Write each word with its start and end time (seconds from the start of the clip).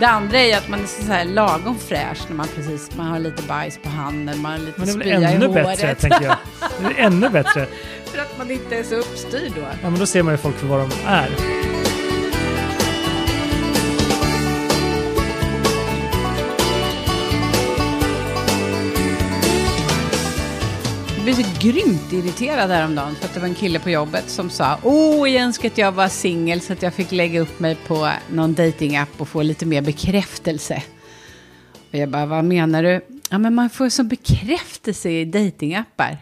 Det 0.00 0.06
andra 0.06 0.38
är 0.38 0.46
ju 0.46 0.52
att 0.52 0.68
man 0.68 0.82
är 0.82 0.86
så 0.86 1.12
här 1.12 1.24
lagom 1.24 1.78
fräsch 1.78 2.18
när 2.28 2.36
man 2.36 2.46
precis 2.56 2.96
man 2.96 3.06
har 3.06 3.18
lite 3.18 3.42
bajs 3.42 3.78
på 3.82 3.88
handen, 3.88 4.42
man 4.42 4.52
har 4.52 4.58
lite 4.58 4.72
Men 4.80 4.86
det 4.86 4.92
är 4.92 4.96
väl 4.96 5.02
spya 5.02 5.30
i 5.30 5.34
ännu 5.34 5.46
håret. 5.46 5.64
bättre, 5.66 5.94
tänker 5.94 6.24
jag. 6.24 6.36
Det 6.80 6.86
är 7.00 7.06
ännu 7.06 7.28
bättre. 7.28 7.66
För 8.04 8.18
att 8.18 8.38
man 8.38 8.50
inte 8.50 8.76
är 8.76 8.82
så 8.82 8.94
uppstyrd 8.94 9.52
då. 9.54 9.60
Ja, 9.82 9.90
men 9.90 9.98
då 9.98 10.06
ser 10.06 10.22
man 10.22 10.34
ju 10.34 10.38
folk 10.38 10.56
för 10.56 10.66
vad 10.66 10.80
de 10.80 10.90
är. 11.06 11.28
Blev 21.28 21.42
så 21.42 21.68
grymt 21.68 22.12
irriterad 22.12 22.70
häromdagen 22.70 23.14
för 23.14 23.24
att 23.24 23.34
det 23.34 23.40
var 23.40 23.48
en 23.48 23.54
kille 23.54 23.78
på 23.78 23.90
jobbet 23.90 24.30
som 24.30 24.50
sa 24.50 24.78
Åh, 24.82 25.30
jag 25.30 25.42
önskar 25.42 25.68
att 25.68 25.78
jag 25.78 25.92
var 25.92 26.08
singel 26.08 26.60
så 26.60 26.72
att 26.72 26.82
jag 26.82 26.94
fick 26.94 27.12
lägga 27.12 27.40
upp 27.40 27.60
mig 27.60 27.74
på 27.86 28.10
någon 28.30 28.54
datingapp 28.54 29.08
och 29.16 29.28
få 29.28 29.42
lite 29.42 29.66
mer 29.66 29.82
bekräftelse. 29.82 30.82
Och 31.92 31.98
jag 31.98 32.08
bara, 32.08 32.26
vad 32.26 32.44
menar 32.44 32.82
du? 32.82 33.00
Ja, 33.30 33.38
men 33.38 33.54
man 33.54 33.70
får 33.70 33.88
som 33.88 34.08
bekräftelse 34.08 35.10
i 35.10 35.24
datingappar. 35.24 36.18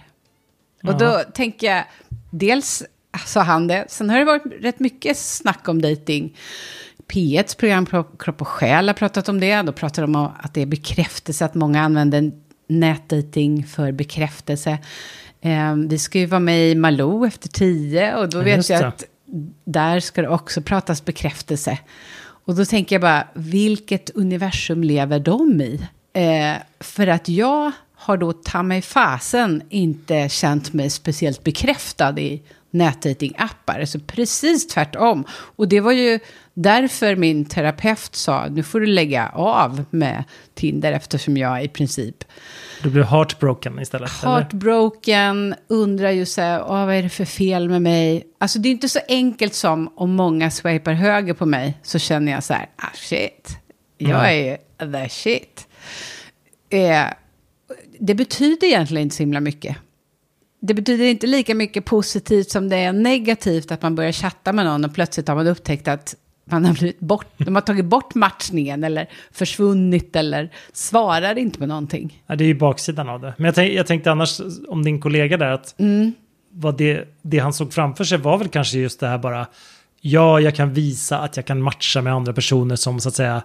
Och 0.83 0.98
då 0.98 1.23
tänker 1.34 1.66
jag, 1.66 1.84
dels 2.30 2.83
sa 3.27 3.41
han 3.41 3.66
det, 3.66 3.84
sen 3.88 4.11
har 4.11 4.19
det 4.19 4.25
varit 4.25 4.45
rätt 4.61 4.80
mycket 4.80 5.16
snack 5.16 5.69
om 5.69 5.83
dating. 5.83 6.36
P1s 7.12 7.59
program 7.59 7.86
Kropp 8.19 8.41
och 8.41 8.48
Själ 8.48 8.88
har 8.88 8.95
pratat 8.95 9.28
om 9.28 9.41
det. 9.41 9.62
Då 9.62 9.73
pratar 9.73 10.02
de 10.02 10.16
om 10.16 10.30
att 10.38 10.55
det 10.55 10.62
är 10.62 10.66
bekräftelse, 10.66 11.45
att 11.45 11.55
många 11.55 11.83
använder 11.83 12.33
nätdating 12.66 13.66
för 13.66 13.93
bekräftelse. 13.93 14.79
Eh, 15.41 15.75
vi 15.75 15.98
ska 15.98 16.19
ju 16.19 16.27
vara 16.27 16.41
med 16.41 16.70
i 16.70 16.75
Malou 16.75 17.27
efter 17.27 17.48
tio 17.48 18.16
och 18.16 18.29
då 18.29 18.41
vet 18.41 18.69
jag 18.69 18.84
att 18.84 19.05
där 19.64 20.00
ska 20.00 20.22
det 20.22 20.28
också 20.28 20.62
pratas 20.62 21.05
bekräftelse. 21.05 21.78
Och 22.19 22.55
då 22.55 22.64
tänker 22.64 22.94
jag 22.94 23.03
bara, 23.03 23.28
vilket 23.34 24.11
universum 24.11 24.84
lever 24.84 25.19
de 25.19 25.61
i? 25.61 25.81
Eh, 26.12 26.62
för 26.81 27.06
att 27.06 27.28
jag 27.28 27.72
har 27.94 28.17
då 28.17 28.33
ta 28.33 28.62
mig 28.62 28.83
fasen 28.83 29.62
inte 29.69 30.28
känt 30.28 30.72
mig 30.72 30.91
speciellt 30.91 31.44
bekräftad 31.44 32.19
i 32.19 32.42
nätdatingappar. 32.78 33.80
Alltså 33.80 33.98
precis 34.06 34.66
tvärtom. 34.66 35.24
Och 35.30 35.69
det 35.69 35.80
var 35.80 35.92
ju 35.92 36.19
därför 36.55 37.16
min 37.16 37.44
terapeut 37.44 38.14
sa, 38.16 38.46
nu 38.48 38.62
får 38.62 38.80
du 38.80 38.86
lägga 38.86 39.28
av 39.28 39.84
med 39.91 40.24
Tinder 40.55 40.92
eftersom 40.92 41.36
jag 41.36 41.64
i 41.64 41.69
princip 41.69 42.24
Du 42.82 42.91
blir 42.91 43.02
heartbroken 43.02 43.78
istället. 43.80 44.10
eller? 44.22 44.32
heartbroken, 44.32 45.54
undrar 45.69 46.10
ju 46.10 46.27
så 46.27 46.41
här, 46.41 46.62
"Åh, 46.62 46.86
vad 46.86 46.94
är 46.94 47.02
det 47.02 47.08
för 47.08 47.24
fel 47.24 47.69
med 47.69 47.82
mig? 47.82 48.27
Alltså 48.38 48.58
det 48.58 48.69
är 48.69 48.70
inte 48.70 48.88
så 48.88 49.00
enkelt 49.08 49.54
som 49.54 49.92
om 49.97 50.10
många 50.14 50.50
swipar 50.50 50.92
höger 50.92 51.34
på 51.34 51.47
mig 51.47 51.78
så 51.82 51.98
känner 51.98 52.32
jag 52.32 52.44
så 52.44 52.54
här, 52.54 52.66
ah 52.77 52.94
shit, 52.94 53.58
jag 53.98 54.19
Nej. 54.22 54.58
är 54.78 54.92
the 54.92 55.08
shit. 55.08 55.69
Eh, 56.70 57.04
det 58.00 58.14
betyder 58.14 58.66
egentligen 58.66 59.02
inte 59.02 59.16
så 59.16 59.22
himla 59.22 59.41
mycket. 59.41 59.77
Det 60.61 60.75
betyder 60.75 61.05
inte 61.05 61.27
lika 61.27 61.55
mycket 61.55 61.85
positivt 61.85 62.51
som 62.51 62.69
det 62.69 62.77
är 62.77 62.93
negativt 62.93 63.73
att 63.73 63.83
man 63.83 63.95
börjar 63.95 64.12
chatta 64.12 64.53
med 64.53 64.65
någon 64.65 64.85
och 64.85 64.95
plötsligt 64.95 65.29
har 65.29 65.35
man 65.35 65.47
upptäckt 65.47 65.89
att 65.89 66.15
man 66.51 66.65
har 66.65 66.75
blivit 66.75 67.01
bort, 67.01 67.27
de 67.37 67.55
har 67.55 67.62
tagit 67.62 67.85
bort 67.85 68.15
matchningen 68.15 68.84
eller 68.84 69.09
försvunnit 69.33 70.17
eller 70.17 70.51
svarar 70.73 71.39
inte 71.39 71.59
på 71.59 71.67
någonting. 71.67 72.23
Ja, 72.27 72.37
det 72.37 72.45
är 72.45 72.47
ju 72.47 72.55
baksidan 72.55 73.09
av 73.09 73.21
det. 73.21 73.34
Men 73.37 73.45
jag, 73.45 73.55
tänk, 73.55 73.73
jag 73.73 73.87
tänkte 73.87 74.11
annars 74.11 74.41
om 74.69 74.84
din 74.84 75.01
kollega 75.01 75.37
där 75.37 75.51
att 75.51 75.75
Mm. 75.79 76.12
vad 76.51 76.79
det, 76.79 77.09
det 77.23 77.39
han 77.39 77.53
såg 77.53 77.73
framför 77.73 78.05
sig 78.05 78.19
var 78.19 78.39
väl 78.39 78.49
kanske 78.49 78.79
just 78.79 79.01
det 79.01 79.07
här 79.07 79.19
bara 79.19 79.47
ja, 80.01 80.41
jag 80.41 80.55
kan 80.55 80.75
visa 80.75 81.19
att 81.19 81.37
jag 81.37 81.47
kan 81.47 81.62
matcha 81.62 82.03
med 82.03 82.12
andra 82.12 82.33
personer 82.33 82.77
som 82.77 83.01
så 83.01 83.09
att 83.09 83.15
säga 83.15 83.43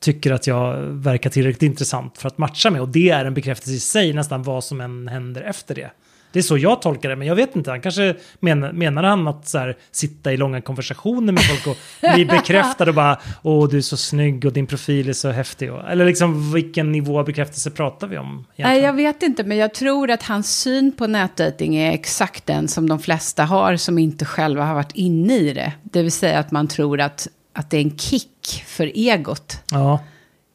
tycker 0.00 0.32
att 0.32 0.46
jag 0.46 0.76
verkar 0.80 1.30
tillräckligt 1.30 1.62
intressant 1.62 2.18
för 2.18 2.28
att 2.28 2.38
matcha 2.38 2.70
med 2.70 2.80
och 2.80 2.88
det 2.88 3.10
är 3.10 3.24
en 3.24 3.34
bekräftelse 3.34 3.76
i 3.76 3.80
sig 3.80 4.12
nästan 4.12 4.42
vad 4.42 4.64
som 4.64 4.80
än 4.80 5.08
händer 5.08 5.42
efter 5.42 5.74
det. 5.74 5.90
Det 6.32 6.38
är 6.38 6.42
så 6.42 6.58
jag 6.58 6.82
tolkar 6.82 7.08
det, 7.08 7.16
men 7.16 7.28
jag 7.28 7.34
vet 7.34 7.56
inte. 7.56 7.70
Han 7.70 7.80
kanske 7.80 8.14
menar, 8.40 8.72
menar 8.72 9.02
han 9.02 9.28
att 9.28 9.48
så 9.48 9.58
här, 9.58 9.76
sitta 9.90 10.32
i 10.32 10.36
långa 10.36 10.60
konversationer 10.60 11.32
med 11.32 11.42
folk 11.42 11.66
och 11.66 11.76
bli 12.14 12.24
bekräftad 12.30 12.88
och 12.88 12.94
bara 12.94 13.18
åh 13.42 13.68
du 13.68 13.76
är 13.76 13.82
så 13.82 13.96
snygg 13.96 14.44
och 14.44 14.52
din 14.52 14.66
profil 14.66 15.08
är 15.08 15.12
så 15.12 15.30
häftig. 15.30 15.70
Eller 15.90 16.04
liksom 16.04 16.52
vilken 16.52 16.92
nivå 16.92 17.18
av 17.18 17.24
bekräftelse 17.24 17.70
pratar 17.70 18.06
vi 18.06 18.18
om? 18.18 18.34
Nej, 18.34 18.44
egentligen? 18.56 18.84
jag 18.84 18.92
vet 18.92 19.22
inte, 19.22 19.44
men 19.44 19.56
jag 19.56 19.74
tror 19.74 20.10
att 20.10 20.22
hans 20.22 20.60
syn 20.60 20.92
på 20.92 21.06
nätdating 21.06 21.76
är 21.76 21.92
exakt 21.92 22.46
den 22.46 22.68
som 22.68 22.88
de 22.88 22.98
flesta 22.98 23.44
har 23.44 23.76
som 23.76 23.98
inte 23.98 24.24
själva 24.24 24.64
har 24.64 24.74
varit 24.74 24.94
inne 24.94 25.36
i 25.36 25.52
det. 25.52 25.72
Det 25.82 26.02
vill 26.02 26.12
säga 26.12 26.38
att 26.38 26.50
man 26.50 26.68
tror 26.68 27.00
att, 27.00 27.28
att 27.52 27.70
det 27.70 27.76
är 27.76 27.82
en 27.82 27.98
kick 27.98 28.64
för 28.66 28.86
egot. 28.94 29.62
Ja, 29.70 30.04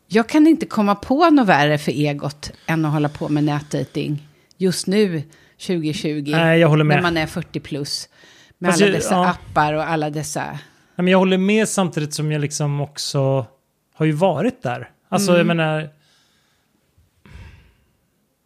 Jag 0.08 0.30
kan 0.30 0.48
inte 0.48 0.66
komma 0.66 0.96
på 0.96 1.30
något 1.30 1.48
värre 1.48 1.78
för 1.78 1.92
egot 1.92 2.52
än 2.66 2.86
att 2.86 2.94
hålla 2.94 3.10
på 3.10 3.30
med 3.30 3.44
nätdating 3.44 4.28
just 4.58 4.88
nu, 4.88 5.24
2020. 5.60 6.24
Nej, 6.32 6.60
jag 6.60 6.68
håller 6.68 6.84
med. 6.84 6.96
När 6.98 7.02
man 7.04 7.18
är 7.18 7.28
40 7.28 7.60
plus. 7.60 8.10
Med 8.58 8.72
Fast 8.72 8.82
alla 8.82 8.92
jag- 8.92 8.98
dessa 9.00 9.16
ja. 9.16 9.30
appar 9.30 9.74
och 9.74 9.90
alla 9.90 10.10
dessa... 10.10 10.44
Nej, 10.46 10.60
men 11.04 11.08
jag 11.08 11.18
håller 11.18 11.38
med 11.38 11.70
samtidigt 11.70 12.14
som 12.14 12.32
jag 12.32 12.42
liksom 12.42 12.82
också 12.82 13.46
har 13.94 14.06
ju 14.06 14.12
varit 14.12 14.64
där. 14.64 14.90
Alltså 15.10 15.32
Mm. 15.32 15.38
jag 15.38 15.48
menar... 15.58 15.90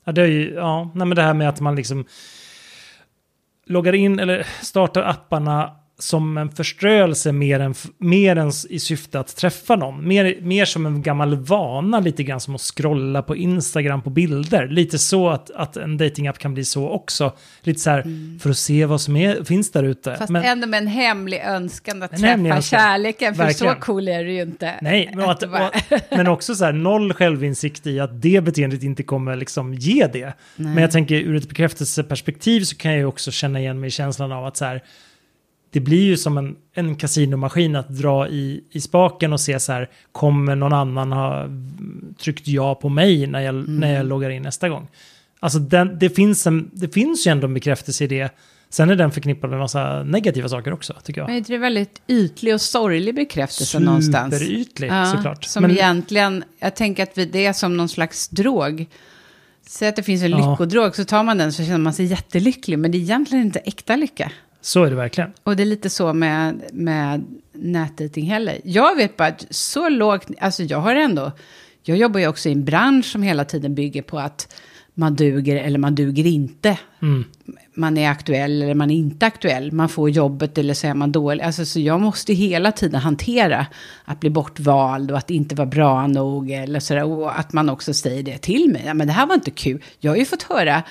Ja, 0.04 0.12
det 0.12 0.22
är 0.22 0.26
ju, 0.28 0.54
ja, 0.54 0.92
nej, 0.96 1.08
men 1.08 1.16
det 1.16 1.22
här 1.22 1.34
med 1.34 1.50
att 1.50 1.60
man 1.60 1.76
liksom 1.76 2.06
loggar 3.66 3.94
in 3.96 4.20
eller 4.20 4.48
startar 4.62 5.04
apparna 5.04 5.76
som 6.00 6.38
en 6.38 6.50
förströelse 6.50 7.32
mer 7.32 7.60
än, 7.60 7.74
mer 7.98 8.36
än 8.36 8.52
i 8.70 8.80
syfte 8.80 9.20
att 9.20 9.36
träffa 9.36 9.76
någon. 9.76 10.08
Mer, 10.08 10.38
mer 10.42 10.66
som 10.66 10.86
en 10.86 11.02
gammal 11.02 11.36
vana, 11.36 12.00
lite 12.00 12.24
grann 12.24 12.40
som 12.40 12.56
att 12.56 12.62
scrolla 12.62 13.22
på 13.22 13.36
Instagram 13.36 14.02
på 14.02 14.10
bilder. 14.10 14.68
Lite 14.68 15.00
så 15.00 15.30
att, 15.30 15.52
att 15.52 15.78
en 15.78 15.98
datingapp 15.98 16.40
kan 16.40 16.54
bli 16.54 16.66
så 16.66 16.90
också. 16.90 17.34
Lite 17.62 17.80
så 17.80 17.90
här, 17.90 18.04
för 18.40 18.50
att 18.50 18.58
se 18.58 18.86
vad 18.86 19.02
som 19.02 19.16
är, 19.16 19.44
finns 19.44 19.72
där 19.72 19.84
ute. 19.84 20.10
Mm. 20.10 20.20
Fast 20.20 20.32
Men- 20.32 20.44
ändå 20.44 20.68
med 20.68 20.78
en 20.78 20.88
hemlig 20.88 21.42
önskan 21.46 22.04
att 22.04 22.12
träffa 22.12 22.28
önskan. 22.28 22.62
kärleken. 22.62 23.36
För 23.36 23.44
Verkligen. 23.44 23.76
så 23.76 23.82
cool 23.82 24.08
är 24.08 24.24
du 24.24 24.32
ju 24.32 24.42
inte. 24.42 24.76
Nej, 24.82 25.12
men, 25.16 25.30
att, 25.30 25.40
det 25.40 25.48
och, 25.48 26.00
men 26.18 26.28
också 26.28 26.56
så 26.56 26.66
här 26.66 26.74
noll 26.74 27.14
självinsikt 27.14 27.88
i 27.88 28.00
att 28.00 28.22
det 28.22 28.42
beteendet 28.44 28.84
inte 28.84 29.04
kommer 29.04 29.36
liksom 29.36 29.74
ge 29.74 30.08
det. 30.08 30.34
Men 30.56 30.78
jag 30.78 30.92
tänker 30.92 31.16
ur 31.16 31.36
ett 31.36 31.50
bekräftelseperspektiv 31.50 32.62
så 32.62 32.76
kan 32.76 32.92
jag 32.92 33.00
ju 33.00 33.06
också 33.06 33.32
känna 33.32 33.60
igen 33.60 33.80
mig 33.80 33.88
i 33.88 33.92
känslan 33.92 34.32
av 34.32 34.46
att 34.46 34.58
så 34.58 34.66
här, 34.66 34.82
det 35.72 35.80
blir 35.80 36.04
ju 36.04 36.18
som 36.18 36.38
en, 36.38 36.56
en 36.74 36.96
kasinomaskin 36.96 37.76
att 37.76 37.90
dra 37.90 38.28
i, 38.28 38.64
i 38.72 38.82
spaken 38.82 39.34
och 39.34 39.40
se 39.40 39.60
så 39.60 39.72
här, 39.72 39.90
kommer 40.12 40.56
någon 40.56 40.74
annan 40.74 41.12
ha 41.12 41.48
tryckt 42.24 42.48
ja 42.48 42.76
på 42.76 42.90
mig 42.90 43.28
när 43.28 43.40
jag, 43.40 43.70
när 43.70 43.94
jag 43.94 44.06
loggar 44.06 44.30
in 44.30 44.42
nästa 44.42 44.70
gång? 44.70 44.88
Alltså 45.40 45.60
den, 45.60 46.00
det, 46.00 46.10
finns 46.10 46.48
en, 46.48 46.70
det 46.74 46.94
finns 46.94 47.28
ju 47.28 47.32
ändå 47.32 47.48
en 47.48 47.54
bekräftelse 47.54 48.04
i 48.04 48.08
det. 48.08 48.30
Sen 48.70 48.90
är 48.90 48.96
den 48.96 49.12
förknippad 49.12 49.50
med 49.50 49.60
massa 49.60 50.04
negativa 50.04 50.50
saker 50.50 50.74
också, 50.74 50.94
tycker 51.04 51.22
jag. 51.22 51.30
Men 51.30 51.44
det 51.44 51.54
är 51.54 51.58
väldigt 51.58 52.02
ytlig 52.08 52.54
och 52.54 52.62
sorglig 52.62 53.16
bekräftelse 53.16 53.80
någonstans. 53.80 54.34
Superytlig, 54.40 54.90
Ja, 54.90 55.06
såklart. 55.06 55.44
Som 55.44 55.62
Men- 55.62 55.72
egentligen, 55.72 56.44
jag 56.60 56.76
tänker 56.76 57.04
att 57.04 57.18
vi- 57.18 57.26
det 57.26 57.46
är 57.46 57.54
som 57.54 57.78
någon 57.78 57.90
slags 57.90 58.28
drog. 58.30 58.86
Säg 59.68 59.88
att 59.88 59.96
det 59.96 60.04
finns 60.04 60.24
en 60.24 60.32
Ja. 60.32 60.52
lyckodrog, 60.52 60.96
så 60.96 61.06
tar 61.06 61.24
man 61.24 61.38
den 61.38 61.54
så 61.54 61.64
känner 61.64 61.78
man 61.78 61.94
sig 61.94 62.06
jättelycklig. 62.06 62.80
Men 62.80 62.92
det 62.92 62.98
är 62.98 63.00
egentligen 63.00 63.46
inte 63.46 63.60
äkta 63.60 63.96
lycka. 63.96 64.32
Så 64.62 64.84
är 64.84 64.90
det 64.90 64.96
verkligen. 64.96 65.32
Och 65.44 65.56
det 65.56 65.64
är 65.64 65.66
lite 65.66 65.90
så 65.90 66.14
med, 66.14 66.64
med 66.74 67.26
nätdating 67.54 68.26
heller. 68.26 68.62
Jag 68.64 68.96
vet 68.96 69.18
bara 69.18 69.28
att 69.28 69.46
så 69.50 69.90
lågt, 69.90 70.28
alltså 70.40 70.64
jag 70.64 70.80
har 70.80 70.96
ändå, 70.96 71.32
jag 71.84 71.98
jobbar 71.98 72.20
ju 72.20 72.28
också 72.28 72.50
i 72.50 72.52
en 72.52 72.66
bransch 72.66 73.06
som 73.06 73.24
hela 73.24 73.46
tiden 73.46 73.76
bygger 73.76 74.02
på 74.02 74.20
att 74.20 74.56
man 74.94 75.16
duger 75.16 75.56
eller 75.56 75.80
man 75.80 75.96
duger 75.96 76.26
inte. 76.26 76.80
Mm. 77.02 77.26
Man 77.74 77.98
är 77.98 78.10
aktuell 78.10 78.62
eller 78.62 78.74
man 78.74 78.92
är 78.92 78.96
inte 78.96 79.26
aktuell. 79.26 79.72
Man 79.72 79.90
får 79.90 80.10
jobbet 80.10 80.58
eller 80.58 80.74
så 80.74 80.88
är 80.88 80.94
man 80.94 81.12
dålig. 81.12 81.44
Alltså, 81.44 81.66
så 81.66 81.80
jag 81.80 82.02
måste 82.02 82.34
hela 82.34 82.72
tiden 82.72 83.02
hantera 83.02 83.66
att 84.06 84.20
bli 84.20 84.30
bortvald 84.30 85.12
och 85.12 85.18
att 85.18 85.30
inte 85.30 85.56
vara 85.56 85.68
bra 85.68 86.08
nog. 86.08 86.52
Eller 86.52 86.80
sådär. 86.80 87.04
Och 87.04 87.40
att 87.40 87.54
man 87.54 87.70
också 87.70 87.94
säger 87.94 88.24
det 88.24 88.38
till 88.38 88.72
mig. 88.72 88.84
Ja, 88.86 88.94
men 88.94 89.08
det 89.08 89.14
här 89.14 89.28
var 89.28 89.36
inte 89.36 89.52
kul. 89.52 89.84
Jag 90.00 90.12
har 90.12 90.18
ju 90.18 90.26
fått 90.26 90.44
höra 90.44 90.84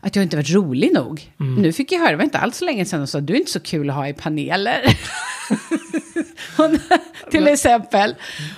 att 0.00 0.16
jag 0.16 0.22
inte 0.22 0.36
varit 0.36 0.50
rolig 0.50 0.92
nog. 0.94 1.32
Mm. 1.40 1.62
Nu 1.62 1.72
fick 1.72 1.92
jag 1.92 1.98
höra, 1.98 2.10
det 2.10 2.16
var 2.16 2.24
inte 2.24 2.38
alls 2.38 2.56
så 2.56 2.64
länge 2.64 2.84
sedan, 2.84 3.02
och 3.02 3.08
sa 3.08 3.20
du 3.20 3.34
är 3.34 3.38
inte 3.38 3.50
så 3.50 3.60
kul 3.60 3.90
att 3.90 3.96
ha 3.96 4.08
i 4.08 4.12
paneler. 4.12 4.82
till 7.30 7.48
exempel. 7.48 8.14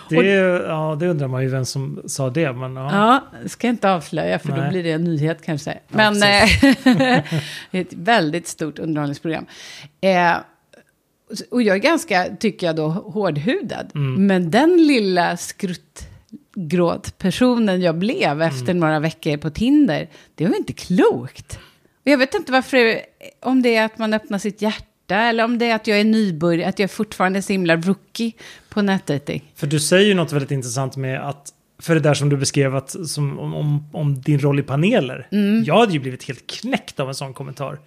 Det, 0.08 0.16
Och- 0.18 0.24
ja, 0.68 0.96
det 1.00 1.06
undrar 1.08 1.28
man 1.28 1.42
ju 1.42 1.48
vem 1.48 1.64
som 1.64 2.02
sa 2.06 2.30
det. 2.30 2.52
Men, 2.52 2.76
ja. 2.76 2.90
Ja, 2.92 3.24
ska 3.48 3.66
jag 3.66 3.72
inte 3.74 3.90
avslöja 3.90 4.38
för 4.38 4.48
då 4.48 4.54
Nej. 4.56 4.70
blir 4.70 4.82
det 4.82 4.90
en 4.92 5.04
nyhet 5.04 5.38
kanske. 5.44 5.78
Men 5.88 6.14
eh, 6.14 6.20
det 6.84 6.84
är 7.70 7.70
ett 7.80 7.92
väldigt 7.92 8.46
stort 8.48 8.78
underhållningsprogram. 8.78 9.46
Eh, 10.00 10.32
och 11.50 11.62
jag 11.62 11.76
är 11.76 11.80
ganska, 11.80 12.26
tycker 12.40 12.66
jag 12.66 12.76
då, 12.76 12.88
hårdhudad. 12.88 13.90
Mm. 13.94 14.26
Men 14.26 14.50
den 14.50 14.76
lilla 14.86 15.36
skruttgråtpersonen 15.36 17.80
jag 17.82 17.98
blev 17.98 18.42
efter 18.42 18.70
Mm. 18.70 18.80
några 18.80 18.98
veckor 19.00 19.36
på 19.36 19.50
Tinder, 19.50 20.08
det 20.34 20.46
var 20.46 20.56
inte 20.56 20.72
klokt. 20.72 21.58
Och 22.04 22.10
jag 22.10 22.18
vet 22.18 22.34
inte 22.34 22.52
varför, 22.52 23.00
om 23.42 23.62
det 23.62 23.76
är 23.76 23.84
att 23.84 23.98
man 23.98 24.14
öppnar 24.14 24.38
sitt 24.38 24.62
hjärta 24.62 24.84
hjärta 25.10 25.28
eller 25.28 25.44
om 25.44 25.58
det 25.58 25.66
är 25.70 25.74
att 25.74 25.86
jag 25.86 26.00
är 26.00 26.04
nybörjare, 26.04 26.68
att 26.68 26.78
jag 26.78 26.90
fortfarande 26.90 27.38
är 27.38 27.40
så 27.40 27.52
himla 27.52 27.76
rookie 27.76 28.32
på 28.68 28.82
nätdating. 28.82 29.52
För 29.54 29.66
du 29.66 29.80
säger 29.80 30.06
ju 30.06 30.14
något 30.14 30.32
väldigt 30.32 30.50
intressant 30.50 30.96
med 30.96 31.28
att 31.28 31.52
för 31.78 31.94
det 31.94 32.00
där 32.00 32.14
som 32.14 32.28
du 32.28 32.36
beskrev 32.36 32.76
att, 32.76 33.08
som, 33.08 33.38
om, 33.38 33.84
om, 33.92 34.20
din 34.20 34.38
roll 34.38 34.58
i 34.58 34.62
paneler. 34.62 35.26
Mm. 35.32 35.64
Jag 35.64 35.78
hade 35.78 35.92
ju 35.92 35.98
blivit 35.98 36.24
helt 36.24 36.46
knäckt 36.46 37.00
av 37.00 37.08
en 37.08 37.14
sån 37.14 37.34
kommentar. 37.34 37.78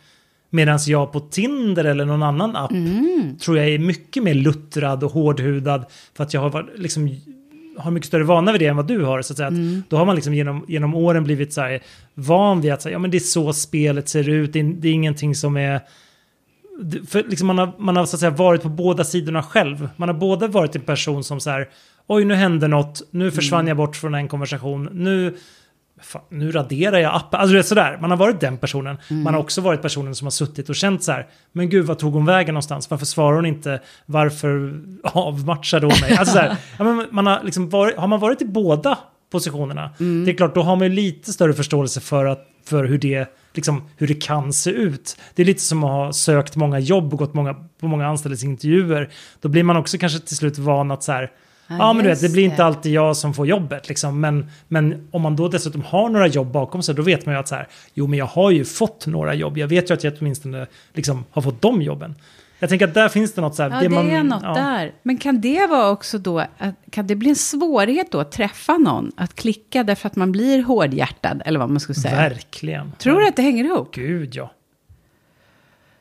Medan 0.50 0.80
jag 0.88 1.12
på 1.12 1.20
Tinder 1.20 1.86
eller 1.86 2.06
någon 2.06 2.24
annan 2.24 2.56
app 2.56 2.72
Mm. 2.72 3.38
tror 3.38 3.58
jag 3.58 3.68
är 3.68 3.80
mycket 3.80 4.24
mer 4.24 4.34
luttrad 4.34 5.04
och 5.04 5.12
hårdhudad. 5.12 5.86
För 6.14 6.24
att 6.24 6.34
jag 6.34 6.42
har, 6.42 6.72
liksom, 6.76 7.10
har 7.78 7.92
mycket 7.92 8.08
större 8.08 8.24
vana 8.24 8.52
vid 8.52 8.62
det 8.62 8.68
än 8.68 8.76
vad 8.76 8.88
du 8.88 9.04
har. 9.04 9.22
Så 9.22 9.34
att 9.34 9.38
säga. 9.38 9.48
Att 9.48 9.54
Mm. 9.54 9.84
Då 9.90 9.98
har 9.98 10.06
man 10.06 10.16
liksom 10.16 10.34
genom, 10.34 10.66
genom 10.68 10.96
åren 10.96 11.24
blivit 11.24 11.54
så 11.54 11.62
här, 11.62 11.82
van 12.14 12.62
vid 12.62 12.74
att 12.74 12.84
här, 12.84 12.92
ja, 12.92 13.00
men 13.00 13.12
det 13.12 13.18
är 13.18 13.20
så 13.20 13.54
spelet 13.54 14.10
ser 14.10 14.30
ut. 14.30 14.54
Det 14.54 14.60
är, 14.60 14.64
det 14.64 14.88
är 14.88 14.94
ingenting 14.94 15.36
som 15.36 15.58
är... 15.58 15.82
För 17.08 17.24
liksom 17.24 17.48
man, 17.48 17.58
har, 17.58 17.72
man 17.78 17.96
har 17.98 18.06
så 18.06 18.16
att 18.16 18.20
säga 18.20 18.30
varit 18.32 18.62
på 18.62 18.70
båda 18.70 19.04
sidorna 19.04 19.44
själv. 19.44 19.90
Man 19.96 20.10
har 20.10 20.14
både 20.16 20.48
varit 20.48 20.76
en 20.76 20.82
person 20.82 21.24
som 21.24 21.40
så 21.40 21.50
här, 21.50 21.70
oj 22.08 22.26
nu 22.26 22.34
hände 22.36 22.68
något, 22.68 23.02
nu 23.12 23.32
försvann 23.32 23.60
Mm. 23.60 23.68
jag 23.68 23.78
bort 23.78 23.96
från 23.96 24.16
en 24.16 24.28
konversation, 24.28 24.90
nu, 24.94 25.36
fan, 26.02 26.22
nu 26.30 26.52
raderar 26.52 26.98
jag 27.00 27.16
appen. 27.16 27.40
Alltså 27.40 27.54
det 27.54 27.60
är 27.60 27.64
sådär, 27.64 27.98
man 28.02 28.10
har 28.10 28.18
varit 28.18 28.40
den 28.40 28.58
personen. 28.58 28.98
Mm. 29.10 29.24
Man 29.24 29.34
har 29.34 29.42
också 29.42 29.62
varit 29.62 29.82
personen 29.82 30.16
som 30.16 30.26
har 30.26 30.32
suttit 30.32 30.70
och 30.70 30.76
känt 30.76 31.04
så 31.04 31.12
här, 31.12 31.28
men 31.52 31.70
gud 31.70 31.86
vad 31.86 32.00
tog 32.00 32.14
hon 32.14 32.26
vägen 32.26 32.54
någonstans? 32.54 32.90
Varför 32.90 33.06
svarar 33.06 33.36
hon 33.36 33.46
inte? 33.46 33.80
Varför 34.06 34.82
avmatchade 35.04 35.86
hon 35.86 35.96
mig? 36.02 36.18
Alltså 36.18 36.34
så 36.34 36.40
här, 36.40 36.58
man 37.14 37.28
har, 37.28 37.44
liksom 37.44 37.70
varit, 37.70 37.98
har 37.98 38.08
man 38.08 38.20
varit 38.20 38.42
i 38.42 38.46
båda 38.46 38.98
positionerna, 39.32 39.90
Mm. 40.00 40.26
det 40.26 40.32
är 40.32 40.36
klart 40.36 40.56
då 40.56 40.62
har 40.62 40.76
man 40.76 40.88
ju 40.88 40.94
lite 40.94 41.34
större 41.34 41.54
förståelse 41.54 42.00
för, 42.02 42.26
att, 42.26 42.48
för 42.66 42.84
hur, 42.84 42.98
det, 42.98 43.28
liksom, 43.54 43.84
hur 43.98 44.08
det 44.08 44.22
kan 44.22 44.54
se 44.54 44.70
ut. 44.70 45.18
Det 45.36 45.42
är 45.42 45.46
lite 45.46 45.62
som 45.62 45.84
att 45.84 45.92
ha 45.92 46.14
sökt 46.14 46.56
många 46.56 46.80
jobb 46.80 47.14
och 47.14 47.20
gått 47.20 47.34
många, 47.34 47.54
på 47.80 47.88
många 47.88 48.08
anställningsintervjuer. 48.08 49.10
Då 49.42 49.50
blir 49.50 49.64
man 49.64 49.78
också 49.78 49.98
kanske 49.98 50.20
till 50.20 50.38
slut 50.38 50.58
van 50.58 50.92
att 50.92 51.04
så 51.04 51.12
här, 51.12 51.32
Ja, 51.68 51.76
Ja, 51.78 51.94
men 51.94 52.04
du 52.04 52.10
vet, 52.10 52.22
det 52.22 52.30
blir 52.30 52.44
inte 52.44 52.64
alltid 52.64 52.92
jag 52.92 53.18
som 53.18 53.34
får 53.34 53.48
jobbet. 53.48 53.90
Liksom. 53.90 54.20
Men, 54.20 54.50
men 54.68 55.08
om 55.12 55.22
man 55.22 55.36
då 55.36 55.48
dessutom 55.48 55.82
har 55.82 56.10
några 56.10 56.28
jobb 56.28 56.52
bakom 56.52 56.84
sig, 56.84 56.96
då 56.96 57.02
vet 57.02 57.26
man 57.26 57.36
ju 57.36 57.40
att 57.40 57.48
så 57.48 57.56
här, 57.56 57.68
jo, 57.94 58.08
men 58.08 58.20
jag 58.20 58.26
har 58.26 58.52
ju 58.52 58.66
fått 58.66 59.08
några 59.08 59.34
jobb. 59.34 59.58
Jag 59.58 59.68
vet 59.68 59.90
ju 59.90 59.94
att 59.94 60.04
jag 60.04 60.14
åtminstone 60.20 60.68
liksom, 60.94 61.26
har 61.32 61.42
fått 61.42 61.62
de 61.62 61.82
jobben. 61.82 62.16
Jag 62.64 62.70
tänker 62.70 62.88
att 62.88 62.94
där 62.94 63.10
finns 63.10 63.34
det 63.34 63.42
något 63.42 63.56
så 63.56 63.64
här. 63.64 63.70
Ja, 63.70 63.80
det, 63.80 63.90
man, 63.90 64.10
är 64.10 64.24
något 64.24 64.44
ja. 64.44 64.54
där. 64.54 64.92
Men 65.04 65.18
kan 65.18 65.42
det 65.42 65.68
vara 65.68 65.90
också 65.90 66.18
då, 66.18 66.46
kan 66.92 67.08
det 67.08 67.16
bli 67.16 67.30
en 67.30 67.36
svårighet 67.36 68.12
då 68.12 68.20
att 68.20 68.32
träffa 68.32 68.78
någon, 68.78 69.12
att 69.18 69.36
klicka 69.36 69.84
därför 69.84 70.08
att 70.08 70.16
man 70.16 70.32
blir 70.32 70.64
hårdhjärtad, 70.64 71.42
eller 71.46 71.60
vad 71.60 71.70
man 71.70 71.80
skulle 71.80 71.96
säga? 71.96 72.16
Verkligen. 72.16 72.92
Tror 73.00 73.20
du 73.20 73.28
att 73.28 73.36
det 73.36 73.42
hänger 73.42 73.64
ihop? 73.66 73.96
Gud, 73.96 74.36
ja. 74.36 74.52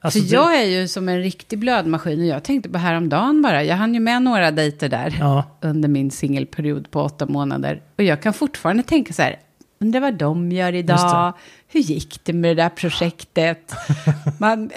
Alltså, 0.00 0.20
För 0.20 0.26
det- 0.26 0.32
jag 0.32 0.56
är 0.60 0.64
ju 0.64 0.88
som 0.88 1.08
en 1.08 1.20
riktig 1.22 1.58
blödmaskin 1.58 2.20
och 2.20 2.26
jag 2.26 2.42
tänkte 2.42 2.70
på 2.70 2.78
häromdagen 2.78 3.42
bara, 3.42 3.64
jag 3.64 3.76
hann 3.76 3.94
ju 3.94 4.00
med 4.00 4.22
några 4.22 4.50
dejter 4.50 4.88
där 4.88 5.16
Ja, 5.20 5.44
under 5.60 5.88
min 5.88 6.10
singelperiod 6.10 6.90
på 6.90 7.02
åtta 7.02 7.26
månader. 7.26 7.82
Och 7.96 8.04
jag 8.04 8.22
kan 8.22 8.32
fortfarande 8.32 8.82
tänka 8.82 9.12
så 9.12 9.22
här, 9.22 9.38
undrar 9.82 10.00
vad 10.00 10.14
de 10.14 10.52
gör 10.52 10.74
idag, 10.74 11.34
hur 11.68 11.80
gick 11.80 12.24
det 12.24 12.32
med 12.32 12.56
det 12.56 12.62
där 12.62 12.68
projektet? 12.68 13.74
Man, 14.40 14.70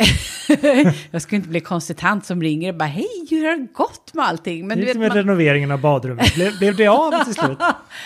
jag 1.12 1.22
skulle 1.22 1.38
inte 1.38 1.50
bli 1.50 1.60
konsultant 1.60 2.26
som 2.26 2.42
ringer 2.42 2.72
och 2.72 2.78
bara, 2.78 2.86
hej, 2.86 3.28
hur 3.30 3.46
har 3.46 3.58
det 3.58 3.68
gått 3.74 4.14
med 4.14 4.26
allting? 4.26 4.68
Men, 4.68 4.78
det 4.78 4.84
är 4.84 4.86
vet, 4.86 4.98
med 4.98 5.08
man, 5.08 5.18
renoveringen 5.18 5.72
av 5.72 5.82
badrummet. 5.82 6.36
Blev, 6.36 6.58
blev 6.58 6.76
det 6.76 6.88
av 6.88 7.24
till 7.24 7.34
slut? 7.34 7.58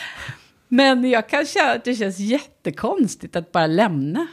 men 0.67 1.09
jag 1.09 1.29
kan 1.29 1.45
känna 1.45 1.71
att 1.71 1.83
det 1.83 1.95
känns 1.95 2.19
jättekonstigt 2.19 3.35
att 3.35 3.51
bara 3.51 3.67
lämna. 3.67 4.27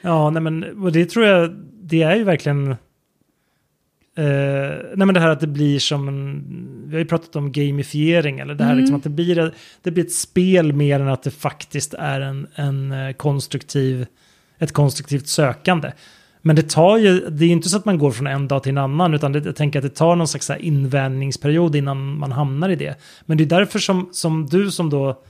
Ja, 0.00 0.30
nej 0.30 0.42
men 0.42 0.82
och 0.82 0.92
det 0.92 1.06
tror 1.06 1.26
jag, 1.26 1.50
det 1.82 2.02
är 2.02 2.16
ju 2.16 2.24
verkligen... 2.24 2.76
Eh, 4.16 4.24
nej 4.96 5.06
men 5.06 5.14
det 5.14 5.20
här 5.20 5.28
att 5.28 5.40
det 5.40 5.46
blir 5.46 5.78
som 5.78 6.08
en, 6.08 6.44
vi 6.86 6.92
har 6.94 6.98
ju 6.98 7.04
pratat 7.04 7.36
om 7.36 7.52
gamifiering, 7.52 8.38
eller 8.38 8.54
det 8.54 8.64
här 8.64 8.70
Mm. 8.70 8.78
liksom 8.80 8.96
att 8.96 9.02
det 9.02 9.10
blir, 9.10 9.52
det 9.82 9.90
blir 9.90 10.04
ett 10.04 10.12
spel 10.12 10.72
mer 10.72 11.00
än 11.00 11.08
att 11.08 11.22
det 11.22 11.30
faktiskt 11.30 11.94
är 11.94 12.20
en, 12.20 12.46
en 12.54 12.92
eh, 12.92 13.12
konstruktiv, 13.12 14.06
ett 14.58 14.72
konstruktivt 14.72 15.26
sökande. 15.28 15.92
Men 16.42 16.56
det 16.56 16.70
tar 16.70 16.98
ju, 16.98 17.20
det 17.30 17.44
är 17.44 17.48
inte 17.48 17.68
så 17.68 17.76
att 17.76 17.84
man 17.84 17.98
går 17.98 18.10
från 18.10 18.26
en 18.26 18.48
dag 18.48 18.62
till 18.62 18.70
en 18.70 18.78
annan, 18.78 19.14
utan 19.14 19.32
det, 19.32 19.44
jag 19.44 19.56
tänker 19.56 19.78
att 19.78 19.82
det 19.82 19.88
tar 19.94 20.16
någon 20.16 20.28
slags 20.28 20.50
invänjningsperiod 20.60 21.76
innan 21.76 22.18
man 22.18 22.32
hamnar 22.32 22.68
i 22.68 22.76
det. 22.76 22.94
Men 23.26 23.38
det 23.38 23.44
är 23.44 23.46
därför 23.46 23.78
som, 23.78 24.08
som 24.12 24.46
du 24.46 24.70
som 24.70 24.90
då 24.90 25.22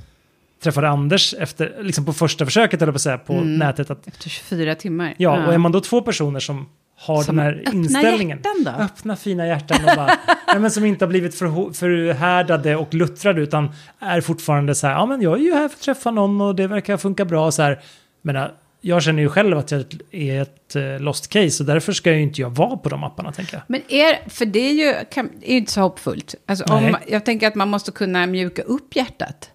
träffade 0.63 0.89
Anders 0.89 1.35
efter, 1.39 1.75
liksom 1.83 2.05
på 2.05 2.13
första 2.13 2.45
försöket, 2.45 2.83
eller 2.83 2.93
på 2.93 2.97
att 2.97 3.03
säga, 3.03 3.19
på 3.19 3.33
Mm. 3.33 3.57
nätet, 3.57 3.91
att 3.91 4.07
Efter 4.09 4.31
24 4.31 4.75
timmar. 4.75 5.15
Ja, 5.19 5.47
och 5.47 5.55
är 5.55 5.59
man 5.59 5.73
då 5.73 5.81
två 5.81 6.01
personer 6.03 6.41
som 6.41 6.67
har 6.97 7.23
Som 7.23 7.37
den 7.37 7.45
här 7.45 7.63
öppna 7.67 7.73
inställningen. 7.73 8.39
hjärtan 8.45 8.65
då? 8.65 8.71
Öppna 8.85 9.17
fina 9.17 9.47
hjärtan 9.47 9.85
och 9.85 9.97
bara, 9.97 10.07
nej, 10.47 10.59
men 10.59 10.71
som 10.71 10.85
inte 10.85 11.05
har 11.05 11.09
blivit 11.11 11.35
för, 11.35 11.73
förhärdade 11.73 12.77
och 12.77 12.95
luttrade 12.95 13.41
utan 13.41 13.73
är 13.99 14.21
fortfarande 14.21 14.75
så 14.75 14.87
här, 14.87 14.95
ja 14.95 15.07
men 15.07 15.23
jag 15.23 15.35
är 15.35 15.43
ju 15.43 15.55
här 15.55 15.69
för 15.69 15.77
att 15.77 15.81
träffa 15.83 16.11
någon 16.11 16.41
och 16.41 16.55
det 16.55 16.67
verkar 16.67 16.97
funka 16.97 17.25
bra 17.25 17.51
så 17.51 17.63
här. 17.63 17.81
Men 18.23 18.37
äh, 18.37 18.45
jag 18.81 19.03
känner 19.03 19.23
ju 19.23 19.29
själv 19.29 19.59
att 19.59 19.71
jag 19.71 19.85
är 20.11 20.43
ett 20.43 20.77
eh, 20.77 21.01
lost 21.01 21.29
case 21.29 21.63
och 21.63 21.67
därför 21.67 21.93
ska 21.93 22.13
ju 22.13 22.23
inte 22.23 22.41
jag 22.41 22.51
vara 22.51 22.77
på 22.77 22.89
de 22.89 23.05
apparna 23.05 23.33
tänker 23.33 23.55
jag. 23.55 23.63
Men 23.67 23.81
är, 23.89 24.29
för 24.31 24.45
det 24.47 24.59
är 24.61 24.73
ju 24.73 24.95
kan, 25.11 25.31
är 25.43 25.51
ju 25.53 25.57
inte 25.59 25.73
så 25.73 25.81
hoppfullt. 25.81 26.35
Alltså, 26.47 26.65
om, 26.65 26.97
jag 27.09 27.25
tänker 27.25 27.49
att 27.49 27.55
man 27.55 27.69
måste 27.69 27.93
kunna 27.93 28.27
mjuka 28.27 28.63
upp 28.63 28.97
hjärtat. 28.97 29.51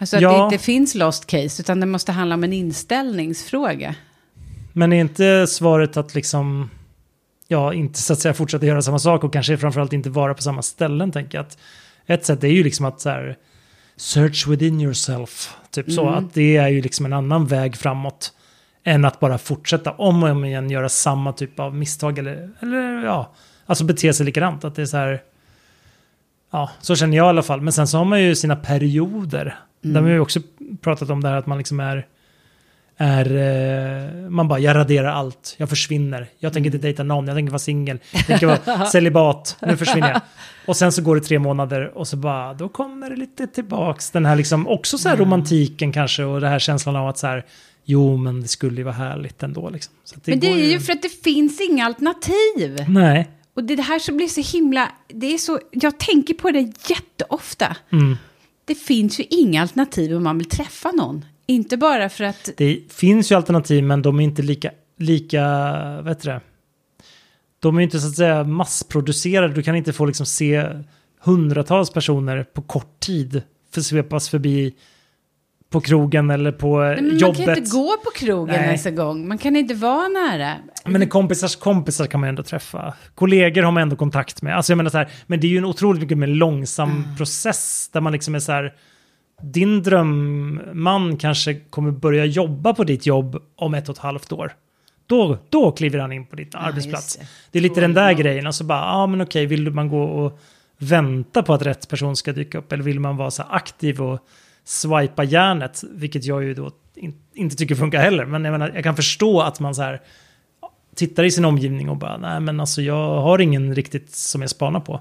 Alltså 0.00 0.16
att 0.16 0.22
Ja. 0.22 0.38
det 0.38 0.44
inte 0.54 0.64
finns 0.64 0.94
lost 0.94 1.26
case, 1.26 1.62
utan 1.62 1.80
det 1.80 1.86
måste 1.86 2.12
handla 2.12 2.34
om 2.34 2.44
en 2.44 2.52
inställningsfråga. 2.52 3.94
Men 4.72 4.92
är 4.92 5.00
inte 5.00 5.46
svaret 5.46 5.96
att 5.96 6.14
liksom, 6.14 6.70
ja, 7.48 7.74
inte 7.74 8.00
så 8.00 8.12
att 8.12 8.18
säga 8.18 8.34
fortsätta 8.34 8.66
göra 8.66 8.82
samma 8.82 8.98
sak 8.98 9.24
och 9.24 9.32
kanske 9.32 9.56
framförallt 9.58 9.92
inte 9.92 10.10
vara 10.10 10.34
på 10.34 10.42
samma 10.42 10.62
ställen, 10.62 11.12
tänker 11.12 11.38
jag. 11.38 11.46
Att 11.46 11.58
ett 12.06 12.26
sätt 12.26 12.44
är 12.44 12.48
ju 12.48 12.64
liksom 12.64 12.86
att 12.86 13.00
så 13.00 13.08
här, 13.08 13.36
search 13.96 14.48
within 14.48 14.80
yourself, 14.80 15.54
typ 15.70 15.92
så, 15.92 16.02
Mm. 16.02 16.14
att 16.14 16.34
det 16.34 16.56
är 16.56 16.68
ju 16.68 16.82
liksom 16.82 17.06
en 17.06 17.12
annan 17.12 17.46
väg 17.46 17.76
framåt 17.76 18.32
än 18.84 19.04
att 19.04 19.20
bara 19.20 19.38
fortsätta 19.38 19.92
om 19.92 20.22
och 20.22 20.28
om 20.28 20.44
igen 20.44 20.70
göra 20.70 20.88
samma 20.88 21.32
typ 21.32 21.60
av 21.60 21.74
misstag 21.74 22.18
eller, 22.18 22.50
eller 22.60 23.04
ja, 23.04 23.32
alltså 23.66 23.84
bete 23.84 24.12
sig 24.12 24.26
likadant. 24.26 24.64
Att 24.64 24.74
det 24.74 24.82
är 24.82 24.86
så 24.86 24.96
här, 24.96 25.22
ja, 26.50 26.70
så 26.80 26.96
känner 26.96 27.16
jag 27.16 27.26
i 27.26 27.28
alla 27.28 27.42
fall. 27.42 27.60
Men 27.60 27.72
sen 27.72 27.88
så 27.88 27.98
har 27.98 28.04
man 28.04 28.22
ju 28.22 28.34
sina 28.34 28.56
perioder. 28.56 29.58
Där 29.80 30.00
har 30.00 30.08
vi 30.08 30.18
också 30.18 30.40
pratat 30.80 31.10
om 31.10 31.20
det 31.22 31.28
här 31.28 31.36
att 31.36 31.46
man 31.46 31.58
liksom 31.58 31.80
är 31.80 32.06
är, 33.00 33.36
eh, 33.36 34.30
man 34.30 34.48
bara, 34.48 34.58
jag 34.58 34.76
raderar 34.76 35.08
allt, 35.08 35.54
jag 35.58 35.68
försvinner, 35.68 36.28
jag 36.38 36.52
tänker 36.52 36.66
inte 36.66 36.78
dejta 36.78 37.02
någon, 37.02 37.26
jag 37.26 37.36
tänker 37.36 37.50
vara 37.50 37.58
singel, 37.58 37.98
jag 38.12 38.26
tänker 38.26 38.46
vara 38.46 38.86
celibat, 38.92 39.56
nu 39.60 39.76
försvinner 39.76 40.10
jag. 40.10 40.20
Och 40.66 40.76
sen 40.76 40.92
så 40.92 41.02
går 41.02 41.14
det 41.14 41.20
tre 41.20 41.38
månader 41.38 41.98
och 41.98 42.08
så 42.08 42.16
bara, 42.16 42.54
då 42.54 42.68
kommer 42.68 43.10
det 43.10 43.16
lite 43.16 43.46
tillbaks, 43.46 44.10
den 44.10 44.26
här 44.26 44.36
liksom, 44.36 44.68
också 44.68 44.98
så 44.98 45.08
här 45.08 45.16
romantiken 45.16 45.92
kanske 45.92 46.24
och 46.24 46.40
det 46.40 46.48
här 46.48 46.58
känslan 46.58 46.96
av 46.96 47.08
att 47.08 47.18
så 47.18 47.26
här, 47.26 47.44
jo 47.84 48.16
men 48.16 48.40
det 48.40 48.48
skulle 48.48 48.76
ju 48.76 48.82
vara 48.82 48.94
härligt 48.94 49.42
ändå 49.42 49.70
liksom. 49.70 49.94
Att 50.16 50.26
Men 50.26 50.40
det 50.40 50.52
är 50.52 50.70
ju 50.70 50.80
för 50.80 50.92
att 50.92 51.02
det 51.02 51.22
finns 51.22 51.60
inga 51.60 51.86
alternativ. 51.86 52.84
Nej. 52.88 53.30
Och 53.54 53.64
det 53.64 53.76
det 53.76 53.82
här 53.82 53.98
som 53.98 54.16
blir 54.16 54.28
så 54.28 54.56
himla... 54.56 54.92
Det 55.08 55.34
är 55.34 55.38
så, 55.38 55.60
jag 55.70 55.98
tänker 55.98 56.34
på 56.34 56.50
det 56.50 56.72
jätteofta. 56.88 57.76
Mm. 57.92 58.16
Det 58.64 58.74
finns 58.74 59.20
ju 59.20 59.24
inga 59.30 59.62
alternativ 59.62 60.16
om 60.16 60.24
man 60.24 60.38
vill 60.38 60.48
träffa 60.48 60.90
någon. 60.90 61.24
Inte 61.48 61.76
bara 61.76 62.08
för 62.08 62.24
att... 62.24 62.50
Det 62.56 62.80
finns 62.92 63.32
ju 63.32 63.36
alternativ 63.36 63.84
men 63.84 64.02
de 64.02 64.20
är 64.20 64.24
inte 64.24 64.42
lika, 64.42 64.70
lika, 64.98 65.42
vad 66.02 66.08
heter 66.08 66.28
det? 66.30 66.40
De 67.60 67.76
är 67.78 67.80
inte 67.80 68.00
så 68.00 68.08
att 68.08 68.14
säga 68.16 68.44
massproducerade, 68.44 69.54
du 69.54 69.62
kan 69.62 69.76
inte 69.76 69.92
få 69.92 70.04
liksom 70.06 70.26
se 70.26 70.64
hundratals 71.20 71.90
personer 71.90 72.42
på 72.44 72.62
kort 72.62 73.00
tid 73.00 73.42
för 73.74 73.80
svepas 73.80 74.28
förbi 74.28 74.74
på 75.70 75.80
krogen 75.80 76.30
eller 76.30 76.52
på 76.52 76.78
Nej, 76.80 77.02
men 77.02 77.18
jobbet. 77.18 77.38
man 77.38 77.46
kan 77.46 77.58
inte 77.58 77.70
gå 77.70 77.96
på 78.04 78.10
krogen 78.14 78.54
Nej. 78.56 78.64
ens 78.64 78.86
en 78.86 78.94
gång. 78.96 79.28
Man 79.28 79.38
kan 79.38 79.56
inte 79.56 79.74
vara 79.74 80.08
nära. 80.08 80.54
Men 80.84 81.02
en 81.02 81.08
kompisars 81.08 81.56
kompisar 81.56 82.06
kan 82.06 82.20
man 82.20 82.28
ändå 82.28 82.42
träffa. 82.42 82.94
Kollegor 83.14 83.62
har 83.62 83.72
man 83.72 83.82
ändå 83.82 83.96
kontakt 83.96 84.42
med. 84.42 84.56
Alltså 84.56 84.72
jag 84.72 84.76
menar 84.76 84.90
så 84.90 84.98
här, 84.98 85.10
men 85.26 85.40
det 85.40 85.46
är 85.46 85.48
ju 85.48 85.58
en 85.58 85.64
otroligt 85.64 86.02
mycket 86.02 86.18
mer 86.18 86.26
långsam 86.26 87.04
Ah. 87.12 87.16
process 87.16 87.90
där 87.92 88.00
man 88.00 88.12
liksom 88.12 88.34
är 88.34 88.38
så 88.38 88.52
här, 88.52 88.74
din 89.42 89.82
drömman 89.82 91.16
kanske 91.16 91.54
kommer 91.54 91.90
börja 91.90 92.24
jobba 92.24 92.74
på 92.74 92.84
ditt 92.84 93.06
jobb 93.06 93.42
om 93.56 93.74
ett 93.74 93.88
och 93.88 93.94
ett 93.94 94.02
halvt 94.02 94.32
år. 94.32 94.52
Då, 95.06 95.38
då 95.48 95.72
kliver 95.72 95.98
han 95.98 96.12
in 96.12 96.26
på 96.26 96.36
ditt 96.36 96.54
arbetsplats. 96.54 97.18
just 97.18 97.20
det. 97.20 97.26
Det 97.50 97.58
är 97.58 97.62
lite 97.62 97.80
den 97.80 97.94
där 97.94 98.08
långt. 98.08 98.20
grejen. 98.20 98.46
Och 98.46 98.54
så 98.54 98.64
bara, 98.64 98.78
ja 98.78 98.92
ah, 98.92 99.06
men 99.06 99.20
okej, 99.20 99.46
vill 99.46 99.70
man 99.70 99.88
gå 99.88 100.02
och 100.02 100.38
vänta 100.78 101.42
på 101.42 101.54
att 101.54 101.62
rätt 101.62 101.88
person 101.88 102.16
ska 102.16 102.32
dyka 102.32 102.58
upp? 102.58 102.72
Eller 102.72 102.84
vill 102.84 103.00
man 103.00 103.16
vara 103.16 103.30
så 103.30 103.42
aktiv 103.42 104.02
och 104.02 104.18
swipa 104.64 105.24
järnet? 105.24 105.84
Vilket 105.90 106.24
jag 106.24 106.44
ju 106.44 106.54
då 106.54 106.70
in, 106.94 107.14
inte 107.34 107.56
tycker 107.56 107.74
funkar 107.74 108.00
heller. 108.00 108.24
Men 108.24 108.44
jag, 108.44 108.52
menar, 108.52 108.72
jag 108.74 108.84
kan 108.84 108.96
förstå 108.96 109.40
att 109.40 109.60
man 109.60 109.74
så 109.74 109.82
här 109.82 110.00
tittar 110.94 111.24
i 111.24 111.30
sin 111.30 111.44
omgivning 111.44 111.88
och 111.88 111.96
bara, 111.96 112.16
nej 112.16 112.40
men 112.40 112.60
alltså 112.60 112.82
jag 112.82 113.20
har 113.20 113.38
ingen 113.38 113.74
riktigt 113.74 114.14
som 114.14 114.40
jag 114.40 114.50
spanar 114.50 114.80
på. 114.80 115.00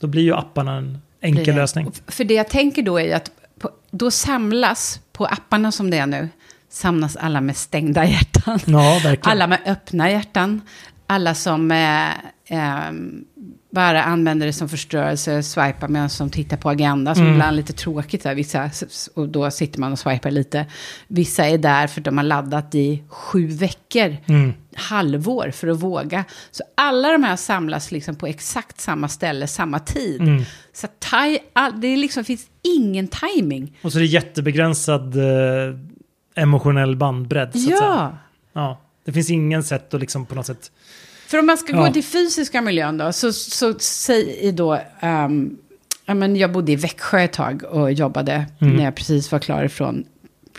Då 0.00 0.06
blir 0.06 0.22
ju 0.22 0.34
apparna 0.34 0.76
en 0.76 0.98
enkel 1.20 1.54
lösning. 1.54 1.90
För 2.06 2.24
det 2.24 2.34
jag 2.34 2.48
tänker 2.48 2.82
då 2.82 2.98
är 2.98 3.04
ju 3.04 3.12
att 3.12 3.30
på, 3.58 3.70
då 3.90 4.10
samlas, 4.10 5.00
på 5.12 5.26
apparna 5.26 5.72
som 5.72 5.90
det 5.90 5.98
är 5.98 6.06
nu, 6.06 6.28
samlas 6.70 7.16
alla 7.16 7.40
med 7.40 7.56
stängda 7.56 8.04
hjärtan. 8.04 8.58
Ja. 8.66 9.00
Alla 9.22 9.46
med 9.46 9.58
öppna 9.66 10.10
hjärtan. 10.10 10.60
alla 11.06 11.34
som 11.34 11.70
eh, 11.70 12.08
eh, 12.46 12.92
bara 13.70 14.02
använder 14.02 14.46
det 14.46 14.52
som 14.52 14.68
förstörelse, 14.68 15.42
swipar 15.42 15.88
medan 15.88 16.08
de 16.18 16.30
tittar 16.30 16.56
på 16.56 16.70
agenda, 16.70 17.14
som 17.14 17.22
Mm. 17.24 17.34
ibland 17.34 17.52
är 17.52 17.56
lite 17.56 17.72
tråkigt. 17.72 18.24
Här, 18.24 18.34
vissa, 18.34 18.70
och 19.14 19.28
då 19.28 19.50
sitter 19.50 19.80
man 19.80 19.92
och 19.92 19.98
swipar 19.98 20.30
lite. 20.30 20.66
Vissa 21.08 21.46
är 21.46 21.58
där 21.58 21.86
för 21.86 22.00
de 22.00 22.16
har 22.16 22.24
laddat 22.24 22.74
i 22.74 23.02
sju 23.08 23.46
veckor, 23.46 24.16
Mm. 24.26 24.52
Halvår 24.78 25.50
för 25.50 25.68
att 25.68 25.80
våga. 25.80 26.24
Så 26.50 26.62
alla 26.74 27.12
de 27.12 27.22
här 27.22 27.36
samlas 27.36 27.90
liksom 27.92 28.16
på 28.16 28.26
exakt 28.26 28.80
samma 28.80 29.08
ställe, 29.08 29.46
samma 29.46 29.78
tid. 29.78 30.20
Mm. 30.20 30.42
Så 30.72 30.86
taj, 30.98 31.38
all, 31.52 31.80
det 31.80 31.96
liksom, 31.96 32.24
finns 32.24 32.46
ingen 32.62 33.08
timing. 33.08 33.76
Och 33.82 33.92
så 33.92 33.98
är 33.98 34.00
det 34.00 34.06
jättebegränsad 34.06 35.16
eh, 35.16 35.74
emotionell 36.34 36.96
bandbredd. 36.96 37.52
Så. 37.60 37.70
Ja. 37.70 38.16
ja. 38.52 38.80
Det 39.04 39.12
finns 39.12 39.30
ingen 39.30 39.62
sätt 39.64 39.94
att 39.94 40.00
liksom 40.00 40.26
på 40.26 40.34
något 40.34 40.46
sätt... 40.46 40.70
För 41.26 41.38
om 41.38 41.46
man 41.46 41.58
ska 41.58 41.72
Ja. 41.72 41.86
gå 41.86 41.92
till 41.92 42.04
fysiska 42.04 42.60
miljön 42.62 42.98
då, 42.98 43.12
så, 43.12 43.32
så 43.32 43.74
säg 43.78 44.52
då, 44.52 44.80
ja, 46.04 46.14
men 46.14 46.36
jag 46.36 46.52
bodde 46.52 46.72
i 46.72 46.76
Växjö 46.76 47.20
ett 47.20 47.32
tag 47.32 47.62
och 47.64 47.92
jobbade 47.92 48.46
Mm. 48.60 48.76
när 48.76 48.84
jag 48.84 48.96
precis 48.96 49.32
var 49.32 49.38
klar 49.38 49.64
ifrån, 49.64 50.04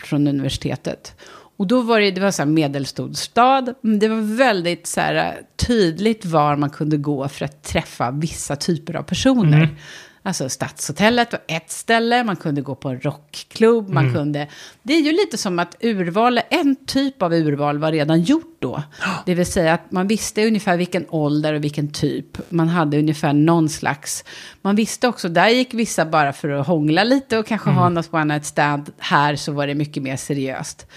från 0.04 0.28
universitetet. 0.28 1.16
Och 1.60 1.68
då 1.68 1.82
var 1.82 2.00
det, 2.00 2.12
det 2.12 2.22
var 2.22 2.32
så 2.32 2.42
här 2.42 2.50
medelstor 2.50 3.14
stad, 3.14 3.74
men 3.82 4.00
det 4.00 4.08
var 4.08 4.38
väldigt 4.38 4.88
så 4.88 5.02
här, 5.02 5.42
tydligt 5.56 6.26
var 6.26 6.56
man 6.56 6.70
kunde 6.70 6.98
gå 6.98 7.28
för 7.28 7.46
att 7.46 7.64
träffa 7.64 8.12
vissa 8.12 8.56
typer 8.56 8.96
av 8.96 9.04
personer. 9.04 9.58
Mm. 9.58 9.76
Alltså 10.24 10.50
Stadshotellet 10.50 11.32
var 11.32 11.42
ett 11.48 11.72
ställe, 11.72 12.24
man 12.24 12.36
kunde 12.36 12.62
gå 12.62 12.76
på 12.76 12.90
en 12.90 13.00
rockklubb, 13.00 13.90
man 13.90 14.14
kunde... 14.14 14.48
Det 14.84 14.94
är 14.94 15.02
ju 15.02 15.12
lite 15.12 15.38
som 15.38 15.60
att 15.60 15.76
urval, 15.80 16.40
en 16.50 16.76
typ 16.86 17.22
av 17.22 17.34
urval 17.34 17.78
var 17.78 17.92
redan 17.92 18.22
gjort 18.22 18.58
då. 18.60 18.84
Det 19.26 19.36
vill 19.36 19.46
säga 19.46 19.74
att 19.74 19.92
man 19.92 20.08
visste 20.08 20.48
ungefär 20.48 20.78
vilken 20.78 21.06
ålder 21.10 21.54
och 21.54 21.64
vilken 21.64 21.92
typ. 21.92 22.52
Man 22.52 22.68
hade 22.68 23.00
ungefär 23.00 23.34
någon 23.34 23.70
slags... 23.70 24.24
Man 24.62 24.76
visste 24.76 25.08
också, 25.08 25.30
där 25.30 25.50
gick 25.50 25.74
vissa 25.74 26.06
bara 26.06 26.34
för 26.34 26.50
att 26.50 26.68
hångla 26.68 27.04
lite 27.04 27.38
och 27.38 27.46
kanske 27.46 27.70
ha 27.70 27.90
något 27.90 28.14
one 28.14 28.24
night 28.24 28.46
stand. 28.46 28.90
Här 28.98 29.36
så 29.36 29.52
var 29.52 29.68
det 29.68 29.76
mycket 29.76 30.04
mer 30.04 30.18
seriöst. 30.18 30.88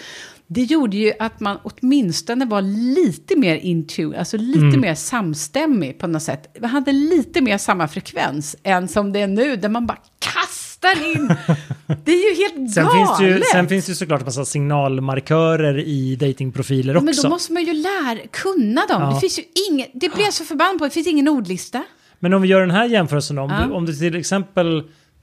Det 0.54 0.62
gjorde 0.62 0.96
ju 0.96 1.12
att 1.18 1.40
man 1.40 1.58
åtminstone 1.62 2.44
var 2.44 2.62
lite 2.94 3.36
mer 3.36 3.56
in 3.56 3.86
tune, 3.86 4.18
alltså 4.18 4.36
lite 4.36 4.78
mer 4.78 4.94
samstämmig 4.94 5.98
på 5.98 6.06
något 6.06 6.22
sätt. 6.22 6.56
Man 6.60 6.70
hade 6.70 6.92
lite 6.92 7.40
mer 7.40 7.58
samma 7.58 7.88
frekvens 7.88 8.56
än 8.62 8.88
som 8.88 9.12
det 9.12 9.20
är 9.20 9.26
nu, 9.26 9.56
där 9.56 9.68
man 9.68 9.86
bara 9.86 9.98
kastar 10.18 11.12
in. 11.16 11.26
Det 12.04 12.12
är 12.12 12.30
ju 12.30 12.42
helt 12.44 12.74
Sen 12.74 12.84
galet. 12.84 12.96
finns, 13.08 13.18
det 13.18 13.26
ju, 13.26 13.42
sen 13.52 13.68
finns 13.68 13.86
det 13.86 13.90
ju 13.92 13.96
såklart 13.96 14.20
en 14.20 14.24
massa 14.24 14.44
signalmarkörer 14.44 15.78
i 15.78 16.16
datingprofiler 16.16 16.96
också. 16.96 17.04
Men 17.04 17.14
då 17.22 17.28
måste 17.28 17.52
man 17.52 17.64
ju 17.64 17.72
lära, 17.72 18.18
kunna 18.30 18.86
dem. 18.86 19.02
Ja. 19.02 19.10
Det 19.14 19.20
finns 19.20 19.38
ju 19.38 19.42
inget, 19.70 19.90
det 19.94 20.14
blir 20.14 20.24
jag 20.24 20.32
så 20.32 20.44
förbannad 20.44 20.78
på, 20.78 20.84
det 20.84 20.90
finns 20.90 21.06
ingen 21.06 21.28
ordlista. 21.28 21.82
Men 22.18 22.34
om 22.34 22.42
vi 22.42 22.48
gör 22.48 22.60
den 22.60 22.70
här 22.70 22.84
jämförelsen 22.86 23.38
om, 23.38 23.50
Ja. 23.50 23.66
du, 23.66 23.72
om 23.72 23.86
du 23.86 23.94
till 23.94 24.16
exempel 24.16 24.82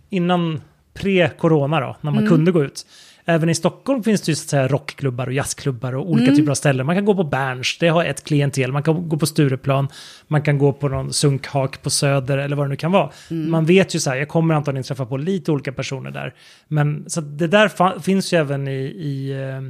innan 0.10 0.62
pre-corona 0.94 1.80
då, 1.80 1.98
när 2.02 2.12
man 2.12 2.18
Mm. 2.18 2.30
kunde 2.30 2.52
gå 2.52 2.64
ut. 2.64 2.86
Även 3.30 3.50
i 3.50 3.56
Stockholm 3.56 4.04
finns 4.04 4.22
det 4.22 4.32
ju 4.32 4.36
så 4.36 4.44
att 4.44 4.50
säga 4.50 4.68
rockklubbar 4.68 5.28
och 5.28 5.34
jazzklubbar 5.34 5.96
och 5.96 6.06
Mm. 6.06 6.14
olika 6.14 6.36
typer 6.36 6.52
av 6.52 6.56
ställen. 6.56 6.86
Man 6.86 6.96
kan 6.96 7.06
gå 7.06 7.16
på 7.16 7.24
Berns, 7.24 7.78
det 7.80 7.88
har 7.88 8.06
ett 8.06 8.24
klientel. 8.24 8.72
Man 8.72 8.84
kan 8.84 9.10
gå 9.10 9.18
på 9.18 9.26
Stureplan, 9.26 9.88
man 10.28 10.42
kan 10.42 10.58
gå 10.58 10.74
på 10.74 10.88
någon 10.90 11.14
sunkhak 11.14 11.82
på 11.82 11.90
Söder 11.90 12.38
eller 12.38 12.56
vad 12.56 12.66
det 12.66 12.70
nu 12.70 12.76
kan 12.76 12.92
vara. 12.92 13.10
Mm. 13.30 13.52
Man 13.52 13.66
vet 13.66 13.96
ju 13.96 14.00
så 14.00 14.10
här, 14.10 14.18
jag 14.18 14.28
kommer 14.28 14.56
antagligen 14.56 14.84
träffa 14.84 15.06
på 15.06 15.18
lite 15.18 15.52
olika 15.52 15.72
personer 15.72 16.12
där. 16.12 16.34
Men 16.68 17.10
så 17.10 17.22
det 17.22 17.48
där 17.48 18.00
finns 18.00 18.34
ju 18.34 18.38
även 18.38 18.68
i, 18.68 18.82
i, 18.82 19.32
eh, 19.32 19.62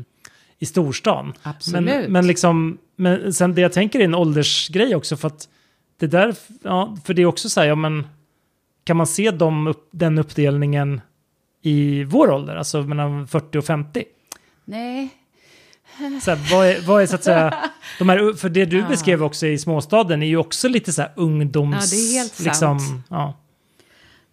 i 0.60 0.66
storstan. 0.66 1.34
Absolut. 1.44 1.84
Men, 1.86 2.12
men 2.12 2.28
liksom, 2.28 2.78
men 2.96 3.34
sen 3.34 3.56
det 3.56 3.62
jag 3.62 3.74
tänker 3.74 4.00
är 4.00 4.04
en 4.04 4.16
åldersgrej 4.16 4.96
också 4.96 5.18
för 5.18 5.28
att 5.28 5.48
det 6.00 6.08
där, 6.08 6.36
ja, 6.64 6.98
för 7.06 7.14
det 7.14 7.22
är 7.22 7.26
också 7.26 7.50
så 7.50 7.60
här, 7.60 7.68
ja 7.68 7.76
men 7.76 8.08
kan 8.84 8.98
man 8.98 9.08
se 9.08 9.32
dem 9.32 9.74
den 9.92 10.18
uppdelningen 10.18 11.02
i 11.62 12.04
vår 12.04 12.32
ålder, 12.32 12.56
alltså 12.56 12.82
mellan 12.82 13.28
40 13.28 13.58
och 13.58 13.66
50? 13.66 14.04
Nej. 14.66 15.10
Så 16.22 16.32
här, 16.32 16.56
vad, 16.56 16.68
är, 16.68 16.82
vad 16.88 17.02
är 17.02 17.06
så 17.06 17.16
att 17.16 17.24
säga, 17.24 17.54
de 18.00 18.10
här, 18.10 18.38
för 18.38 18.50
det 18.50 18.66
du 18.66 18.84
beskrev 18.84 19.24
också 19.24 19.48
i 19.48 19.58
småstaden 19.58 20.24
är 20.24 20.28
ju 20.28 20.38
också 20.38 20.68
lite 20.68 20.92
så 20.94 21.02
här 21.02 21.12
ungdoms... 21.16 21.94
Ja, 21.94 21.98
det 21.98 22.04
är 22.04 22.20
helt 22.20 22.34
sant. 22.34 22.46
liksom, 22.48 23.04
ja. 23.10 23.38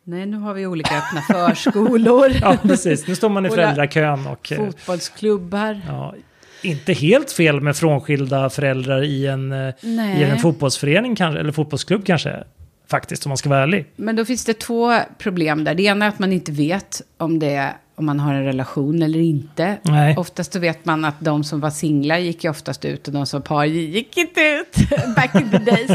Nej, 0.04 0.26
nu 0.26 0.36
har 0.36 0.54
vi 0.54 0.66
olika 0.66 0.98
öppna 0.98 1.20
förskolor, 1.20 2.32
ja, 2.40 2.56
precis. 2.62 3.06
Nu 3.06 3.14
står 3.14 3.28
man 3.28 3.46
i 3.46 3.50
föräldrakön 3.50 4.26
och... 4.26 4.52
eh, 4.52 4.58
fotbollsklubbar. 4.58 5.80
Ja, 5.86 6.14
inte 6.62 6.92
helt 6.92 7.32
fel 7.32 7.60
med 7.60 7.76
frånskilda 7.76 8.50
föräldrar 8.50 9.02
i 9.04 9.26
en, 9.26 9.52
eh, 9.52 9.74
Nej. 9.80 10.20
i 10.20 10.24
en 10.24 10.38
fotbollsförening 10.38 11.16
kanske, 11.16 11.40
eller 11.40 11.52
fotbollsklubb 11.52 12.06
kanske. 12.06 12.44
Faktiskt, 12.90 13.26
om 13.26 13.30
man 13.30 13.36
ska 13.36 13.48
vara 13.48 13.62
ärlig. 13.62 13.86
Men 13.96 14.16
då 14.16 14.24
finns 14.24 14.44
det 14.44 14.54
två 14.54 14.98
problem 15.18 15.64
där. 15.64 15.74
Det 15.74 15.82
ena 15.82 16.04
är 16.04 16.08
att 16.08 16.18
man 16.18 16.32
inte 16.32 16.52
vet 16.52 17.02
om, 17.18 17.38
det, 17.38 17.74
om 17.94 18.06
man 18.06 18.20
har 18.20 18.34
en 18.34 18.44
relation 18.44 19.02
eller 19.02 19.18
inte. 19.18 19.76
Nej. 19.82 20.16
Oftast 20.16 20.52
så 20.52 20.58
vet 20.58 20.84
man 20.84 21.04
att 21.04 21.14
de 21.20 21.44
som 21.44 21.60
var 21.60 21.70
singlar 21.70 22.18
gick 22.18 22.44
ju 22.44 22.50
oftast 22.50 22.84
ut 22.84 23.08
och 23.08 23.14
de 23.14 23.26
som 23.26 23.40
var 23.40 23.46
par 23.46 23.64
gick 23.64 24.16
inte 24.16 24.40
ut 24.40 24.90
back 25.16 25.34
in 25.34 25.50
the 25.50 25.58
days. 25.58 25.90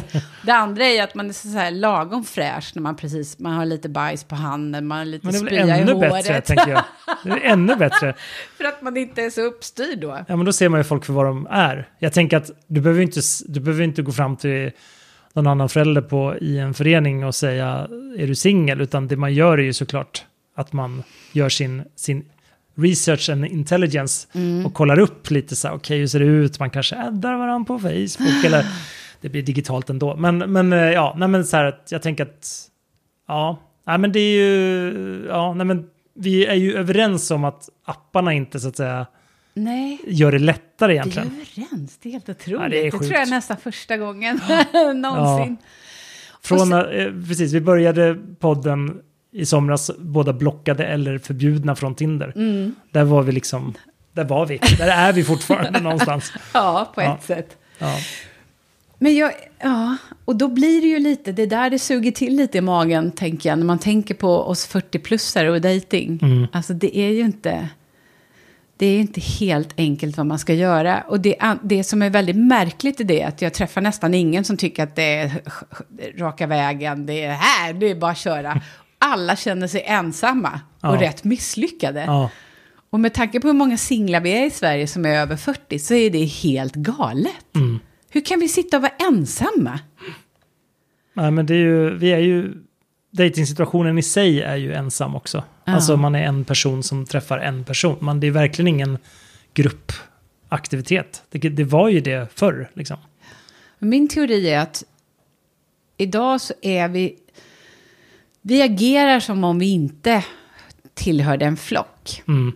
Det 0.45 0.51
andra 0.51 0.85
är 0.85 1.03
att 1.03 1.15
man 1.15 1.29
är 1.29 1.33
så 1.33 1.47
här 1.47 1.71
lagom 1.71 2.23
fräsch 2.23 2.71
när 2.75 2.81
man 2.81 2.95
precis, 2.95 3.39
man 3.39 3.53
har 3.53 3.65
lite 3.65 3.89
bajs 3.89 4.23
på 4.23 4.35
handen, 4.35 4.87
man 4.87 4.97
har 4.97 5.05
lite 5.05 5.25
Men 5.25 5.33
det 5.33 5.39
är 5.39 5.45
spya 5.45 5.77
i 5.77 5.81
ännu 5.81 5.93
håret. 5.93 6.11
bättre, 6.11 6.41
tänker 6.41 6.71
jag. 6.71 6.83
Det 7.23 7.29
är 7.29 7.51
ännu 7.51 7.75
bättre. 7.75 8.13
För 8.57 8.63
att 8.63 8.81
man 8.81 8.97
inte 8.97 9.21
är 9.21 9.29
så 9.29 9.41
uppstyrd 9.41 9.99
då. 9.99 10.17
Ja, 10.27 10.35
men 10.35 10.45
då 10.45 10.53
ser 10.53 10.69
man 10.69 10.79
ju 10.79 10.83
folk 10.83 11.05
för 11.05 11.13
vad 11.13 11.25
de 11.25 11.47
är. 11.51 11.89
Jag 11.99 12.13
tänker 12.13 12.37
att 12.37 12.51
du 12.67 12.81
behöver 12.81 13.01
inte, 13.01 13.21
du 13.45 13.59
behöver 13.59 13.83
inte 13.83 14.01
gå 14.01 14.11
fram 14.11 14.37
till 14.37 14.71
någon 15.33 15.47
annan 15.47 15.69
förälder 15.69 16.01
på, 16.01 16.35
i 16.41 16.57
en 16.57 16.73
förening 16.73 17.25
och 17.25 17.35
säga 17.35 17.87
är 18.17 18.27
du 18.27 18.35
singel? 18.35 18.81
Utan 18.81 19.07
det 19.07 19.15
man 19.15 19.33
gör 19.33 19.57
är 19.57 19.63
ju 19.63 19.73
såklart 19.73 20.25
att 20.55 20.73
man 20.73 21.03
gör 21.31 21.49
sin, 21.49 21.83
sin 21.95 22.25
research 22.75 23.29
and 23.29 23.45
intelligence 23.45 24.27
Mm. 24.33 24.65
och 24.65 24.73
kollar 24.73 24.99
upp 24.99 25.31
lite 25.31 25.55
så 25.55 25.67
här, 25.67 25.75
okej 25.75 25.99
hur 25.99 26.07
ser 26.07 26.19
det 26.19 26.25
ut? 26.25 26.59
Man 26.59 26.69
kanske 26.69 26.95
addar 26.95 27.37
varandra 27.37 27.67
på 27.67 27.79
Facebook 27.79 28.45
eller 28.45 28.65
det 29.21 29.29
blir 29.29 29.43
digitalt 29.43 29.89
ändå. 29.89 30.15
Men, 30.15 30.37
men 30.37 30.73
eh, 30.73 30.79
ja, 30.79 31.15
nej 31.17 31.27
men 31.27 31.45
så 31.45 31.57
här 31.57 31.75
jag 31.89 32.01
tänker 32.01 32.23
att 32.23 32.67
ja, 33.27 33.59
nej 33.87 33.97
men 33.97 34.11
det 34.11 34.19
är 34.19 34.35
ju, 34.35 35.25
ja, 35.29 35.53
nej 35.53 35.65
men 35.65 35.85
vi 36.15 36.45
är 36.45 36.55
ju 36.55 36.73
överens 36.77 37.31
om 37.31 37.43
att 37.43 37.69
apparna 37.85 38.33
inte 38.33 38.59
så 38.59 38.67
att 38.67 38.77
säga 38.77 39.05
Nej, 39.53 39.99
gör 40.07 40.31
det 40.31 40.39
lättare 40.39 40.91
vi 40.93 40.97
är 40.97 41.01
egentligen. 41.01 41.27
överens. 41.27 41.97
Det 42.01 42.09
är 42.09 42.13
helt 42.13 42.29
otroligt. 42.29 42.61
Ja, 42.61 42.69
det 42.69 42.79
är 42.79 42.83
det, 42.83 42.91
tror 42.91 43.11
jag 43.13 43.21
är 43.21 43.25
nästan 43.25 43.57
första 43.57 43.97
gången 43.97 44.39
någonsin. 45.01 45.57
Från, 46.43 46.73
Och 46.73 46.93
eh, 46.93 47.13
precis, 47.27 47.53
vi 47.53 47.61
började 47.61 48.17
podden 48.39 49.01
i 49.31 49.45
somras, 49.45 49.91
båda 49.97 50.33
blockade 50.33 50.85
eller 50.85 51.17
förbjudna 51.17 51.75
från 51.75 51.95
Tinder. 51.95 52.33
Mm. 52.35 52.75
Där 52.91 53.03
var 53.03 53.23
vi 53.23 53.31
liksom, 53.31 53.73
där 54.13 54.23
var 54.23 54.45
vi, 54.45 54.57
där 54.77 54.87
är 54.87 55.13
vi 55.13 55.23
fortfarande 55.23 55.79
någonstans. 55.81 56.33
Ja, 56.53 56.91
på 56.95 57.01
Ja. 57.01 57.15
ett 57.17 57.23
sätt. 57.25 57.57
Ja. 57.77 57.95
Men 58.99 59.15
jag, 59.15 59.31
ja, 59.59 59.97
och 60.25 60.35
då 60.35 60.47
blir 60.47 60.81
det 60.81 60.87
ju 60.87 60.99
lite, 60.99 61.31
det 61.31 61.41
är 61.41 61.47
där 61.47 61.69
det 61.69 61.79
suger 61.79 62.11
till 62.11 62.35
lite 62.35 62.57
i 62.57 62.61
magen, 62.61 63.11
tänker 63.11 63.49
jag, 63.49 63.57
när 63.59 63.65
man 63.65 63.79
tänker 63.79 64.13
på 64.13 64.37
oss 64.37 64.69
40-plussare 64.69 65.47
och 65.47 65.61
dating. 65.61 66.19
Mm. 66.21 66.47
Alltså 66.51 66.73
det 66.73 66.97
är 66.97 67.09
ju 67.09 67.19
inte, 67.21 67.69
det 68.81 68.87
är 68.87 68.99
inte 68.99 69.21
helt 69.21 69.73
enkelt 69.77 70.17
vad 70.17 70.25
man 70.25 70.39
ska 70.39 70.53
göra. 70.53 71.01
Och 71.07 71.19
det, 71.19 71.35
det 71.63 71.83
som 71.83 72.01
är 72.01 72.09
väldigt 72.09 72.35
märkligt 72.35 72.99
i 73.01 73.03
det 73.03 73.21
är 73.21 73.27
att 73.27 73.41
jag 73.41 73.53
träffar 73.53 73.81
nästan 73.81 74.13
ingen 74.13 74.43
som 74.43 74.57
tycker 74.57 74.83
att 74.83 74.95
det 74.95 75.03
är 75.03 75.31
raka 76.17 76.47
vägen, 76.47 77.05
det 77.05 77.23
är 77.23 77.31
här, 77.31 77.73
det 77.73 77.89
är 77.89 77.95
bara 77.95 78.11
att 78.11 78.17
köra. 78.17 78.61
Alla 78.99 79.35
känner 79.35 79.67
sig 79.67 79.83
ensamma 79.85 80.59
och 80.81 80.95
Ja. 80.95 81.01
rätt 81.01 81.23
misslyckade. 81.23 82.03
Ja. 82.07 82.29
Och 82.89 82.99
med 82.99 83.13
tanke 83.13 83.39
på 83.39 83.47
hur 83.47 83.53
många 83.53 83.77
singlar 83.77 84.21
vi 84.21 84.31
är 84.31 84.45
i 84.45 84.49
Sverige 84.49 84.87
som 84.87 85.05
är 85.05 85.19
över 85.19 85.35
40 85.35 85.79
så 85.79 85.93
är 85.93 86.09
det 86.09 86.25
helt 86.25 86.75
galet. 86.75 87.55
Mm. 87.55 87.79
Hur 88.09 88.21
kan 88.21 88.39
vi 88.39 88.47
sitta 88.47 88.77
och 88.77 88.83
vara 88.83 88.93
ensamma? 89.09 89.79
Nej, 91.13 91.31
men 91.31 91.45
det 91.45 91.53
är 91.53 91.57
ju, 91.57 91.97
vi 91.97 92.11
är 92.13 92.19
ju, 92.19 92.53
datingsituationen 93.11 93.97
i 93.97 94.03
sig 94.03 94.41
är 94.41 94.55
ju 94.55 94.73
ensam 94.73 95.15
också. 95.15 95.43
Ja. 95.65 95.73
Alltså 95.73 95.97
man 95.97 96.15
är 96.15 96.23
en 96.23 96.45
person 96.45 96.83
som 96.83 97.05
träffar 97.05 97.37
en 97.37 97.63
person. 97.63 97.97
Man, 98.01 98.19
det 98.19 98.27
är 98.27 98.31
verkligen 98.31 98.67
ingen 98.67 98.97
gruppaktivitet. 99.53 101.23
Det, 101.29 101.49
det 101.49 101.63
var 101.63 101.89
ju 101.89 101.99
det 101.99 102.27
förr 102.35 102.69
liksom. 102.73 102.97
Min 103.79 104.07
teori 104.07 104.49
är 104.49 104.59
att 104.59 104.83
idag 105.97 106.41
så 106.41 106.53
är 106.61 106.87
vi... 106.87 107.15
Vi 108.41 108.61
agerar 108.61 109.19
som 109.19 109.43
om 109.43 109.59
vi 109.59 109.71
inte 109.71 110.23
tillhörde 110.93 111.45
en 111.45 111.57
flock. 111.57 112.23
Mm. 112.27 112.53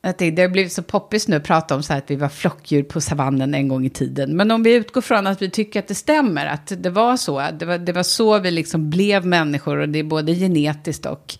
Att 0.00 0.18
det, 0.18 0.30
det 0.30 0.42
har 0.42 0.48
blivit 0.48 0.72
så 0.72 0.82
poppis 0.82 1.28
nu 1.28 1.36
att 1.36 1.44
prata 1.44 1.74
om 1.74 1.82
så 1.82 1.92
här 1.92 2.00
att 2.00 2.10
vi 2.10 2.16
var 2.16 2.28
flockdjur 2.28 2.82
på 2.82 3.00
savannen 3.00 3.54
en 3.54 3.68
gång 3.68 3.86
i 3.86 3.90
tiden. 3.90 4.36
Men 4.36 4.50
om 4.50 4.62
vi 4.62 4.74
utgår 4.74 5.00
från 5.00 5.26
att 5.26 5.42
vi 5.42 5.50
tycker 5.50 5.78
att 5.78 5.88
det 5.88 5.94
stämmer, 5.94 6.46
att 6.46 6.72
det 6.76 6.90
var 6.90 7.16
så, 7.16 7.44
det 7.58 7.66
var, 7.66 7.78
det 7.78 7.92
var 7.92 8.02
så 8.02 8.38
vi 8.38 8.50
liksom 8.50 8.90
blev 8.90 9.26
människor 9.26 9.76
och 9.76 9.88
det 9.88 9.98
är 9.98 10.04
både 10.04 10.34
genetiskt 10.34 11.06
och 11.06 11.34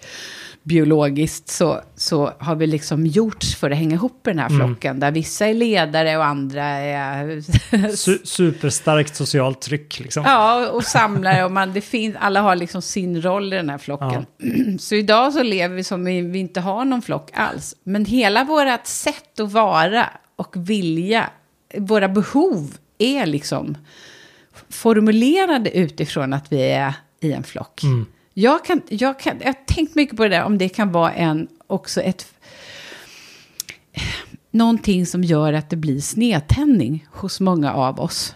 biologiskt 0.62 1.48
så, 1.48 1.80
så 1.96 2.32
har 2.38 2.56
vi 2.56 2.66
liksom 2.66 3.06
gjorts 3.06 3.56
för 3.56 3.70
att 3.70 3.76
hänga 3.76 3.94
ihop 3.94 4.26
i 4.26 4.30
den 4.30 4.38
här 4.38 4.48
flocken. 4.48 5.00
Där 5.00 5.10
vissa 5.10 5.46
är 5.46 5.54
ledare 5.54 6.16
och 6.16 6.24
andra 6.24 6.64
är... 6.64 7.40
Su 7.96 8.18
superstarkt 8.24 9.16
socialt 9.16 9.60
tryck 9.60 10.00
liksom. 10.00 10.22
ja, 10.26 10.68
och 10.68 10.84
samlare. 10.84 11.44
Och 11.44 11.52
man, 11.52 11.72
det 11.72 11.80
finns, 11.80 12.16
alla 12.20 12.40
har 12.40 12.56
liksom 12.56 12.82
sin 12.82 13.22
roll 13.22 13.52
i 13.52 13.56
den 13.56 13.70
här 13.70 13.78
flocken. 13.78 14.26
Så 14.78 14.94
idag 14.94 15.32
så 15.32 15.42
lever 15.42 15.76
vi 15.76 15.84
som 15.84 16.04
vi, 16.04 16.20
vi 16.20 16.38
inte 16.38 16.60
har 16.60 16.84
någon 16.84 17.02
flock 17.02 17.30
alls. 17.34 17.74
Men 17.82 18.04
hela 18.04 18.44
vårt 18.44 18.86
sätt 18.86 19.40
att 19.40 19.52
vara 19.52 20.06
och 20.36 20.54
vilja, 20.56 21.30
våra 21.76 22.08
behov 22.08 22.76
är 22.98 23.26
liksom 23.26 23.76
formulerade 24.68 25.70
utifrån 25.78 26.32
att 26.32 26.52
vi 26.52 26.62
är 26.62 26.94
i 27.20 27.32
en 27.32 27.42
flock. 27.42 27.82
Jag, 28.40 28.64
kan, 28.64 28.82
jag, 28.88 29.18
kan, 29.18 29.38
jag 29.40 29.46
har 29.46 29.66
tänkt 29.66 29.94
mycket 29.94 30.16
på 30.16 30.22
det 30.22 30.28
där, 30.28 30.42
om 30.42 30.58
det 30.58 30.68
kan 30.68 30.92
vara 30.92 31.12
en, 31.12 31.48
också 31.66 32.00
ett... 32.00 32.26
Någonting 34.50 35.06
som 35.06 35.24
gör 35.24 35.52
att 35.52 35.70
det 35.70 35.76
blir 35.76 36.00
snedtändning 36.00 37.06
hos 37.12 37.40
många 37.40 37.72
av 37.72 38.00
oss. 38.00 38.34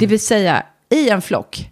Det 0.00 0.06
vill 0.06 0.20
säga, 0.20 0.66
i 0.88 1.08
en 1.08 1.22
flock. 1.22 1.70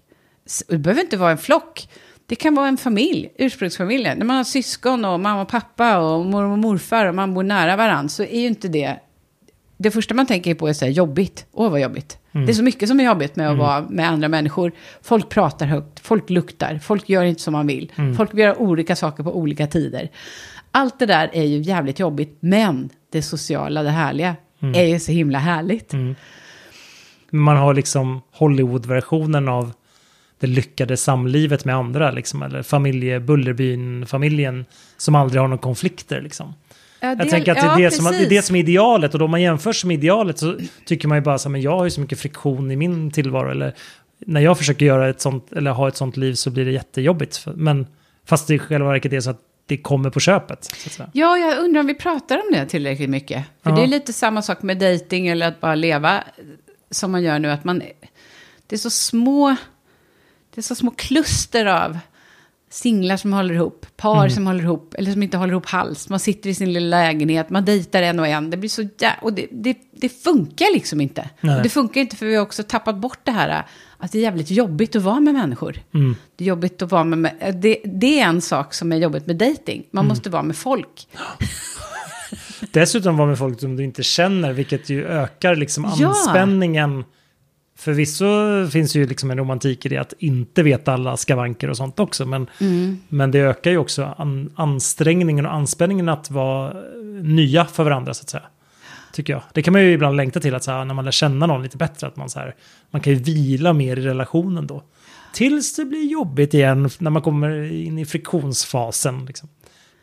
Det 0.69 0.79
behöver 0.79 1.03
inte 1.03 1.17
vara 1.17 1.31
en 1.31 1.39
flock. 1.39 1.89
Det 2.27 2.35
kan 2.35 2.55
vara 2.55 2.69
en 2.69 2.77
familj, 2.77 3.33
ursprungsfamiljen. 3.39 4.19
När 4.19 4.27
man 4.27 4.37
har 4.37 4.45
syskon 4.45 5.05
och 5.05 5.21
mamma 5.21 5.43
och 5.43 5.49
pappa 5.49 5.99
och 5.99 6.27
mormor 6.27 6.53
och 6.53 6.59
morfar 6.59 7.07
och 7.07 7.15
man 7.15 7.35
bor 7.35 7.43
nära 7.43 7.77
varandra 7.77 8.09
så 8.09 8.23
är 8.23 8.41
ju 8.41 8.47
inte 8.47 8.69
det... 8.69 9.01
Det 9.77 9.91
första 9.91 10.15
man 10.15 10.27
tänker 10.27 10.55
på 10.55 10.69
är 10.69 10.73
så 10.73 10.85
här, 10.85 10.93
jobbigt. 10.93 11.47
Åh, 11.53 11.71
vad 11.71 11.81
jobbigt. 11.81 12.19
Det 12.35 12.53
är 12.53 12.55
så 12.55 12.63
mycket 12.63 12.89
som 12.89 13.01
är 13.01 13.05
jobbigt 13.05 13.37
med 13.37 13.51
att 13.51 13.59
vara 13.59 13.87
med 13.91 14.09
andra 14.09 14.29
människor. 14.29 14.73
Folk 15.03 15.29
pratar 15.29 15.67
högt, 15.67 16.01
folk 16.01 16.31
luktar, 16.31 16.79
folk 16.83 17.09
gör 17.09 17.25
inte 17.25 17.43
som 17.43 17.53
man 17.53 17.67
vill. 17.67 17.93
Folk 18.17 18.33
vill 18.35 18.39
göra 18.41 18.57
olika 18.57 18.97
saker 18.97 19.23
på 19.23 19.37
olika 19.39 19.67
tider. 19.67 20.11
Allt 20.71 20.99
det 20.99 21.07
där 21.07 21.31
är 21.33 21.45
ju 21.45 21.59
jävligt 21.59 21.99
jobbigt, 21.99 22.37
men 22.41 22.91
det 23.13 23.23
sociala, 23.23 23.83
det 23.83 23.91
härliga, 23.91 24.37
är 24.75 24.85
ju 24.85 24.99
så 25.01 25.13
himla 25.13 25.39
härligt. 25.39 25.93
Man 27.31 27.57
har 27.57 27.75
liksom 27.75 28.23
Hollywood-versionen 28.33 29.49
av 29.49 29.73
det 30.41 30.47
lyckade 30.47 30.97
samlivet 30.97 31.65
med 31.65 31.77
andra, 31.77 32.11
liksom, 32.11 32.43
eller 32.43 32.63
familje, 32.63 33.21
Bullerbyn-familjen 33.21 34.65
som 34.97 35.15
aldrig 35.15 35.41
har 35.41 35.49
några 35.49 35.63
konflikter. 35.63 36.21
Liksom. 36.21 36.55
Ja, 37.05 37.17
Jag 37.19 37.31
tänker 37.31 37.53
att 37.53 37.59
det 37.61 37.67
är, 37.67 37.79
ja, 37.81 37.91
det, 37.91 37.91
som, 37.91 38.05
det 38.05 38.19
är 38.25 38.29
det 38.29 38.43
som 38.43 38.57
är 38.57 38.61
idealet 38.61 39.13
och 39.15 39.19
då 39.19 39.27
man 39.29 39.43
jämför 39.43 39.73
som 39.73 39.91
idealet 39.91 40.39
så 40.39 40.59
tycker 40.85 41.09
man 41.09 41.19
ju 41.19 41.23
bara 41.23 41.39
så 41.39 41.49
här, 41.49 41.51
men 41.53 41.61
jag 41.61 41.77
har 41.77 41.85
ju 41.85 41.91
så 41.91 42.01
mycket 42.01 42.21
friktion 42.21 42.71
i 42.71 42.77
min 42.77 43.11
tillvaro 43.11 43.51
eller 43.51 43.75
när 44.27 44.41
jag 44.41 44.59
försöker 44.59 44.87
göra 44.87 45.09
ett 45.09 45.21
sånt 45.21 45.53
eller 45.53 45.71
ha 45.71 45.89
ett 45.89 45.97
sånt 45.97 46.17
liv 46.17 46.35
så 46.35 46.51
blir 46.51 46.65
det 46.65 46.71
jättejobbigt. 46.73 47.47
Men 47.55 47.87
fast 48.27 48.47
det 48.49 48.55
i 48.55 48.59
själva 48.59 48.89
verket 48.89 49.13
är 49.13 49.21
så 49.21 49.31
att 49.31 49.41
det 49.67 49.77
kommer 49.77 50.11
på 50.11 50.21
köpet. 50.21 50.69
Ja, 51.13 51.39
jag 51.39 51.59
undrar 51.59 51.81
om 51.81 51.87
vi 51.87 51.95
pratar 51.95 52.37
om 52.37 52.53
det 52.53 52.67
tillräckligt 52.67 53.11
mycket. 53.11 53.45
För 53.63 53.71
Ja. 53.71 53.77
det 53.77 53.83
är 53.83 53.87
lite 53.87 54.13
samma 54.13 54.43
sak 54.43 54.63
med 54.63 54.79
dating 54.79 55.29
eller 55.29 55.49
att 55.49 55.61
bara 55.61 55.75
leva 55.75 56.17
eh, 56.17 56.23
som 56.91 57.13
man 57.13 57.23
gör 57.23 57.39
nu. 57.39 57.51
Att 57.51 57.65
man, 57.65 57.83
det 58.67 58.77
är 58.77 58.79
så 58.79 58.91
små, 58.91 59.57
det 60.55 60.61
är 60.61 60.63
så 60.63 60.75
små 60.75 60.91
kluster 60.91 61.67
av 61.67 61.99
singlar 62.75 63.17
som 63.17 63.33
håller 63.33 63.55
ihop, 63.55 63.87
par 63.97 64.17
Mm. 64.19 64.31
som 64.31 64.47
håller 64.47 64.63
ihop, 64.65 64.95
eller 64.99 65.13
som 65.13 65.23
inte 65.23 65.37
håller 65.37 65.53
ihop 65.53 65.67
hals. 65.67 66.09
Man 66.09 66.21
sitter 66.21 66.51
i 66.51 66.55
sin 66.55 66.73
lilla 66.73 66.97
lägenhet, 66.97 67.51
man 67.51 67.65
dejtar 67.65 68.03
en 68.03 68.21
och 68.21 68.27
en. 68.29 68.51
Det 68.51 68.57
blir 68.57 68.69
så 68.71 68.83
jä- 68.83 69.21
och 69.23 69.33
det, 69.33 69.47
det, 69.51 69.77
det 69.93 70.09
funkar 70.09 70.73
liksom 70.75 71.01
inte. 71.01 71.31
Det 71.63 71.69
funkar 71.69 72.01
inte 72.01 72.17
för 72.17 72.27
vi 72.27 72.35
har 72.35 72.43
också 72.43 72.63
tappat 72.63 72.97
bort 72.97 73.19
det 73.25 73.31
här 73.31 73.63
att 73.99 74.13
det 74.13 74.19
är 74.19 74.23
jävligt 74.23 74.51
jobbigt 74.51 74.97
att 74.97 75.03
vara 75.03 75.21
med 75.21 75.35
människor. 75.35 75.77
Mm. 75.95 76.17
Det 76.37 76.45
är 76.45 76.49
jobbigt 76.49 76.83
att 76.83 76.91
vara 76.91 77.05
med, 77.05 77.57
det, 77.63 77.79
det 77.85 78.21
är 78.21 78.25
en 78.29 78.41
sak 78.41 78.75
som 78.75 78.93
är 78.93 78.97
jobbigt 78.97 79.27
med 79.27 79.37
dating. 79.37 79.85
Man 79.91 80.07
måste 80.07 80.31
vara 80.31 80.43
med 80.43 80.57
folk. 80.57 81.09
Dessutom 82.73 83.17
vara 83.17 83.29
med 83.29 83.39
folk 83.39 83.61
som 83.61 83.77
du 83.77 83.85
inte 83.85 84.03
känner, 84.03 84.53
vilket 84.53 84.89
ju 84.91 85.07
ökar 85.07 85.57
liksom 85.57 85.85
Ja. 85.97 86.15
Förvisso 87.85 88.27
finns 88.71 88.97
ju 88.97 89.07
liksom 89.07 89.31
en 89.31 89.39
romantik 89.39 89.87
i 89.87 89.89
det 89.89 89.97
att 89.97 90.13
inte 90.19 90.63
veta 90.63 90.93
alla 90.93 91.17
skavanker 91.17 91.71
och 91.71 91.77
sånt 91.77 92.01
också. 92.01 92.27
Men, 92.27 92.47
Mm. 92.61 92.99
men 93.09 93.31
det 93.31 93.39
ökar 93.39 93.71
ju 93.71 93.79
också 93.79 94.15
an, 94.19 94.51
ansträngningen 94.55 95.47
och 95.47 95.55
anspänningen 95.55 96.09
att 96.09 96.31
vara 96.31 96.73
nya 97.23 97.65
för 97.65 97.85
varandra 97.85 98.15
så 98.15 98.23
att 98.23 98.31
säga. 98.31 98.43
Tycker 99.13 99.33
jag. 99.33 99.43
Det 99.53 99.63
kan 99.63 99.73
man 99.73 99.83
ju 99.83 99.93
ibland 99.93 100.17
längta 100.17 100.41
till 100.41 100.55
att 100.55 100.65
så 100.65 100.71
här, 100.71 100.85
när 100.85 100.95
man 100.95 101.05
lär 101.05 101.13
känna 101.13 101.47
någon 101.47 101.63
lite 101.63 101.77
bättre. 101.77 102.07
Att 102.07 102.17
man, 102.17 102.31
så 102.31 102.39
här, 102.39 102.55
man 102.91 103.01
kan 103.03 103.13
ju 103.13 103.19
vila 103.19 103.73
mer 103.73 103.97
i 103.99 104.01
relationen 104.03 104.67
då. 104.67 104.83
Tills 105.35 105.77
det 105.77 105.85
blir 105.85 106.05
jobbigt 106.13 106.55
igen 106.55 106.91
när 106.99 107.11
man 107.11 107.23
kommer 107.23 107.73
in 107.73 107.99
i 107.99 108.05
friktionsfasen. 108.07 109.25
Liksom. 109.27 109.49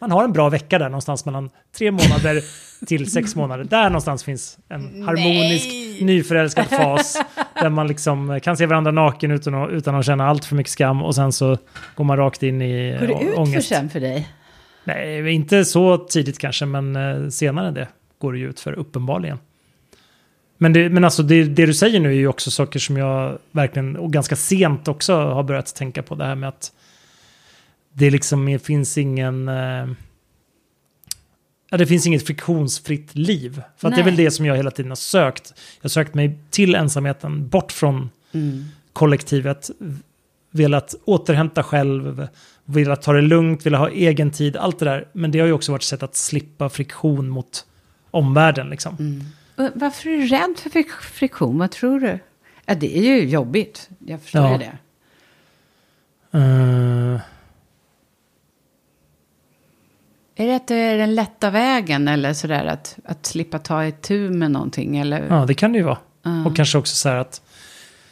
Man 0.01 0.11
har 0.11 0.23
en 0.23 0.33
bra 0.33 0.49
vecka 0.49 0.79
där 0.79 0.89
någonstans 0.89 1.25
mellan 1.25 1.49
tre 1.77 1.91
månader 1.91 2.43
till 2.85 3.11
sex 3.11 3.35
månader. 3.35 3.63
Där 3.63 3.89
någonstans 3.89 4.23
finns 4.23 4.57
en 4.69 5.03
harmonisk 5.03 5.67
Nej. 5.67 6.03
nyförälskad 6.03 6.65
fas. 6.65 7.17
där 7.53 7.69
man 7.69 7.87
liksom 7.87 8.39
kan 8.43 8.57
se 8.57 8.65
varandra 8.65 8.91
naken 8.91 9.31
utan 9.31 9.55
att, 9.55 9.69
utan 9.69 9.95
att 9.95 10.05
känna 10.05 10.27
allt 10.27 10.45
för 10.45 10.55
mycket 10.55 10.71
skam. 10.71 11.03
Och 11.03 11.15
sen 11.15 11.31
så 11.31 11.57
går 11.95 12.03
man 12.03 12.17
rakt 12.17 12.43
in 12.43 12.61
i 12.61 12.97
Går 12.99 13.07
det 13.07 13.13
ut 13.13 13.19
för 13.19 13.39
ångest. 13.39 13.67
sen 13.67 13.89
för 13.89 13.99
dig? 13.99 14.29
Nej, 14.83 15.31
inte 15.31 15.65
så 15.65 15.97
tidigt 15.97 16.39
kanske, 16.39 16.65
men 16.65 16.95
eh, 16.95 17.29
senare 17.29 17.67
än 17.67 17.73
det 17.73 17.87
går 18.19 18.33
det 18.33 18.39
ju 18.39 18.49
ut 18.49 18.59
för 18.59 18.73
uppenbarligen. 18.73 19.37
Men, 20.57 20.73
det, 20.73 20.89
men 20.89 21.03
alltså 21.03 21.23
det, 21.23 21.43
det 21.43 21.65
du 21.65 21.73
säger 21.73 21.99
nu 21.99 22.09
är 22.09 22.13
ju 22.13 22.27
också 22.27 22.51
saker 22.51 22.79
som 22.79 22.97
jag 22.97 23.37
verkligen, 23.51 23.97
och 23.97 24.13
ganska 24.13 24.35
sent 24.35 24.87
också 24.87 25.15
har 25.15 25.43
börjat 25.43 25.75
tänka 25.75 26.03
på. 26.03 26.15
Det 26.15 26.25
här 26.25 26.35
med 26.35 26.49
att 26.49 26.71
det 27.93 28.09
liksom 28.09 28.59
finns 28.63 28.97
ingen... 28.97 29.47
Eh, 29.49 29.87
ja, 31.69 31.77
det 31.77 31.85
finns 31.87 32.07
inget 32.07 32.25
friktionsfritt 32.25 33.15
liv. 33.15 33.61
För 33.77 33.87
att 33.87 33.95
det 33.95 34.01
är 34.01 34.05
väl 34.05 34.15
det 34.15 34.31
som 34.31 34.45
jag 34.45 34.55
hela 34.55 34.71
tiden 34.71 34.91
har 34.91 34.95
sökt. 34.95 35.53
Jag 35.77 35.83
har 35.83 35.89
sökt 35.89 36.13
mig 36.13 36.39
till 36.49 36.75
ensamheten, 36.75 37.47
bort 37.47 37.71
från 37.71 38.09
Mm. 38.33 38.65
kollektivet, 38.93 39.69
velat 40.51 40.95
återhämta 41.05 41.63
själv, 41.63 42.27
velat 42.65 43.01
ta 43.01 43.13
det 43.13 43.21
lugnt, 43.21 43.65
velat 43.65 43.79
ha 43.79 43.89
egen 43.89 44.31
tid, 44.31 44.57
allt 44.57 44.79
det 44.79 44.85
där. 44.85 45.07
Men 45.13 45.31
det 45.31 45.39
har 45.39 45.47
ju 45.47 45.53
också 45.53 45.71
varit 45.71 45.81
ett 45.81 45.87
sätt 45.87 46.03
att 46.03 46.15
slippa 46.15 46.69
friktion 46.69 47.29
mot 47.29 47.65
omvärlden. 48.11 48.69
Liksom. 48.69 48.95
Mm. 48.99 49.71
Varför 49.75 50.09
är 50.09 50.17
du 50.17 50.27
rädd 50.27 50.55
för 50.57 50.69
frik- 50.69 50.91
friktion? 51.01 51.57
Vad 51.57 51.71
tror 51.71 51.99
du? 51.99 52.19
Ja, 52.65 52.75
det 52.75 52.97
är 52.97 53.01
ju 53.01 53.29
jobbigt. 53.29 53.89
Jag 53.99 54.21
förstår 54.21 54.41
Ja. 54.41 54.57
det. 54.57 54.77
Eh, 56.37 57.19
Är 60.35 60.47
det 60.47 60.55
att 60.55 60.67
det 60.67 60.75
är 60.75 60.97
den 60.97 61.15
lätta 61.15 61.49
vägen 61.49 62.07
eller 62.07 62.33
sådär 62.33 62.65
att, 62.65 62.99
att 63.05 63.25
slippa 63.25 63.59
ta 63.59 63.85
itu 63.85 64.29
med 64.29 64.51
någonting? 64.51 64.97
Eller? 64.97 65.27
ja, 65.29 65.45
det 65.45 65.53
kan 65.53 65.71
det 65.71 65.77
ju 65.77 65.83
vara. 65.83 65.97
Ja. 66.23 66.45
Och 66.45 66.55
kanske 66.55 66.77
också 66.77 66.95
så 66.95 67.09
här 67.09 67.17
att 67.17 67.41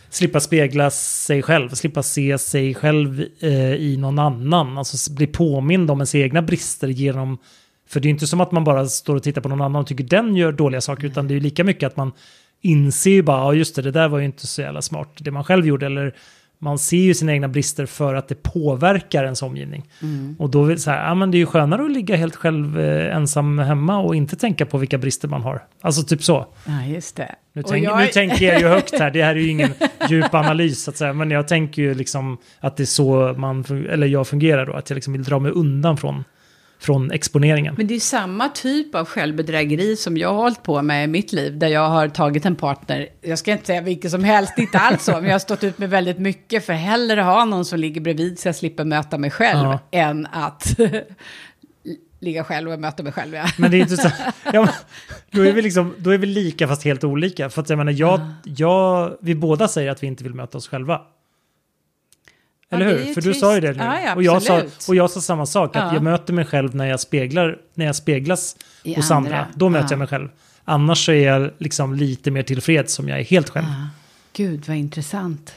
slippa 0.09 0.39
spegla 0.39 0.89
sig 0.91 1.41
själv, 1.41 1.69
slippa 1.69 2.03
se 2.03 2.37
sig 2.37 2.75
själv 2.75 3.25
eh, 3.39 3.73
i 3.73 3.97
någon 3.97 4.19
annan. 4.19 4.77
Alltså 4.77 5.13
bli 5.13 5.27
påmind 5.27 5.91
om 5.91 5.97
ens 5.99 6.15
egna 6.15 6.41
brister 6.41 6.87
genom... 6.87 7.37
För 7.87 7.99
det 7.99 8.05
är 8.05 8.09
ju 8.09 8.13
inte 8.13 8.27
som 8.27 8.41
att 8.41 8.51
man 8.51 8.63
bara 8.63 8.85
står 8.85 9.15
och 9.15 9.23
tittar 9.23 9.41
på 9.41 9.49
någon 9.49 9.61
annan 9.61 9.81
och 9.81 9.87
tycker 9.87 10.03
den 10.03 10.35
gör 10.35 10.51
dåliga 10.51 10.81
saker, 10.81 11.07
utan 11.07 11.27
det 11.27 11.31
är 11.31 11.35
ju 11.35 11.41
lika 11.41 11.63
mycket 11.63 11.87
att 11.87 11.97
man 11.97 12.11
inser 12.61 13.11
ju 13.11 13.21
bara, 13.21 13.39
ja 13.39 13.53
just 13.53 13.75
det, 13.75 13.81
det 13.81 13.91
där 13.91 14.07
var 14.07 14.19
ju 14.19 14.25
inte 14.25 14.47
så 14.47 14.61
jävla 14.61 14.81
smart, 14.81 15.09
det 15.17 15.31
man 15.31 15.43
själv 15.43 15.67
gjorde, 15.67 15.85
eller 15.85 16.15
man 16.61 16.79
ser 16.79 16.97
ju 16.97 17.13
sina 17.13 17.31
egna 17.31 17.47
brister 17.47 17.85
för 17.85 18.15
att 18.15 18.27
det 18.27 18.43
påverkar 18.43 19.23
ens 19.23 19.41
omgivning. 19.43 19.89
Mm. 20.01 20.35
Och 20.39 20.49
då 20.49 20.63
vill 20.63 20.81
så 20.81 20.91
här, 20.91 21.07
ja 21.07 21.15
men 21.15 21.31
det 21.31 21.37
är 21.37 21.39
ju 21.39 21.45
skönare 21.45 21.85
att 21.85 21.91
ligga 21.91 22.15
helt 22.15 22.35
själv 22.35 22.79
eh, 22.79 23.15
ensam 23.15 23.59
hemma 23.59 23.97
och 23.99 24.15
inte 24.15 24.35
tänka 24.35 24.65
på 24.65 24.77
vilka 24.77 24.97
brister 24.97 25.27
man 25.27 25.41
har. 25.41 25.63
Alltså 25.81 26.03
typ 26.03 26.23
så. 26.23 26.45
Ja, 26.65 26.85
just 26.85 27.15
det. 27.15 27.35
Nu, 27.53 27.63
tänk, 27.63 27.85
jag- 27.85 27.99
nu 27.99 28.07
tänker 28.07 28.45
jag 28.45 28.61
ju 28.61 28.67
högt 28.75 28.99
här, 28.99 29.11
det 29.11 29.23
här 29.23 29.35
är 29.35 29.39
ju 29.39 29.49
ingen 29.49 29.69
djup 30.09 30.33
analys 30.33 30.83
så 30.83 30.91
att 30.91 30.97
säga, 30.97 31.13
men 31.13 31.31
jag 31.31 31.47
tänker 31.47 31.81
ju 31.81 31.93
liksom 31.93 32.37
att 32.59 32.77
det 32.77 32.83
är 32.83 32.85
så 32.85 33.33
man, 33.37 33.65
eller 33.89 34.07
jag 34.07 34.27
fungerar 34.27 34.65
då, 34.65 34.73
att 34.73 34.89
jag 34.89 34.95
liksom 34.95 35.13
vill 35.13 35.23
dra 35.23 35.39
mig 35.39 35.51
undan 35.51 35.97
från, 35.97 36.23
från 36.79 37.11
exponeringen. 37.11 37.75
Men 37.77 37.87
det 37.87 37.95
är 37.95 37.99
samma 37.99 38.49
typ 38.49 38.95
av 38.95 39.05
självbedrägeri 39.05 39.95
som 39.95 40.17
jag 40.17 40.29
har 40.29 40.35
hållit 40.35 40.63
på 40.63 40.81
med 40.81 41.03
i 41.03 41.07
mitt 41.07 41.33
liv. 41.33 41.57
Där 41.57 41.67
jag 41.67 41.89
har 41.89 42.07
tagit 42.07 42.45
en 42.45 42.55
partner, 42.55 43.07
jag 43.21 43.39
ska 43.39 43.51
inte 43.51 43.65
säga 43.65 43.81
vilken 43.81 44.11
som 44.11 44.23
helst, 44.23 44.53
inte 44.57 44.79
alls 44.79 45.03
så. 45.03 45.11
Men 45.11 45.23
jag 45.23 45.31
har 45.31 45.39
stått 45.39 45.63
ut 45.63 45.77
med 45.77 45.89
väldigt 45.89 46.19
mycket 46.19 46.65
för 46.65 46.73
hellre 46.73 47.21
ha 47.21 47.45
någon 47.45 47.65
som 47.65 47.79
ligger 47.79 48.01
bredvid 48.01 48.39
så 48.39 48.47
jag 48.47 48.55
slipper 48.55 48.85
möta 48.85 49.17
mig 49.17 49.31
själv. 49.31 49.63
Ja. 49.63 49.79
Än 49.91 50.27
att 50.31 50.79
ligga 52.19 52.43
själv 52.43 52.71
och 52.71 52.79
möta 52.79 53.03
mig 53.03 53.11
själv. 53.11 53.35
Ja. 53.35 53.45
Men 53.57 53.71
det 53.71 53.77
är 53.77 53.81
inte 53.81 53.97
så, 53.97 54.09
ja, 54.53 54.69
då, 55.31 55.41
är 55.41 55.53
vi 55.53 55.61
liksom, 55.61 55.95
då 55.97 56.09
är 56.09 56.17
vi 56.17 56.27
lika 56.27 56.67
fast 56.67 56.83
helt 56.83 57.03
olika. 57.03 57.49
För 57.49 57.61
att 57.61 57.69
jag 57.69 57.77
menar, 57.77 57.91
jag, 57.91 58.21
jag, 58.43 59.17
vi 59.21 59.35
båda 59.35 59.67
säger 59.67 59.91
att 59.91 60.03
vi 60.03 60.07
inte 60.07 60.23
vill 60.23 60.33
möta 60.33 60.57
oss 60.57 60.67
själva. 60.67 61.01
Eller 62.71 62.85
Ja, 62.85 62.91
hur? 62.97 63.13
För 63.13 63.21
du 63.21 63.27
trist. 63.27 63.39
sa 63.39 63.55
ju 63.55 63.61
det 63.61 63.71
nu. 63.71 63.83
Ja, 63.83 63.99
ja, 64.05 64.15
och, 64.15 64.23
jag 64.23 64.41
sa, 64.43 64.61
och 64.87 64.95
jag 64.95 65.09
sa 65.11 65.21
samma 65.21 65.45
sak, 65.45 65.75
att 65.75 65.83
Ja. 65.83 65.93
jag 65.93 66.03
möter 66.03 66.33
mig 66.33 66.45
själv 66.45 66.75
när 66.75 66.85
jag, 66.85 66.99
speglar, 66.99 67.57
när 67.73 67.85
jag 67.85 67.95
speglas 67.95 68.55
I 68.83 68.93
hos 68.95 69.11
andra. 69.11 69.37
andra. 69.39 69.47
Då 69.55 69.69
möter 69.69 69.85
Ja. 69.85 69.89
jag 69.91 69.99
mig 69.99 70.07
själv. 70.07 70.29
Annars 70.65 71.05
så 71.05 71.11
är 71.11 71.27
jag 71.27 71.51
liksom 71.57 71.93
lite 71.95 72.31
mer 72.31 72.43
tillfreds 72.43 72.93
som 72.93 73.09
jag 73.09 73.19
är 73.19 73.23
helt 73.23 73.49
själv. 73.49 73.65
Gud, 74.33 74.65
vad 74.67 74.77
intressant. 74.77 75.53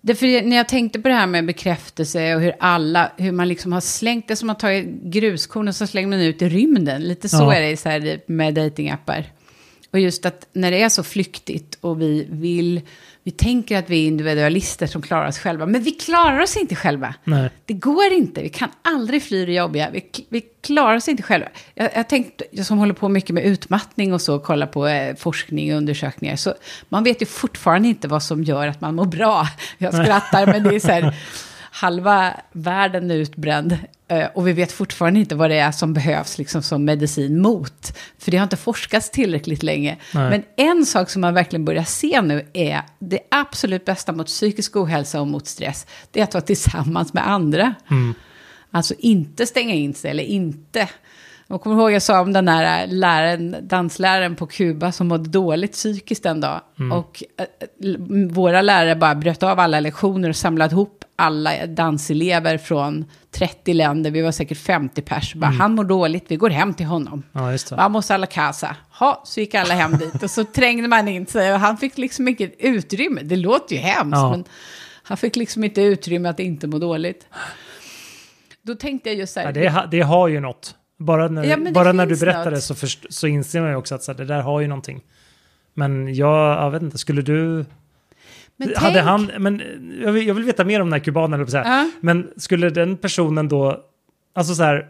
Därför 0.00 0.42
när 0.46 0.56
jag 0.56 0.68
tänkte 0.68 1.00
på 1.00 1.08
det 1.08 1.14
här 1.14 1.26
med 1.26 1.46
bekräftelse 1.46 2.34
och 2.34 2.40
hur 2.40 2.54
alla, 2.60 3.12
hur 3.16 3.32
man 3.32 3.48
liksom 3.48 3.72
har 3.72 3.80
slängt 3.80 4.28
det 4.28 4.36
som 4.36 4.50
att 4.50 4.58
ta 4.60 4.68
gruskorn 5.02 5.68
och 5.68 5.74
så 5.76 5.86
slänger 5.86 6.08
man 6.08 6.20
ut 6.20 6.42
i 6.42 6.48
rymden. 6.48 7.02
Lite 7.02 7.28
så 7.28 7.36
Ja. 7.36 7.54
är 7.54 7.60
det 7.70 7.76
så 7.76 7.88
här 7.88 8.20
med 8.26 8.54
datingappar. 8.54 9.24
Och 9.94 10.00
just 10.00 10.26
att 10.26 10.46
när 10.52 10.70
det 10.70 10.82
är 10.82 10.88
så 10.88 11.02
flyktigt 11.02 11.78
och 11.80 12.02
vi 12.02 12.26
vill, 12.30 12.80
vi 13.22 13.30
tänker 13.30 13.78
att 13.78 13.90
vi 13.90 14.02
är 14.02 14.06
individualister 14.06 14.86
som 14.86 15.02
klarar 15.02 15.28
oss 15.28 15.38
själva. 15.38 15.66
Men 15.66 15.82
vi 15.82 15.90
klarar 15.90 16.40
oss 16.40 16.56
inte 16.56 16.74
själva. 16.74 17.14
Nej. 17.24 17.50
Det 17.64 17.74
går 17.74 18.12
inte, 18.12 18.42
vi 18.42 18.48
kan 18.48 18.68
aldrig 18.82 19.22
fly 19.22 19.46
det 19.46 19.52
jobbiga. 19.52 19.90
Vi, 19.90 20.10
vi 20.28 20.40
klarar 20.40 20.96
oss 20.96 21.08
inte 21.08 21.22
själva. 21.22 21.48
Jag, 21.74 21.90
jag 21.94 22.08
tänkte, 22.08 22.44
jag 22.50 22.66
som 22.66 22.78
håller 22.78 22.94
på 22.94 23.08
mycket 23.08 23.34
med 23.34 23.44
utmattning 23.44 24.12
och 24.12 24.20
så, 24.20 24.38
kollar 24.38 24.66
på 24.66 24.86
eh, 24.86 25.16
forskning 25.16 25.72
och 25.72 25.78
undersökningar. 25.78 26.36
Så 26.36 26.54
man 26.88 27.04
vet 27.04 27.22
ju 27.22 27.26
fortfarande 27.26 27.88
inte 27.88 28.08
vad 28.08 28.22
som 28.22 28.44
gör 28.44 28.66
att 28.66 28.80
man 28.80 28.94
mår 28.94 29.06
bra. 29.06 29.46
Jag 29.78 29.94
skrattar, 29.94 30.46
men 30.46 30.62
det 30.62 30.74
är 30.74 30.80
så 30.80 30.92
här, 30.92 31.14
halva 31.70 32.34
världen 32.52 33.10
är 33.10 33.14
utbränd. 33.14 33.78
Eh, 34.08 34.26
Och 34.34 34.48
vi 34.48 34.52
vet 34.52 34.72
fortfarande 34.72 35.20
inte 35.20 35.34
vad 35.34 35.50
det 35.50 35.56
är 35.58 35.72
som 35.72 35.92
behövs 35.92 36.38
liksom, 36.38 36.62
som 36.62 36.84
medicin 36.84 37.42
mot. 37.42 37.98
För 38.18 38.30
det 38.30 38.36
har 38.36 38.44
inte 38.44 38.56
forskats 38.56 39.10
tillräckligt 39.10 39.62
länge. 39.62 39.96
Nej. 40.14 40.30
Men 40.30 40.42
en 40.56 40.86
sak 40.86 41.10
som 41.10 41.20
man 41.20 41.34
verkligen 41.34 41.64
börjar 41.64 41.84
se 41.84 42.22
nu 42.22 42.48
är 42.52 42.82
det 42.98 43.20
absolut 43.30 43.84
bästa 43.84 44.12
mot 44.12 44.26
psykisk 44.26 44.76
ohälsa 44.76 45.20
och 45.20 45.26
mot 45.26 45.46
stress. 45.46 45.86
Det 46.10 46.20
är 46.20 46.24
att 46.24 46.34
vara 46.34 46.44
tillsammans 46.44 47.12
med 47.12 47.28
andra. 47.28 47.74
Alltså 48.70 48.94
inte 48.98 49.46
stänga 49.46 49.74
in 49.74 49.94
sig 49.94 50.10
eller 50.10 50.24
inte. 50.24 50.88
Jag 51.54 51.60
kommer 51.62 51.76
ihåg 51.76 51.92
jag 51.92 52.02
sa 52.02 52.20
om 52.20 52.32
den 52.32 52.48
här 52.48 52.86
läraren, 52.86 53.56
dansläraren 53.62 54.36
på 54.36 54.46
Kuba 54.46 54.92
som 54.92 55.08
mådde 55.08 55.28
dåligt 55.30 55.72
psykiskt 55.72 56.26
en 56.26 56.40
dag. 56.40 56.60
Och 56.92 57.22
eh, 57.38 57.46
l- 57.82 58.28
våra 58.32 58.62
lärare 58.62 58.96
bara 58.96 59.14
bröt 59.14 59.42
av 59.42 59.60
alla 59.60 59.80
lektioner 59.80 60.28
och 60.28 60.36
samlade 60.36 60.72
ihop 60.72 61.04
alla 61.16 61.66
danselever 61.66 62.58
från 62.58 63.04
30 63.30 63.72
länder. 63.72 64.10
Vi 64.10 64.22
var 64.22 64.32
säkert 64.32 64.58
50 64.58 65.02
pers. 65.02 65.34
Bara, 65.34 65.50
Han 65.50 65.74
mår 65.74 65.84
dåligt, 65.84 66.24
vi 66.28 66.36
går 66.36 66.50
hem 66.50 66.74
till 66.74 66.86
honom. 66.86 67.22
Ja, 67.32 67.52
just 67.52 67.70
det. 67.70 67.76
Vamos 67.76 68.10
a 68.10 68.16
la 68.16 68.26
casa. 68.26 68.76
Ha, 68.98 69.22
så 69.24 69.40
gick 69.40 69.54
alla 69.54 69.74
hem 69.74 69.98
dit 69.98 70.22
och 70.22 70.30
så 70.30 70.44
trängde 70.54 70.88
man 70.88 71.08
in 71.08 71.26
sig 71.26 71.52
och 71.52 71.60
han 71.60 71.76
fick 71.76 71.98
liksom 71.98 72.28
inget 72.28 72.54
utrymme. 72.58 73.20
Det 73.22 73.36
låter 73.36 73.74
ju 73.76 73.80
hemskt, 73.80 74.16
Ja. 74.16 74.30
men 74.30 74.44
han 75.02 75.16
fick 75.16 75.36
liksom 75.36 75.64
inte 75.64 75.82
utrymme 75.82 76.28
att 76.28 76.40
inte 76.40 76.66
må 76.66 76.78
dåligt. 76.78 77.26
Då 78.62 78.74
tänkte 78.74 79.08
jag 79.08 79.18
just 79.18 79.32
så 79.34 79.40
här, 79.40 79.46
Ja, 79.46 79.52
det, 79.52 79.88
det 79.96 80.00
har 80.02 80.28
ju 80.28 80.40
något. 80.40 80.74
Bara 80.98 81.28
när, 81.28 81.44
Ja, 81.44 81.56
bara 81.72 81.92
när 81.92 82.06
du 82.06 82.16
berättar 82.16 82.50
det 82.50 82.60
så, 82.60 82.74
först, 82.74 83.06
så 83.08 83.26
inser 83.26 83.60
man 83.60 83.70
ju 83.70 83.76
också 83.76 83.94
att 83.94 84.02
så 84.02 84.12
här, 84.12 84.18
det 84.18 84.24
där 84.24 84.40
har 84.40 84.60
ju 84.60 84.66
någonting. 84.66 85.00
Men 85.74 86.14
jag, 86.14 86.64
jag 86.64 86.70
vet 86.70 86.82
inte, 86.82 86.98
skulle 86.98 87.22
du... 87.22 87.64
men 88.56 88.68
hade 88.76 88.94
tänk, 88.94 89.06
han, 89.06 89.30
men 89.38 89.62
jag 90.02 90.12
vill, 90.12 90.26
jag 90.26 90.34
vill 90.34 90.44
veta 90.44 90.64
mer 90.64 90.80
om 90.80 90.86
den 90.86 90.92
här 90.92 91.04
kubanen, 91.04 91.46
så 91.46 91.56
här. 91.56 91.64
Ja. 91.78 91.90
Men 92.00 92.30
skulle 92.36 92.70
den 92.70 92.96
personen 92.96 93.48
då, 93.48 93.80
alltså 94.34 94.54
så 94.54 94.62
här, 94.62 94.86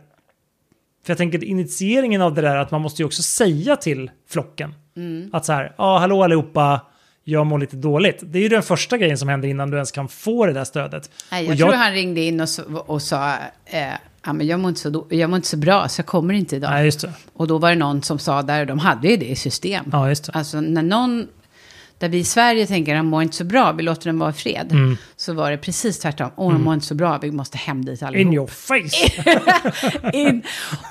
för 1.05 1.11
jag 1.11 1.19
tänker 1.19 1.45
initieringen 1.45 2.23
av 2.23 2.35
det 2.35 2.43
där 2.43 2.57
att 2.57 2.71
man 2.71 2.81
måste 2.81 3.03
ju 3.03 3.07
också 3.07 3.23
säga 3.23 3.77
till 3.77 4.11
flocken 4.29 4.75
Mm. 4.97 5.31
att 5.33 5.45
så 5.45 5.53
här, 5.53 5.75
ja 5.79 5.99
hallå 5.99 6.23
allihopa, 6.23 6.81
jag 7.25 7.47
mår 7.47 7.59
lite 7.59 7.77
dåligt. 7.77 8.19
Det 8.23 8.39
är 8.39 8.43
ju 8.43 8.49
den 8.49 8.63
första 8.63 8.99
grejen 8.99 9.19
som 9.19 9.29
händer 9.29 9.49
innan 9.49 9.71
du 9.71 9.77
ens 9.77 9.93
kan 9.93 10.09
få 10.09 10.47
det 10.47 10.53
där 10.53 10.65
stödet. 10.65 11.11
Nej, 11.31 11.49
Och 11.49 11.55
jag, 11.55 11.69
tror 11.69 11.73
han 11.79 11.93
ringde 11.93 12.21
in 12.21 12.41
och, 12.41 12.49
och 12.91 13.03
sa, 13.03 13.33
eh, 13.65 13.93
ja, 14.27 14.33
men 14.33 14.47
jag, 14.47 14.61
mår 14.61 14.69
inte 14.69 14.81
så, 14.81 14.91
då- 14.91 15.07
jag 15.11 15.31
mår 15.31 15.37
inte 15.37 15.49
så 15.49 15.57
bra 15.57 15.89
så 15.89 15.99
jag 16.01 16.07
kommer 16.07 16.35
inte 16.35 16.57
idag. 16.57 16.71
Nej, 16.71 16.85
just 16.85 17.01
det. 17.01 17.13
Och 17.33 17.47
då 17.47 17.59
var 17.59 17.71
det 17.71 17.77
någon 17.77 18.03
som 18.03 18.19
sa 18.19 18.43
där, 18.43 18.61
och 18.61 18.67
de 18.67 18.79
hade 18.79 19.09
ju 19.09 19.17
det 19.17 19.31
i 19.31 19.37
system. 19.37 19.85
Ja, 19.93 20.09
just 20.09 20.25
det. 20.27 20.33
Alltså 20.35 20.61
när 20.61 20.83
någon, 20.83 21.27
där 21.99 22.09
vi 22.09 22.19
i 22.19 22.25
Sverige 22.25 22.67
tänker 22.67 22.95
han 22.97 23.07
mår 23.07 23.23
inte 23.23 23.37
så 23.37 23.45
bra, 23.45 23.73
vi 23.73 23.83
låter 23.83 24.05
den 24.05 24.19
vara 24.19 24.31
i 24.31 24.33
fred. 24.33 24.67
Mm. 24.71 24.97
Så 25.17 25.33
var 25.33 25.51
det 25.51 25.59
precis 25.59 25.99
tvärtom, 25.99 26.31
åh 26.37 26.53
han 26.53 26.63
mår 26.63 26.75
inte 26.75 26.87
så 26.87 26.95
bra, 26.95 27.19
vi 27.19 27.31
måste 27.31 27.59
hem 27.59 27.85
dit 27.85 28.03
allihop. 28.03 28.27
In 28.27 28.35
your 28.35 28.47
face! 28.47 29.23
in. 30.13 30.43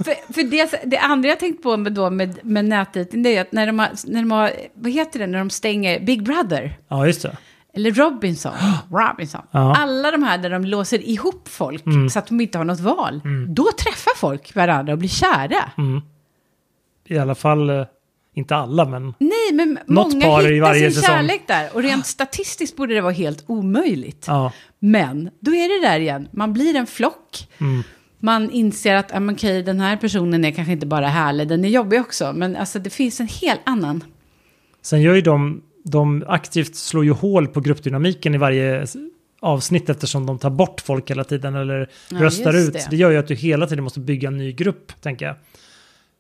För, 0.06 0.34
för 0.34 0.44
det, 0.44 0.84
det 0.86 0.98
andra 0.98 1.30
jag 1.30 1.40
tänkt 1.40 1.64
på 1.64 1.78
med, 1.78 1.94
då 1.94 2.10
med, 2.10 2.40
med 2.44 2.66
nätdejting, 2.66 3.24
det 3.24 3.38
är 3.38 3.42
att 3.42 3.52
när 3.52 3.68
de, 3.68 3.80
har, 3.80 3.90
när 4.06 4.20
de 4.22 4.32
har, 4.32 4.52
vad 4.74 4.92
heter 4.92 5.20
det, 5.20 5.28
när 5.28 5.40
de 5.40 5.50
stänger 5.50 6.00
Big 6.00 6.24
Brother, 6.24 6.78
ja, 6.88 7.06
just 7.08 7.22
det. 7.22 7.38
Eller 7.76 7.92
Robinson, 7.92 8.54
Robinson, 8.92 9.42
Ja. 9.52 9.60
Mm. 9.60 9.72
alla 9.82 10.12
de 10.12 10.24
här 10.24 10.38
där 10.38 10.50
de 10.50 10.66
låser 10.66 11.02
ihop 11.10 11.48
folk 11.50 11.84
så 12.12 12.20
att 12.20 12.28
de 12.28 12.42
inte 12.42 12.58
har 12.58 12.66
något 12.66 12.80
val, 12.80 13.22
då 13.50 13.64
träffar 13.84 14.16
folk 14.18 14.56
varandra 14.56 14.94
och 14.94 15.00
blir 15.00 15.10
kära. 15.10 15.72
Mm. 15.78 16.02
I 17.08 17.18
alla 17.18 17.36
fall, 17.36 17.70
eh, 17.70 17.86
inte 18.34 18.56
alla, 18.56 18.86
men 18.86 19.14
Nej, 19.20 19.54
men 19.54 19.80
Något 19.88 20.14
många 20.14 20.26
par 20.26 20.42
i 20.52 20.54
hittar 20.56 20.68
varje 20.68 20.92
sin 20.92 21.02
säsong. 21.02 21.16
kärlek 21.16 21.42
där. 21.48 21.70
Och 21.74 21.84
rent 21.84 22.06
statistiskt 22.18 22.76
borde 22.78 22.94
det 22.94 23.02
vara 23.02 23.14
helt 23.14 23.44
omöjligt. 23.48 24.26
ja. 24.28 24.52
Men 24.80 25.30
då 25.40 25.52
är 25.56 25.82
det 25.82 25.88
där 25.88 26.00
igen, 26.00 26.28
man 26.32 26.54
blir 26.54 26.76
en 26.76 26.88
flock. 26.88 27.48
Mm. 27.60 27.84
Man 28.20 28.50
inser 28.52 28.96
att 28.96 29.12
okej, 29.32 29.64
den 29.64 29.80
här 29.80 29.98
personen 29.98 30.46
är 30.46 30.52
kanske 30.52 30.72
inte 30.72 30.86
bara 30.86 31.08
härlig, 31.08 31.48
den 31.48 31.66
är 31.66 31.70
jobbig 31.70 32.02
också. 32.02 32.34
Men 32.36 32.56
alltså, 32.56 32.80
det 32.80 32.90
finns 32.90 33.20
en 33.20 33.28
helt 33.28 33.62
annan. 33.64 34.04
Sen 34.82 35.02
gör 35.02 35.16
ju 35.16 35.22
de, 35.22 35.62
de 35.84 36.24
aktivt 36.28 36.76
slår 36.76 37.06
ju 37.06 37.12
hål 37.12 37.48
på 37.48 37.60
gruppdynamiken 37.62 38.36
i 38.36 38.38
varje 38.38 38.86
avsnitt 39.40 39.90
eftersom 39.90 40.26
de 40.26 40.40
tar 40.40 40.50
bort 40.50 40.82
folk 40.82 41.12
hela 41.12 41.24
tiden 41.24 41.56
eller 41.56 41.90
Ja, 42.10 42.18
röstar 42.24 42.54
ut. 42.58 42.74
det. 42.74 42.88
Det 42.90 42.96
gör 42.98 43.12
ju 43.12 43.18
att 43.18 43.28
du 43.28 43.36
hela 43.36 43.68
tiden 43.68 43.84
måste 43.84 44.00
bygga 44.00 44.28
en 44.28 44.38
ny 44.38 44.52
grupp, 44.52 44.92
tänker 45.02 45.26
jag. 45.26 45.36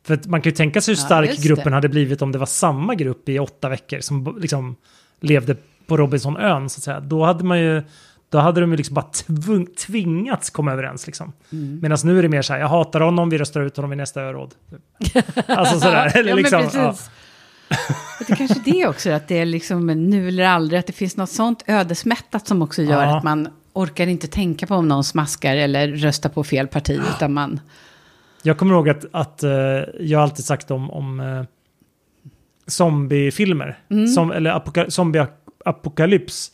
För 0.05 0.19
man 0.25 0.41
kan 0.41 0.49
ju 0.49 0.55
tänka 0.55 0.81
sig 0.81 0.93
hur 0.93 1.01
Ja, 1.01 1.05
stark 1.05 1.29
just 1.29 1.43
gruppen 1.43 1.65
det. 1.65 1.71
hade 1.75 1.89
blivit 1.89 2.21
om 2.21 2.31
det 2.31 2.37
var 2.37 2.45
samma 2.45 2.95
grupp 2.95 3.29
i 3.29 3.39
åtta 3.39 3.69
veckor 3.69 3.99
som 3.99 4.37
liksom 4.41 4.75
levde 5.19 5.55
på 5.87 5.97
Robinsonön, 5.97 6.69
så 6.69 6.79
att 6.79 6.83
säga. 6.83 6.99
Då 6.99 7.23
hade 7.23 7.43
man 7.43 7.59
ju 7.59 7.83
då 8.29 8.39
hade 8.39 8.61
de 8.61 8.71
ju 8.71 8.77
liksom 8.77 8.93
bara 8.93 9.05
tvung, 9.05 9.65
tvingats 9.65 10.49
komma 10.49 10.71
överens. 10.71 11.07
Liksom. 11.07 11.33
Mm. 11.51 11.79
Medan 11.81 11.97
nu 12.03 12.17
är 12.19 12.21
det 12.23 12.29
mer 12.29 12.41
så 12.41 12.53
här, 12.53 12.59
jag 12.59 12.67
hatar 12.67 13.01
honom, 13.01 13.29
vi 13.29 13.37
röstar 13.37 13.61
ut 13.61 13.75
honom 13.77 13.93
i 13.93 13.95
nästa 13.95 14.21
öråd. 14.21 14.53
Alltså 15.47 15.79
sådär. 15.79 16.17
Eller 16.17 16.29
ja, 16.29 16.35
liksom, 16.35 16.93
precis. 18.17 18.27
Det 18.27 18.33
är 18.33 18.47
kanske 18.47 18.71
det 18.71 18.87
också, 18.87 19.11
att 19.11 19.27
det 19.27 19.39
är 19.39 19.45
liksom 19.45 19.87
nu 19.87 20.27
eller 20.27 20.43
aldrig, 20.43 20.79
att 20.79 20.87
det 20.87 20.93
finns 20.93 21.17
något 21.17 21.29
sånt 21.29 21.63
ödesmättat 21.67 22.47
som 22.47 22.61
också 22.61 22.81
gör 22.81 23.03
Ja. 23.03 23.17
att 23.17 23.23
man 23.23 23.47
orkar 23.73 24.07
inte 24.07 24.27
tänka 24.27 24.67
på 24.67 24.75
om 24.75 24.87
någon 24.87 25.03
smaskar 25.03 25.55
eller 25.55 25.87
röstar 25.87 26.29
på 26.29 26.43
fel 26.43 26.67
parti, 26.67 27.01
utan 27.15 27.33
man... 27.33 27.59
Jag 28.43 28.57
kommer 28.57 28.73
ihåg 28.75 28.89
att, 28.89 29.05
att 29.11 29.43
eh, 29.43 29.51
jag 29.99 30.21
alltid 30.21 30.45
sagt 30.45 30.71
om, 30.71 30.91
om 30.91 31.19
eh, 31.19 31.43
zombiefilmer, 32.67 33.79
Mm. 33.91 34.07
som, 34.07 34.31
eller 34.31 34.49
apoka, 34.51 34.85
zombieapokalyps. 34.89 36.51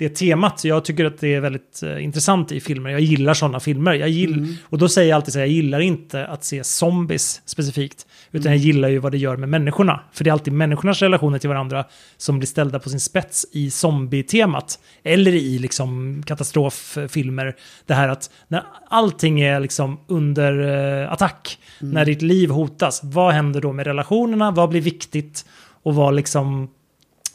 Det 0.00 0.08
temat, 0.08 0.64
jag 0.64 0.84
tycker 0.84 1.04
att 1.04 1.18
det 1.18 1.34
är 1.34 1.40
väldigt 1.40 1.82
eh, 1.82 2.04
intressant 2.04 2.52
i 2.52 2.60
filmer. 2.60 2.90
Jag 2.90 3.00
gillar 3.00 3.34
sådana 3.34 3.60
filmer. 3.60 3.92
Jag 3.94 4.08
gill, 4.08 4.32
Mm. 4.32 4.54
Och 4.64 4.78
då 4.78 4.88
säger 4.88 5.08
jag 5.08 5.16
alltid 5.16 5.32
så 5.32 5.38
här, 5.38 5.46
jag 5.46 5.52
gillar 5.52 5.80
inte 5.80 6.26
att 6.26 6.44
se 6.44 6.64
zombies 6.64 7.42
specifikt. 7.44 8.06
Utan 8.32 8.46
Mm. 8.46 8.52
jag 8.58 8.66
gillar 8.66 8.88
ju 8.88 8.98
vad 8.98 9.12
det 9.12 9.18
gör 9.18 9.36
med 9.36 9.48
människorna. 9.48 10.00
För 10.12 10.24
det 10.24 10.30
är 10.30 10.32
alltid 10.32 10.52
människornas 10.52 11.02
relationer 11.02 11.38
till 11.38 11.48
varandra 11.48 11.84
som 12.16 12.38
blir 12.38 12.46
ställda 12.46 12.78
på 12.78 12.88
sin 12.88 13.00
spets 13.00 13.46
i 13.52 13.70
zombie-temat. 13.70 14.78
Eller 15.02 15.32
i 15.32 15.58
liksom 15.58 16.22
katastroffilmer. 16.26 17.56
Det 17.86 17.94
här 17.94 18.08
att 18.08 18.30
när 18.48 18.62
allting 18.88 19.40
är 19.40 19.60
liksom 19.60 20.00
under 20.06 21.02
eh, 21.02 21.12
attack, 21.12 21.58
när 21.80 22.04
ditt 22.04 22.22
liv 22.22 22.50
hotas, 22.50 23.00
vad 23.04 23.34
händer 23.34 23.60
då 23.60 23.72
med 23.72 23.86
relationerna? 23.86 24.50
Vad 24.50 24.68
blir 24.68 24.80
viktigt? 24.80 25.44
Och 25.82 25.94
vad 25.94 26.14
liksom... 26.14 26.68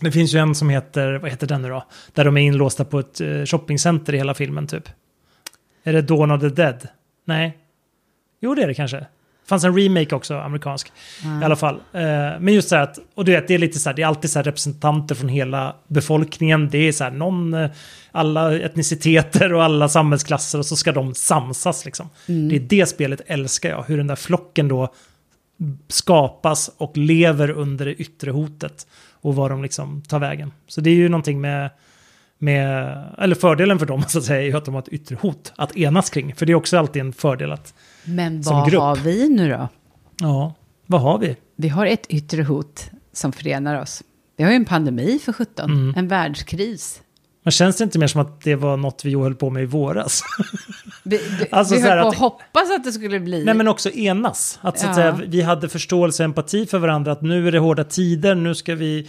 Det 0.05 0.11
finns 0.11 0.35
ju 0.35 0.39
en 0.39 0.55
som 0.55 0.69
heter, 0.69 1.13
vad 1.13 1.31
heter 1.31 1.47
den 1.47 1.61
nu 1.61 1.69
då? 1.69 1.83
Där 2.13 2.25
de 2.25 2.37
är 2.37 2.41
inlåsta 2.41 2.85
på 2.85 2.99
ett 2.99 3.21
eh, 3.21 3.45
shoppingcenter 3.45 4.13
i 4.13 4.17
hela 4.17 4.33
filmen 4.33 4.67
typ. 4.67 4.89
Är 5.83 5.93
det 5.93 6.01
Dawn 6.01 6.31
of 6.31 6.41
the 6.41 6.49
Dead? 6.49 6.87
Nej. 7.25 7.57
Jo, 8.41 8.55
det 8.55 8.63
är 8.63 8.67
det 8.67 8.73
kanske. 8.73 8.97
Det 8.97 9.49
fanns 9.49 9.63
en 9.63 9.77
remake 9.77 10.15
också, 10.15 10.35
amerikansk. 10.35 10.91
I 11.41 11.43
alla 11.43 11.55
fall. 11.55 11.75
Eh, 11.75 12.01
men 12.39 12.47
just 12.47 12.69
så 12.69 12.75
här 12.75 12.83
att, 12.83 12.99
och 13.15 13.25
du 13.25 13.31
vet, 13.31 13.47
det 13.47 13.53
är 13.53 13.57
lite 13.57 13.79
så 13.79 13.89
här, 13.89 13.95
det 13.95 14.01
är 14.01 14.07
alltid 14.07 14.29
så 14.31 14.39
här 14.39 14.43
representanter 14.43 15.15
från 15.15 15.29
hela 15.29 15.75
befolkningen. 15.87 16.69
Det 16.69 16.77
är 16.77 16.91
så 16.91 17.03
här 17.03 17.11
någon, 17.11 17.53
eh, 17.53 17.69
alla 18.11 18.59
etniciteter 18.59 19.53
och 19.53 19.63
alla 19.63 19.89
samhällsklasser 19.89 20.59
och 20.59 20.65
så 20.65 20.75
ska 20.75 20.91
de 20.91 21.15
samsas 21.15 21.85
liksom. 21.85 22.09
Det 22.25 22.55
är 22.55 22.59
det 22.59 22.85
spelet 22.85 23.21
älskar 23.25 23.69
jag, 23.69 23.83
hur 23.83 23.97
den 23.97 24.07
där 24.07 24.15
flocken 24.15 24.67
då 24.67 24.93
skapas 25.87 26.71
och 26.77 26.97
lever 26.97 27.49
under 27.49 27.85
det 27.85 27.93
yttre 27.93 28.31
hotet 28.31 28.87
och 29.25 29.35
var 29.35 29.49
de 29.49 29.63
liksom 29.63 30.01
tar 30.01 30.19
vägen. 30.19 30.51
Så 30.67 30.81
det 30.81 30.89
är 30.89 30.95
ju 30.95 31.09
någonting 31.09 31.41
med, 31.41 31.69
med 32.37 32.97
eller 33.17 33.35
fördelen 33.35 33.79
för 33.79 33.85
dem 33.85 34.03
så 34.07 34.17
att 34.17 34.23
säga, 34.23 34.41
är 34.41 34.45
ju 34.45 34.57
att 34.57 34.65
de 34.65 34.73
har 34.73 34.81
ett 34.81 34.89
yttre 34.89 35.15
hot 35.21 35.53
att 35.55 35.77
enas 35.77 36.09
kring. 36.09 36.35
För 36.35 36.45
det 36.45 36.51
är 36.51 36.55
också 36.55 36.77
alltid 36.77 36.99
en 37.01 37.13
fördel 37.13 37.51
att, 37.51 37.73
Men 38.03 38.41
vad 38.41 38.73
har 38.73 38.95
vi 38.95 39.29
nu 39.29 39.49
då? 39.49 39.67
ja, 40.19 40.53
vad 40.85 41.01
har 41.01 41.17
vi? 41.17 41.35
Vi 41.55 41.67
har 41.69 41.85
ett 41.85 42.05
yttre 42.09 42.43
hot 42.43 42.89
som 43.13 43.31
förenar 43.31 43.81
oss. 43.81 44.03
Vi 44.37 44.43
har 44.43 44.51
ju 44.51 44.55
en 44.55 44.65
pandemi 44.65 45.19
för 45.19 45.33
17, 45.33 45.71
Mm. 45.71 45.93
en 45.97 46.07
världskris. 46.07 47.01
Men 47.45 47.51
känns 47.51 47.77
det 47.77 47.83
inte 47.83 47.99
mer 47.99 48.07
som 48.07 48.21
att 48.21 48.41
det 48.41 48.55
var 48.55 48.77
något 48.77 49.05
vi 49.05 49.15
höll 49.15 49.35
på 49.35 49.49
med 49.49 49.63
i 49.63 49.65
våras? 49.65 50.21
Vi, 51.03 51.17
du, 51.39 51.45
Alltså 51.51 51.75
vi 51.75 51.81
höll 51.81 52.01
på 52.01 52.07
att- 52.07 52.15
hoppas 52.15 52.71
att 52.75 52.83
det 52.83 52.91
skulle 52.91 53.19
bli... 53.19 53.43
Nej 53.45 53.53
men 53.53 53.67
också 53.67 53.89
enas. 53.89 54.59
Att, 54.61 54.79
så 54.79 54.85
att 54.87 54.89
Ja. 54.89 54.95
säga, 54.95 55.19
vi 55.27 55.41
hade 55.41 55.69
förståelse 55.69 56.23
och 56.23 56.25
empati 56.25 56.65
för 56.65 56.77
varandra. 56.79 57.11
Att 57.11 57.21
nu 57.21 57.47
är 57.47 57.51
det 57.51 57.59
hårda 57.59 57.83
tider, 57.83 58.35
nu 58.35 58.55
ska 58.55 58.75
vi, 58.75 59.07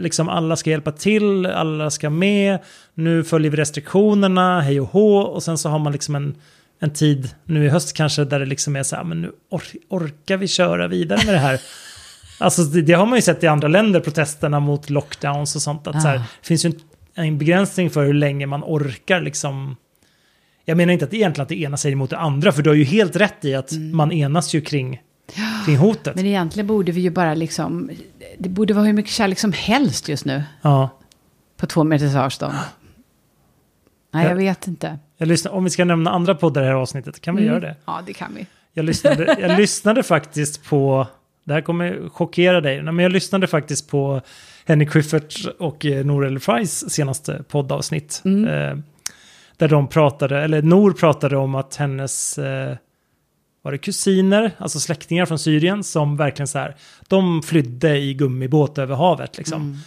liksom 0.00 0.28
alla 0.28 0.56
ska 0.56 0.70
hjälpa 0.70 0.92
till, 0.92 1.46
alla 1.46 1.90
ska 1.90 2.10
med. 2.10 2.58
Nu 2.94 3.24
följer 3.24 3.50
vi 3.50 3.56
restriktionerna, 3.56 4.60
hej 4.60 4.80
och 4.80 4.88
hå. 4.88 5.16
Och 5.18 5.42
sen 5.42 5.58
så 5.58 5.68
har 5.68 5.78
man 5.78 5.92
liksom 5.92 6.14
en, 6.14 6.34
en 6.80 6.90
tid 6.92 7.30
nu 7.44 7.64
i 7.64 7.68
höst 7.68 7.96
kanske 7.96 8.24
där 8.24 8.40
det 8.40 8.46
liksom 8.46 8.76
är 8.76 8.82
så 8.82 8.96
här, 8.96 9.04
men 9.04 9.22
nu 9.22 9.32
or 9.50 9.62
orkar 9.88 10.36
vi 10.36 10.48
köra 10.48 10.88
vidare 10.88 11.20
med 11.26 11.34
det 11.34 11.38
här? 11.40 11.60
Alltså 12.38 12.62
det, 12.62 12.82
det 12.82 12.92
har 12.92 13.06
man 13.06 13.18
ju 13.18 13.22
sett 13.22 13.44
i 13.44 13.46
andra 13.46 13.68
länder, 13.68 14.00
protesterna 14.00 14.60
mot 14.60 14.90
lockdowns 14.90 15.56
och 15.56 15.62
sånt. 15.62 15.86
Att 15.86 16.02
så 16.02 16.08
här, 16.08 16.16
Ah. 16.16 16.18
det 16.40 16.46
finns 16.46 16.64
ju 16.64 16.70
en, 16.70 16.80
en 17.14 17.38
begränsning 17.38 17.90
för 17.90 18.04
hur 18.06 18.14
länge 18.14 18.46
man 18.46 18.62
orkar 18.64 19.20
liksom. 19.20 19.76
Jag 20.64 20.76
menar 20.76 20.92
inte 20.92 21.04
att 21.04 21.14
egentligen 21.14 21.42
att 21.42 21.48
det 21.48 21.60
ena 21.60 21.76
säger 21.76 21.92
emot 21.92 22.10
det 22.10 22.18
andra, 22.18 22.52
för 22.52 22.62
du 22.62 22.70
har 22.70 22.74
ju 22.74 22.84
helt 22.84 23.16
rätt 23.16 23.44
i 23.44 23.54
att 23.54 23.72
man 23.92 24.12
enas 24.12 24.54
ju 24.54 24.60
kring, 24.60 25.02
kring 25.66 25.76
hotet. 25.76 26.06
Mm. 26.06 26.16
Men 26.16 26.26
egentligen 26.26 26.66
borde 26.66 26.92
vi 26.92 27.00
ju 27.00 27.10
bara 27.10 27.34
liksom... 27.34 27.90
Det 28.38 28.48
borde 28.48 28.74
vara 28.74 28.84
hur 28.84 28.92
mycket 28.92 29.12
kärlek 29.12 29.38
som 29.38 29.52
helst 29.52 30.08
just 30.08 30.24
nu. 30.24 30.42
Ja. 30.62 30.88
På 31.56 31.66
två 31.66 31.84
meters 31.84 32.14
avstånd. 32.14 32.54
Nej, 34.12 34.24
Ja. 34.24 34.28
jag 34.30 34.36
vet 34.36 34.66
inte. 34.66 34.98
Jag 35.16 35.28
lyssnar, 35.28 35.52
om 35.52 35.64
vi 35.64 35.70
ska 35.70 35.84
nämna 35.84 36.10
andra 36.10 36.34
poddar 36.34 36.62
i 36.62 36.64
det 36.64 36.70
här 36.70 36.76
avsnittet, 36.78 37.20
kan 37.20 37.36
vi 37.36 37.42
Mm. 37.42 37.52
göra 37.54 37.60
det? 37.68 37.76
Ja, 37.84 38.02
det 38.06 38.12
kan 38.12 38.34
vi. 38.34 38.46
Jag 38.72 38.84
lyssnade, 38.84 39.36
jag 39.40 39.56
lyssnade 39.60 40.02
faktiskt 40.02 40.64
på, 40.64 41.06
det 41.44 41.52
här 41.52 41.60
kommer 41.60 42.08
chockera 42.08 42.60
dig, 42.60 42.82
men 42.82 42.98
jag 42.98 43.12
lyssnade 43.12 43.46
faktiskt 43.46 43.90
på 43.90 44.20
Henrik 44.64 44.90
Schyffert 44.90 45.46
och 45.58 45.86
eh, 45.86 46.04
Nour 46.04 46.26
El 46.26 46.40
Fries 46.40 46.90
senaste 46.90 47.44
poddavsnitt. 47.48 48.22
Mm. 48.24 48.44
Eh, 48.44 48.84
där 49.56 49.68
de 49.68 49.88
pratade, 49.88 50.42
eller 50.42 50.62
Nour 50.62 50.92
pratade 50.92 51.36
om 51.36 51.54
att 51.54 51.76
hennes, 51.76 52.38
eh, 52.38 52.76
var 53.62 53.72
det 53.72 53.78
kusiner, 53.78 54.50
alltså 54.58 54.80
släktingar 54.80 55.26
från 55.26 55.38
Syrien 55.38 55.84
som 55.84 56.16
verkligen 56.16 56.48
så 56.48 56.58
här, 56.58 56.76
de 57.08 57.42
flydde 57.42 57.98
i 57.98 58.14
gummibåt 58.14 58.78
över 58.78 58.94
havet 58.94 59.38
liksom. 59.38 59.80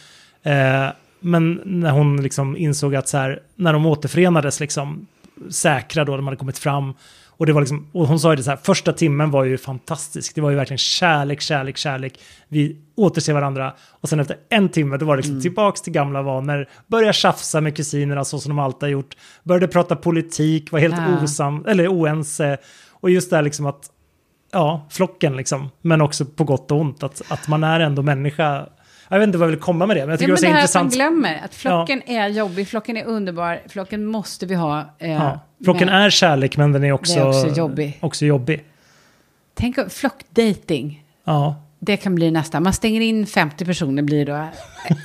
Mm. 0.43 0.85
Eh, 0.87 0.91
men 1.19 1.61
när 1.65 1.91
hon 1.91 2.21
liksom 2.21 2.57
insåg 2.57 2.95
att 2.95 3.07
så 3.07 3.17
här, 3.17 3.41
när 3.55 3.73
de 3.73 3.85
återförenades 3.85 4.59
liksom 4.59 5.07
säkra 5.49 6.05
då, 6.05 6.15
de 6.15 6.27
hade 6.27 6.37
kommit 6.37 6.57
fram. 6.57 6.93
Och, 7.37 7.45
det 7.45 7.53
var 7.53 7.61
liksom, 7.61 7.87
och 7.93 8.07
hon 8.07 8.19
sa 8.19 8.29
ju 8.31 8.35
det 8.35 8.43
så 8.43 8.49
här, 8.49 8.57
första 8.57 8.93
timmen 8.93 9.31
var 9.31 9.43
ju 9.43 9.57
fantastisk. 9.57 10.35
Det 10.35 10.41
var 10.41 10.49
ju 10.49 10.55
verkligen 10.55 10.77
kärlek, 10.77 11.41
kärlek, 11.41 11.77
kärlek. 11.77 12.19
Vi 12.47 12.77
återser 12.95 13.33
varandra. 13.33 13.73
Och 14.01 14.09
sen 14.09 14.19
efter 14.19 14.37
en 14.49 14.69
timme, 14.69 14.97
då 14.97 15.05
var 15.05 15.15
det 15.17 15.21
liksom 15.21 15.41
tillbaks 15.41 15.81
till 15.81 15.93
gamla 15.93 16.21
vanor. 16.21 16.65
Börja 16.87 17.13
tjafsa 17.13 17.61
med 17.61 17.75
kusinerna 17.75 18.25
så 18.25 18.39
som 18.39 18.49
de 18.49 18.59
alltid 18.59 18.81
har 18.81 18.89
gjort. 18.89 19.15
Började 19.43 19.67
prata 19.67 19.95
politik, 19.95 20.71
var 20.71 20.79
helt 20.79 20.95
Ja. 20.97 21.23
osam, 21.23 21.65
eller 21.67 21.87
oense. 21.87 22.57
Och 22.91 23.09
just 23.09 23.29
det 23.29 23.35
här 23.35 23.43
liksom 23.43 23.65
att, 23.65 23.89
ja, 24.51 24.87
flocken 24.89 25.37
liksom. 25.37 25.69
Men 25.81 26.01
också 26.01 26.25
på 26.25 26.43
gott 26.43 26.71
och 26.71 26.79
ont, 26.81 27.03
att, 27.03 27.21
att 27.29 27.47
man 27.47 27.63
är 27.63 27.79
ändå 27.79 28.01
människa. 28.01 28.67
Jag 29.09 29.19
vet 29.19 29.27
inte 29.27 29.37
vad 29.37 29.47
jag 29.47 29.51
vill 29.51 29.59
komma 29.59 29.85
med 29.85 29.97
det, 29.97 30.01
men 30.01 30.09
jag 30.09 30.13
Ja, 30.13 30.17
tycker 30.17 30.31
men 30.33 30.41
det 30.41 30.47
det 30.47 30.53
var 30.53 30.59
här 30.59 30.67
så 30.67 30.77
att 30.79 30.83
man 30.83 30.85
intressant. 30.85 30.93
glömmer 31.23 31.41
att 31.45 31.55
flocken 31.55 32.01
är 32.09 32.27
jobbig, 32.27 32.67
flocken 32.67 32.97
är 32.97 33.05
underbar, 33.05 33.61
flocken 33.69 34.05
måste 34.05 34.45
vi 34.45 34.55
ha. 34.55 34.95
Eh, 34.99 35.11
Ja. 35.11 35.39
Flocken 35.63 35.89
är 35.89 36.09
kärlek, 36.09 36.57
men 36.57 36.71
den 36.71 36.83
är 36.83 36.91
också, 36.91 37.13
Det 37.13 37.19
är 37.19 37.27
också 37.27 37.47
jobbig. 37.59 37.97
Också 38.01 38.25
jobbig. 38.25 38.63
Tänk 39.53 39.91
flockdating. 39.91 41.03
Ja. 41.23 41.55
Det 41.79 41.97
kan 41.97 42.15
bli 42.15 42.31
nästa. 42.31 42.59
Man 42.59 42.73
stänger 42.73 43.01
in 43.01 43.25
50 43.25 43.65
personer 43.65 44.03
blir 44.03 44.25
då 44.25 44.47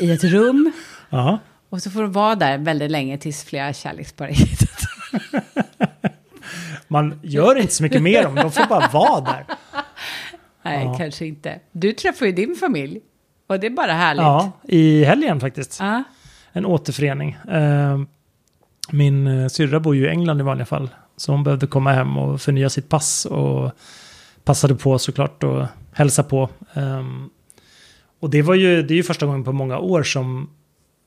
i 0.01 0.11
ett 0.13 0.25
rum. 0.25 0.73
Ja. 1.11 1.39
Och 1.69 1.83
så 1.83 1.91
får 1.91 2.03
de 2.03 2.13
vara 2.13 2.35
där 2.35 2.59
väldigt 2.59 2.91
länge 2.91 3.19
tills 3.19 3.45
flera 3.45 3.73
kärlekspar 3.73 4.27
är 4.29 4.33
hittat. 4.33 4.79
Man 6.89 7.21
gör 7.23 7.57
inte 7.59 7.75
så 7.75 7.83
mycket 7.83 8.03
mer 8.03 8.27
om 8.27 8.35
de 8.35 8.53
får 8.53 8.67
bara 8.67 8.89
vara 8.89 9.21
där. 9.21 9.45
Nej, 10.65 10.85
Ja. 10.85 10.95
kanske 10.99 11.27
inte. 11.27 11.61
Du 11.73 11.93
träffar 11.93 12.27
ju 12.27 12.33
din 12.33 12.57
familj. 12.57 13.01
Och 13.53 13.61
det 13.61 13.67
är 13.67 13.71
bara 13.71 13.93
härligt. 13.93 14.23
Ja, 14.23 14.53
i 14.69 15.05
helgen 15.05 15.41
faktiskt. 15.41 15.77
Ja. 15.81 16.03
En 16.53 16.67
återförening. 16.67 17.37
Eh, 17.51 18.01
Min 18.91 19.27
eh, 19.27 19.49
syrra 19.49 19.81
bor 19.81 19.97
ju 19.97 20.05
i 20.05 20.09
England 20.09 20.41
i 20.41 20.43
vanliga 20.43 20.67
fall. 20.67 20.89
Så 21.17 21.33
hon 21.33 21.45
behövde 21.45 21.67
komma 21.67 21.93
hem 21.93 22.17
och 22.19 22.41
förnya 22.41 22.71
sitt 22.71 22.89
pass. 22.89 23.25
Och 23.25 23.71
passade 24.45 24.75
på 24.75 24.99
såklart 24.99 25.43
och 25.43 25.67
hälsa 25.93 26.23
på. 26.23 26.49
Ehm, 26.75 27.31
Och 28.21 28.31
det 28.31 28.43
var 28.43 28.55
ju, 28.55 28.83
det 28.83 28.95
är 28.95 28.97
ju 28.97 29.03
första 29.03 29.27
gången 29.27 29.45
på 29.45 29.53
många 29.53 29.79
år 29.79 30.03
som 30.03 30.51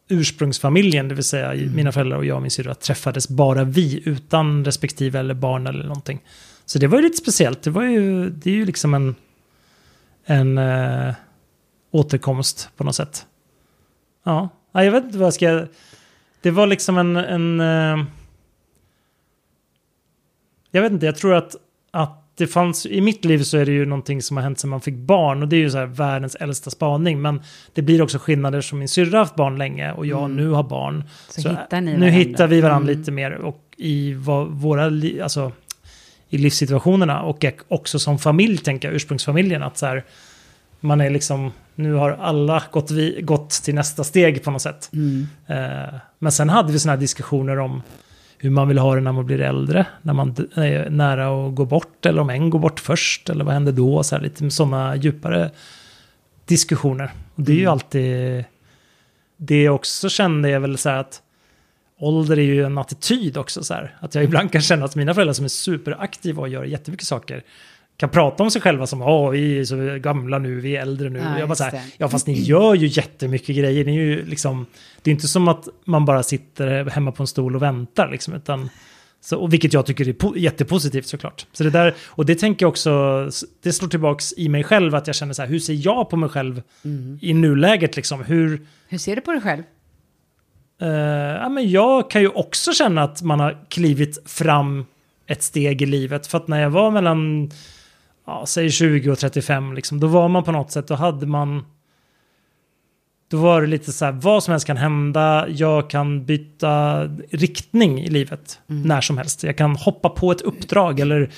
ursprungsfamiljen, 0.10 1.08
det 1.08 1.16
vill 1.16 1.24
säga 1.24 1.54
mina 1.76 1.92
föräldrar 1.92 2.18
och 2.18 2.26
jag 2.26 2.36
och 2.36 2.42
min 2.42 2.52
syrra, 2.52 2.76
träffades 2.76 3.30
bara 3.30 3.64
vi 3.64 4.02
utan 4.06 4.66
respektive 4.66 5.20
eller 5.20 5.34
barn 5.34 5.68
eller 5.68 5.84
någonting. 5.84 6.20
Så 6.66 6.80
det 6.80 6.88
var 6.88 6.98
ju 6.98 7.04
lite 7.04 7.18
speciellt. 7.18 7.62
Det, 7.64 7.70
var 7.70 7.84
ju, 7.84 8.30
det 8.30 8.50
är 8.50 8.56
ju 8.56 8.66
liksom 8.66 8.94
en, 8.94 9.16
en 10.26 10.58
eh, 10.58 11.14
återkomst 11.96 12.70
på 12.78 12.84
något 12.84 12.96
sätt. 12.96 13.26
Ja, 14.24 14.50
jag 14.72 14.92
vet 14.92 15.04
inte 15.04 15.18
vad 15.18 15.26
jag 15.26 15.34
ska... 15.34 15.66
Det 16.42 16.52
var 16.52 16.68
liksom 16.68 16.98
en... 16.98 17.18
en 17.18 17.60
eh, 17.60 18.06
jag 20.72 20.82
vet 20.82 20.92
inte, 20.92 21.06
jag 21.06 21.16
tror 21.16 21.34
att, 21.34 21.56
att 21.92 22.22
det 22.38 22.48
fanns... 22.48 22.86
I 22.86 23.02
mitt 23.02 23.26
liv 23.26 23.44
så 23.44 23.58
är 23.58 23.66
det 23.66 23.72
ju 23.72 23.86
någonting 23.86 24.22
som 24.22 24.38
har 24.38 24.44
hänt 24.44 24.60
sedan 24.60 24.70
man 24.70 24.82
fick 24.82 24.96
barn 24.96 25.42
och 25.42 25.48
det 25.48 25.56
är 25.56 25.60
ju 25.60 25.70
så 25.70 25.78
här 25.78 25.86
världens 25.86 26.36
äldsta 26.36 26.70
spaning. 26.70 27.22
Men 27.22 27.42
det 27.74 27.82
blir 27.82 28.02
också 28.02 28.18
skillnader 28.18 28.62
som 28.62 28.80
min 28.80 28.88
syrra 28.88 29.20
haft 29.20 29.36
barn 29.36 29.58
länge 29.58 29.92
och 29.92 30.06
jag 30.06 30.32
nu 30.32 30.50
har 30.50 30.64
barn. 30.64 31.04
Så 31.30 31.50
hittar 31.50 31.82
ni 31.82 31.92
nu 31.92 31.98
varandra. 32.00 32.10
hittar 32.10 32.48
vi 32.48 32.62
varandra 32.62 32.92
Mm. 32.92 33.00
lite 33.00 33.12
mer 33.12 33.32
och 33.32 33.62
i 33.78 34.14
vad, 34.14 34.48
våra... 34.48 34.84
Alltså, 35.24 35.52
i 36.30 36.38
livssituationerna 36.38 37.22
och 37.22 37.46
också 37.68 38.00
som 38.00 38.20
familj, 38.20 38.58
tänker 38.58 38.88
jag, 38.88 38.96
ursprungsfamiljen. 38.96 39.64
Att 39.64 39.78
så 39.78 39.86
här, 39.86 40.04
man 40.86 41.02
är 41.02 41.10
liksom, 41.10 41.52
nu 41.76 41.94
har 41.94 42.12
alla 42.12 42.64
gått, 42.72 42.92
vi, 42.92 43.22
gått 43.22 43.50
till 43.50 43.76
nästa 43.76 44.04
steg 44.04 44.44
på 44.44 44.52
något 44.52 44.62
sätt. 44.62 44.90
Mm. 44.94 45.28
Eh, 45.48 45.94
men 46.20 46.32
sen 46.32 46.50
hade 46.50 46.72
vi 46.74 46.80
sådana 46.80 46.96
här 46.96 47.02
diskussioner 47.02 47.60
om 47.60 47.82
hur 48.38 48.50
man 48.50 48.68
vill 48.68 48.78
ha 48.78 48.96
det 48.96 49.02
när 49.02 49.12
man 49.12 49.26
blir 49.26 49.42
äldre, 49.42 49.86
när 50.02 50.14
man 50.14 50.36
är 50.56 50.90
nära 50.90 51.48
att 51.48 51.56
gå 51.56 51.66
bort, 51.66 52.06
eller 52.06 52.22
om 52.22 52.30
en 52.30 52.50
går 52.50 52.60
bort 52.60 52.80
först, 52.80 53.30
eller 53.30 53.46
vad 53.46 53.54
händer 53.54 53.72
då? 53.72 54.04
Så 54.04 54.16
här, 54.16 54.24
lite 54.24 54.50
sådana 54.52 54.96
djupare 54.96 55.52
diskussioner. 56.46 57.12
Och 57.36 57.44
det 57.44 57.52
är 57.52 57.56
ju 57.56 57.62
Mm. 57.62 57.72
alltid... 57.72 58.44
Det 59.38 59.64
jag 59.64 59.76
också 59.76 60.10
kände 60.10 60.50
är 60.50 60.60
väl 60.60 60.78
så 60.78 60.90
här 60.90 60.98
att 60.98 61.22
ålder 62.00 62.40
är 62.40 62.44
ju 62.44 62.64
en 62.64 62.78
attityd 62.78 63.38
också. 63.38 63.64
Så 63.64 63.74
här. 63.74 63.98
Att 64.00 64.16
jag 64.16 64.24
ibland 64.24 64.52
kan 64.52 64.62
känna 64.62 64.86
att 64.86 64.96
mina 64.96 65.14
föräldrar 65.14 65.34
som 65.34 65.46
är 65.46 65.50
superaktiva 65.50 66.42
och 66.42 66.50
gör 66.50 66.64
jättemycket 66.64 67.08
saker 67.08 67.44
kan 67.98 68.10
prata 68.10 68.44
om 68.44 68.52
sig 68.52 68.62
själva 68.62 68.88
som 68.88 69.02
åh 69.02 69.30
vi 69.30 69.60
är 69.60 69.64
så 69.66 69.98
gamla 70.00 70.38
nu, 70.40 70.60
vi 70.60 70.76
är 70.76 70.82
äldre 70.82 71.10
nu. 71.10 71.20
Ja, 71.20 71.40
jag 71.40 71.48
bara 71.50 71.56
så 71.56 71.64
här, 71.64 71.82
ja 71.98 72.10
fast 72.10 72.28
ni 72.28 72.34
gör 72.34 72.74
ju 72.76 72.88
jättemycket 72.88 73.56
grejer. 73.56 73.86
Ni 73.86 73.98
är 73.98 74.02
ju 74.02 74.26
liksom, 74.26 74.66
det 75.02 75.10
är 75.10 75.14
inte 75.14 75.28
som 75.28 75.48
att 75.48 75.68
man 75.86 76.06
bara 76.06 76.24
sitter 76.24 76.90
hemma 76.90 77.12
på 77.12 77.24
en 77.24 77.28
stol 77.28 77.56
och 77.56 77.62
väntar 77.62 78.12
liksom, 78.12 78.34
utan 78.34 78.70
så, 79.22 79.38
och 79.40 79.54
vilket 79.54 79.74
jag 79.74 79.86
tycker 79.86 80.08
är 80.10 80.14
po- 80.14 80.38
jättepositivt 80.38 81.08
såklart. 81.08 81.46
Så 81.54 81.64
det 81.64 81.70
där, 81.70 81.94
och 82.06 82.26
det 82.26 82.36
tänker 82.36 82.64
jag 82.66 82.70
också, 82.70 83.24
det 83.64 83.74
slår 83.74 83.90
tillbaks 83.90 84.34
i 84.38 84.50
mig 84.50 84.64
själv 84.64 84.96
att 84.96 85.08
jag 85.08 85.16
känner 85.16 85.34
så 85.34 85.42
här, 85.42 85.50
hur 85.50 85.60
ser 85.60 85.86
jag 85.86 86.10
på 86.10 86.18
mig 86.18 86.30
själv 86.30 86.62
Mm. 86.86 87.20
i 87.22 87.34
nuläget 87.34 87.96
liksom? 87.96 88.24
Hur, 88.24 88.62
Hur 88.88 88.98
ser 88.98 89.16
du 89.16 89.22
på 89.22 89.32
dig 89.32 89.42
själv? 89.42 89.64
Eh, 90.82 90.88
ja, 91.42 91.50
men 91.50 91.70
jag 91.70 92.10
kan 92.12 92.22
ju 92.22 92.28
också 92.30 92.74
känna 92.74 93.04
att 93.04 93.22
man 93.22 93.40
har 93.40 93.58
klivit 93.70 94.30
fram 94.30 94.86
ett 95.28 95.44
steg 95.44 95.82
i 95.82 95.86
livet. 95.86 96.28
För 96.28 96.38
att 96.38 96.48
när 96.48 96.62
jag 96.62 96.70
var 96.70 96.92
mellan, 96.92 97.52
ja, 98.26 98.46
säg 98.46 98.72
20 98.72 99.12
och 99.12 99.20
35, 99.20 99.74
liksom, 99.74 100.00
då 100.00 100.08
var 100.08 100.28
man 100.28 100.44
på 100.44 100.52
något 100.52 100.72
sätt, 100.72 100.88
då 100.88 100.96
hade 100.96 101.26
man... 101.26 101.66
Då 103.28 103.38
var 103.38 103.62
det 103.62 103.68
lite 103.68 103.94
så 103.94 104.06
här, 104.06 104.12
vad 104.12 104.44
som 104.44 104.52
helst 104.52 104.68
kan 104.68 104.78
hända, 104.78 105.46
jag 105.50 105.90
kan 105.90 106.26
byta 106.26 107.04
riktning 107.32 108.02
i 108.02 108.10
livet 108.10 108.60
när 108.68 109.02
som 109.02 109.18
helst. 109.18 109.44
Jag 109.44 109.58
kan 109.58 109.76
hoppa 109.76 110.10
på 110.10 110.32
ett 110.32 110.42
uppdrag 110.42 111.00
eller 111.00 111.32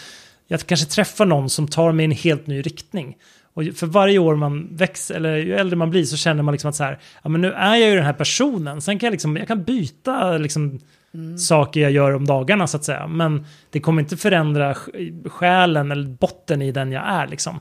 jag 0.48 0.60
kanske 0.60 0.86
träffar 0.86 1.26
någon 1.26 1.50
som 1.50 1.68
tar 1.68 1.92
mig 1.92 2.04
i 2.04 2.06
en 2.06 2.12
helt 2.12 2.48
ny 2.48 2.62
riktning. 2.62 3.16
Och 3.58 3.64
för 3.76 3.88
varje 3.88 4.20
år 4.20 4.36
man 4.36 4.68
växer, 4.72 5.16
eller 5.16 5.36
ju 5.36 5.56
äldre 5.56 5.76
man 5.76 5.90
blir, 5.90 6.04
så 6.04 6.18
känner 6.18 6.44
man 6.44 6.52
liksom 6.52 6.70
att 6.70 6.76
så 6.76 6.84
här, 6.84 7.00
ja 7.24 7.30
men 7.30 7.42
nu 7.42 7.52
är 7.54 7.76
jag 7.76 7.90
ju 7.90 7.96
den 7.96 8.06
här 8.06 8.14
personen, 8.14 8.82
sen 8.82 9.00
kan 9.00 9.08
jag 9.08 9.12
liksom, 9.12 9.38
jag 9.38 9.48
kan 9.48 9.64
byta 9.64 10.38
liksom 10.38 10.80
saker 11.40 11.80
jag 11.80 11.92
gör 11.92 12.12
om 12.16 12.26
dagarna 12.26 12.68
så 12.68 12.78
att 12.78 12.84
säga. 12.84 13.08
Men 13.08 13.46
det 13.70 13.80
kommer 13.80 14.02
inte 14.02 14.18
förändra 14.18 14.74
sj- 14.74 15.30
själen 15.30 15.92
eller 15.92 16.08
botten 16.10 16.62
i 16.62 16.72
den 16.72 16.92
jag 16.92 17.04
är 17.08 17.28
liksom. 17.28 17.60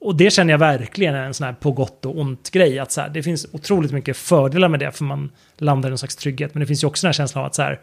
Och 0.00 0.16
det 0.16 0.30
känner 0.32 0.52
jag 0.52 0.58
verkligen 0.58 1.14
är 1.14 1.24
en 1.24 1.34
sån 1.34 1.44
här 1.46 1.52
på 1.52 1.72
gott 1.72 2.06
och 2.06 2.18
ont 2.18 2.50
grej. 2.50 2.78
Att 2.78 2.92
så 2.92 3.00
här, 3.00 3.08
det 3.08 3.22
finns 3.22 3.46
otroligt 3.52 3.92
mycket 3.92 4.16
fördelar 4.16 4.68
med 4.68 4.80
det, 4.80 4.92
för 4.92 5.04
man 5.04 5.30
landar 5.58 5.88
i 5.88 5.92
en 5.92 5.98
slags 5.98 6.16
trygghet. 6.16 6.54
Men 6.54 6.60
det 6.60 6.66
finns 6.66 6.82
ju 6.84 6.88
också 6.88 7.06
den 7.06 7.08
här 7.08 7.12
känslan 7.12 7.40
av 7.42 7.46
att 7.46 7.54
så 7.54 7.62
här, 7.62 7.80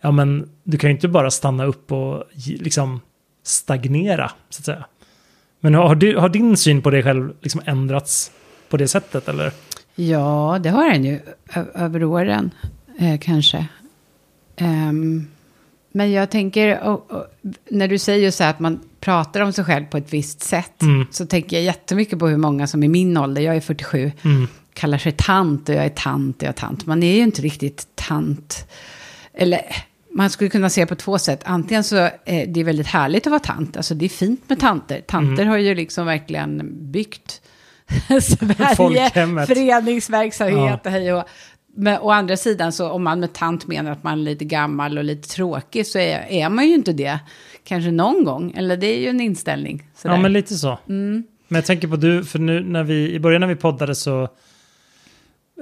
ja 0.00 0.10
men 0.10 0.48
du 0.64 0.78
kan 0.78 0.90
ju 0.90 0.94
inte 0.94 1.08
bara 1.08 1.30
stanna 1.30 1.64
upp 1.64 1.92
och 1.92 2.24
liksom 2.44 3.00
stagnera, 3.46 4.30
så 4.50 4.60
att 4.60 4.64
säga. 4.64 4.84
Men 5.64 5.74
har, 5.74 5.94
du, 5.94 6.16
har 6.16 6.28
din 6.28 6.56
syn 6.56 6.82
på 6.82 6.90
dig 6.90 7.02
själv 7.02 7.32
liksom 7.40 7.60
ändrats 7.64 8.30
på 8.68 8.76
det 8.76 8.88
sättet 8.88 9.28
eller? 9.28 9.52
Ja, 9.94 10.58
det 10.62 10.68
har 10.70 10.90
den 10.90 11.04
ju 11.04 11.20
över 11.74 12.04
åren. 12.04 12.50
eh, 12.98 13.18
kanske. 13.20 13.66
Ehm, 14.56 15.26
men 15.92 16.12
jag 16.12 16.30
tänker, 16.30 16.80
och, 16.82 17.10
och, 17.10 17.26
när 17.70 17.88
du 17.88 17.98
säger 17.98 18.30
så 18.30 18.42
här 18.44 18.50
att 18.50 18.60
man 18.60 18.80
pratar 19.00 19.40
om 19.40 19.52
sig 19.52 19.64
själv 19.64 19.84
på 19.84 19.96
ett 19.96 20.12
visst 20.12 20.40
sätt, 20.42 20.82
Mm. 20.82 21.06
så 21.10 21.26
tänker 21.26 21.56
jag 21.56 21.64
jättemycket 21.64 22.18
på 22.18 22.28
hur 22.28 22.36
många 22.36 22.66
som 22.66 22.82
i 22.82 22.88
min 22.88 23.16
ålder, 23.16 23.42
jag 23.42 23.56
är 23.56 23.60
47, 23.60 24.12
Mm. 24.24 24.46
kallar 24.72 24.98
sig 24.98 25.12
tant 25.12 25.68
och 25.68 25.74
jag 25.74 25.84
är 25.84 25.88
tant 25.88 26.36
och 26.36 26.42
jag 26.42 26.48
är 26.48 26.52
tant. 26.52 26.86
Man 26.86 27.02
är 27.02 27.14
ju 27.16 27.22
inte 27.22 27.42
riktigt 27.42 27.86
tant. 27.94 28.66
Eller 29.34 29.60
man 30.14 30.30
skulle 30.30 30.50
kunna 30.50 30.70
se 30.70 30.86
på 30.86 30.94
två 30.94 31.18
sätt. 31.18 31.40
Antingen 31.44 31.84
så 31.84 31.96
är 32.24 32.46
det 32.46 32.64
väldigt 32.64 32.86
härligt 32.86 33.26
att 33.26 33.30
vara 33.30 33.40
tant. 33.40 33.76
Alltså 33.76 33.94
det 33.94 34.04
är 34.04 34.08
fint 34.08 34.48
med 34.48 34.60
tanter. 34.60 35.00
Tanter 35.06 35.42
Mm. 35.42 35.48
har 35.48 35.58
ju 35.58 35.74
liksom 35.74 36.06
verkligen 36.06 36.70
byggt 36.92 37.40
Sverige, 38.22 38.74
Folkhemmet. 38.76 39.46
föreningsverksamhet 39.48 40.86
och 40.86 40.92
hej 40.92 41.12
och 41.14 41.24
men 41.76 41.98
å 42.00 42.10
andra 42.10 42.36
sidan 42.36 42.72
så 42.72 42.90
om 42.90 43.04
man 43.04 43.20
med 43.20 43.32
tant 43.32 43.66
menar 43.66 43.92
att 43.92 44.02
man 44.02 44.12
är 44.20 44.22
lite 44.22 44.44
gammal 44.44 44.98
och 44.98 45.04
lite 45.04 45.28
tråkig 45.28 45.86
så 45.86 45.98
är, 45.98 46.26
är 46.30 46.48
man 46.48 46.66
ju 46.68 46.74
inte 46.74 46.92
det. 46.92 47.18
Kanske 47.64 47.90
någon 47.90 48.24
gång, 48.24 48.52
eller 48.56 48.76
det 48.76 48.86
är 48.86 48.98
ju 49.00 49.08
en 49.08 49.20
inställning. 49.20 49.82
Sådär. 49.96 50.14
Ja, 50.14 50.20
men 50.22 50.32
lite 50.32 50.54
så. 50.54 50.78
mm. 50.88 51.24
Men 51.48 51.56
jag 51.56 51.64
tänker 51.64 51.88
på 51.88 51.96
du, 51.96 52.24
för 52.24 52.38
nu 52.38 52.60
när 52.64 52.82
vi, 52.84 53.12
i 53.12 53.20
början 53.20 53.40
när 53.40 53.48
vi 53.48 53.56
poddade 53.56 53.94
så, 53.94 54.28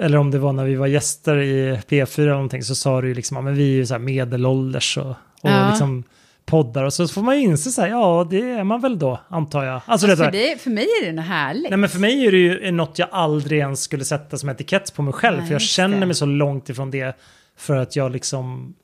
eller 0.00 0.18
om 0.18 0.30
det 0.30 0.38
var 0.38 0.52
när 0.52 0.64
vi 0.64 0.74
var 0.74 0.86
gäster 0.86 1.36
i 1.36 1.76
P4 1.88 2.20
eller 2.20 2.30
någonting, 2.32 2.62
så 2.62 2.74
sa 2.74 3.00
du 3.00 3.08
ju 3.08 3.14
liksom, 3.14 3.36
ja, 3.36 3.40
men 3.40 3.54
vi 3.54 3.62
är 3.72 3.76
ju 3.76 3.86
så 3.86 3.94
här 3.94 3.98
medelålders 3.98 4.98
och, 4.98 5.06
och 5.10 5.16
Ja. 5.50 5.68
liksom 5.70 6.04
poddar 6.46 6.84
och 6.84 6.92
så 6.92 7.08
får 7.08 7.22
man 7.22 7.36
ju 7.36 7.42
inse 7.42 7.70
så 7.70 7.82
här, 7.82 7.88
ja 7.88 8.26
det 8.30 8.50
är 8.50 8.64
man 8.64 8.80
väl 8.80 8.98
då, 8.98 9.20
antar 9.28 9.64
jag. 9.64 9.80
Alltså, 9.86 10.06
det, 10.06 10.16
för, 10.16 10.30
det, 10.30 10.60
för 10.62 10.70
mig 10.70 10.86
är 11.02 11.06
det 11.06 11.12
något 11.12 11.24
härligt. 11.24 11.70
Nej 11.70 11.76
men 11.78 11.88
för 11.90 11.98
mig 12.00 12.26
är 12.26 12.32
det 12.32 12.38
ju 12.38 12.70
något 12.72 12.98
jag 12.98 13.08
aldrig 13.12 13.58
ens 13.60 13.82
skulle 13.82 14.04
sätta 14.04 14.38
som 14.38 14.48
etikett 14.48 14.94
på 14.94 15.02
mig 15.02 15.12
själv. 15.14 15.38
Nej, 15.38 15.46
för 15.46 15.52
jag 15.54 15.62
känner 15.62 16.00
det. 16.00 16.06
mig 16.06 16.14
så 16.14 16.26
långt 16.26 16.68
ifrån 16.68 16.90
det. 16.90 17.16
För 17.56 17.76
att 17.76 17.96
jag 17.96 18.12
liksom... 18.12 18.74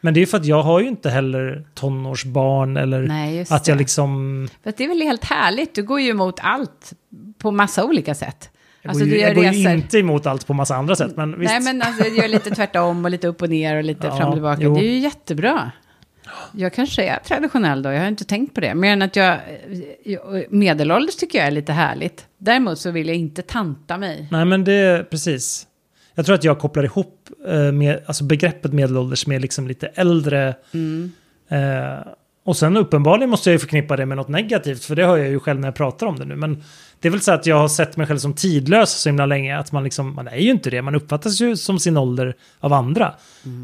Men 0.00 0.14
det 0.14 0.18
är 0.18 0.20
ju 0.22 0.26
för 0.26 0.38
att 0.38 0.46
jag 0.46 0.62
har 0.62 0.80
ju 0.80 0.88
inte 0.88 1.10
heller 1.10 1.66
tonårsbarn 1.74 2.76
eller 2.76 3.02
Nej, 3.02 3.46
att 3.50 3.68
jag 3.68 3.76
det. 3.76 3.78
liksom... 3.78 4.48
För 4.62 4.72
det 4.76 4.84
är 4.84 4.88
väl 4.88 5.00
helt 5.02 5.24
härligt, 5.24 5.74
du 5.74 5.82
går 5.82 6.00
ju 6.00 6.10
emot 6.10 6.38
allt 6.42 6.92
på 7.38 7.50
massa 7.50 7.84
olika 7.84 8.14
sätt. 8.14 8.50
Jag 8.86 8.90
Alltså, 8.90 9.04
går, 9.04 9.14
ju, 9.14 9.20
jag 9.20 9.34
går 9.34 9.44
ju 9.44 9.72
inte 9.72 9.98
emot 9.98 10.26
allt 10.26 10.46
på 10.46 10.54
massa 10.54 10.76
andra 10.76 10.96
sätt. 10.96 11.16
Men 11.16 11.40
visst. 11.40 11.52
Nej, 11.52 11.60
men 11.60 11.82
alltså, 11.82 12.02
du 12.04 12.16
gör 12.16 12.28
lite 12.28 12.50
tvärtom 12.50 13.04
och 13.04 13.10
lite 13.10 13.26
upp 13.28 13.42
och 13.42 13.48
ner 13.50 13.76
och 13.76 13.84
lite 13.84 14.06
Ja, 14.06 14.16
fram 14.16 14.28
och 14.28 14.34
tillbaka. 14.34 14.62
jo. 14.62 14.74
Det 14.74 14.80
är 14.80 14.90
ju 14.92 14.98
jättebra. 14.98 15.70
Jag 16.52 16.72
kanske 16.72 17.04
är 17.04 17.18
traditionell 17.18 17.82
då, 17.82 17.92
jag 17.92 18.00
har 18.00 18.08
inte 18.08 18.24
tänkt 18.24 18.54
på 18.54 18.60
det. 18.60 18.74
Mer 18.74 18.92
än 18.92 19.02
att 19.02 19.16
jag, 19.16 19.38
jag- 20.04 20.44
medelålders 20.52 21.16
tycker 21.16 21.38
jag 21.38 21.46
är 21.46 21.50
lite 21.50 21.72
härligt. 21.72 22.26
Däremot 22.38 22.78
så 22.78 22.90
vill 22.90 23.06
jag 23.08 23.16
inte 23.16 23.42
tanta 23.42 23.98
mig. 23.98 24.28
Nej 24.30 24.44
men 24.44 24.64
det 24.64 24.72
är 24.72 25.02
precis. 25.02 25.66
Jag 26.14 26.26
tror 26.26 26.34
att 26.34 26.44
jag 26.44 26.58
kopplar 26.58 26.84
ihop 26.84 27.28
eh, 27.48 27.72
med, 27.72 28.00
alltså 28.06 28.24
begreppet 28.24 28.72
medelålders 28.72 29.26
med 29.26 29.42
liksom 29.42 29.68
lite 29.68 29.86
äldre. 29.86 30.54
Mm. 30.74 31.12
Eh, 31.48 31.58
och 32.46 32.56
sen 32.56 32.76
uppenbarligen 32.76 33.30
måste 33.30 33.50
jag 33.50 33.52
ju 33.52 33.58
förknippa 33.58 33.96
det 33.96 34.06
med 34.06 34.16
något 34.16 34.28
negativt. 34.28 34.84
För 34.84 34.96
det 34.96 35.06
hör 35.06 35.16
jag 35.16 35.28
ju 35.28 35.40
själv 35.40 35.60
när 35.60 35.68
jag 35.68 35.74
pratar 35.74 36.06
om 36.06 36.18
det 36.18 36.24
nu. 36.24 36.36
Men 36.36 36.62
det 37.00 37.08
är 37.08 37.12
väl 37.12 37.20
så 37.20 37.32
att 37.32 37.46
jag 37.46 37.56
har 37.56 37.68
sett 37.68 37.96
mig 37.96 38.06
själv 38.06 38.18
som 38.18 38.34
tidlös 38.34 38.90
så 38.90 39.08
himla 39.08 39.26
länge. 39.26 39.58
Att 39.58 39.72
man 39.72 39.84
liksom, 39.84 40.14
man 40.14 40.28
är 40.28 40.36
ju 40.36 40.50
inte 40.50 40.70
det. 40.70 40.82
Man 40.82 40.94
uppfattas 40.94 41.40
ju 41.40 41.56
som 41.56 41.78
sin 41.78 41.96
ålder 41.96 42.36
av 42.60 42.72
andra. 42.72 43.14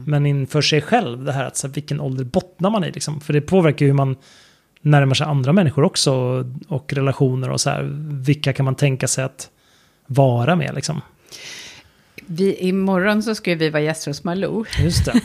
Men 0.07 0.27
inför 0.27 0.61
sig 0.61 0.83
själv, 0.83 1.25
det 1.25 1.33
här 1.33 1.45
att 1.45 1.57
så 1.57 1.67
här, 1.67 1.75
vilken 1.75 2.01
ålder 2.01 2.25
bottnar 2.25 2.71
man 2.71 2.85
i 2.85 2.93
liksom. 2.93 3.21
För 3.21 3.33
det 3.33 3.41
påverkar 3.41 3.87
ju 3.87 3.91
hur 3.91 3.97
man 3.97 4.17
närmar 4.81 5.15
sig 5.15 5.27
andra 5.27 5.53
människor 5.53 5.85
också. 5.85 6.13
Och, 6.13 6.47
och 6.69 6.93
relationer 6.93 7.51
och 7.51 7.61
så 7.61 7.71
här. 7.71 7.89
Vilka 8.25 8.53
kan 8.53 8.65
man 8.65 8.75
tänka 8.75 9.09
sig 9.09 9.25
att 9.25 9.51
vara 10.07 10.57
med 10.57 10.75
liksom. 10.75 11.01
Vi, 12.27 12.55
imorgon 12.55 13.23
så 13.23 13.35
ska 13.35 13.55
vi 13.55 13.71
vara 13.71 13.83
gäster 13.83 14.11
hos 14.11 14.25
Malou. 14.25 14.65
Just 14.83 15.05
det. 15.05 15.13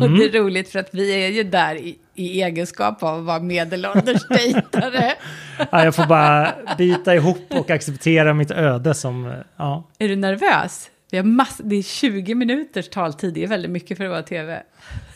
Och 0.00 0.10
det 0.10 0.24
är 0.24 0.32
roligt 0.42 0.68
för 0.68 0.78
att 0.78 0.88
vi 0.92 1.24
är 1.24 1.28
ju 1.28 1.44
där 1.44 1.76
i, 1.76 1.98
i 2.20 2.42
egenskap 2.42 3.02
av 3.02 3.18
att 3.18 3.24
vara 3.24 3.40
medelålders 3.40 4.28
dejtare. 4.28 5.12
Ja, 5.70 5.84
jag 5.84 5.94
får 5.94 6.06
bara 6.06 6.52
bita 6.78 7.14
ihop 7.14 7.46
och 7.48 7.70
acceptera 7.70 8.34
mitt 8.34 8.50
öde 8.50 8.94
som, 8.94 9.32
ja. 9.56 9.88
Är 9.98 10.08
du 10.08 10.16
nervös? 10.16 10.90
Vi 11.10 11.16
har 11.16 11.24
mass, 11.24 11.60
det 11.64 11.76
är 11.76 11.82
20 11.82 12.34
minuters 12.34 12.88
taltid, 12.88 13.34
det 13.34 13.42
är 13.44 13.46
väldigt 13.46 13.70
mycket 13.70 13.96
för 13.96 14.04
att 14.04 14.10
vara 14.10 14.22
tv. 14.22 14.62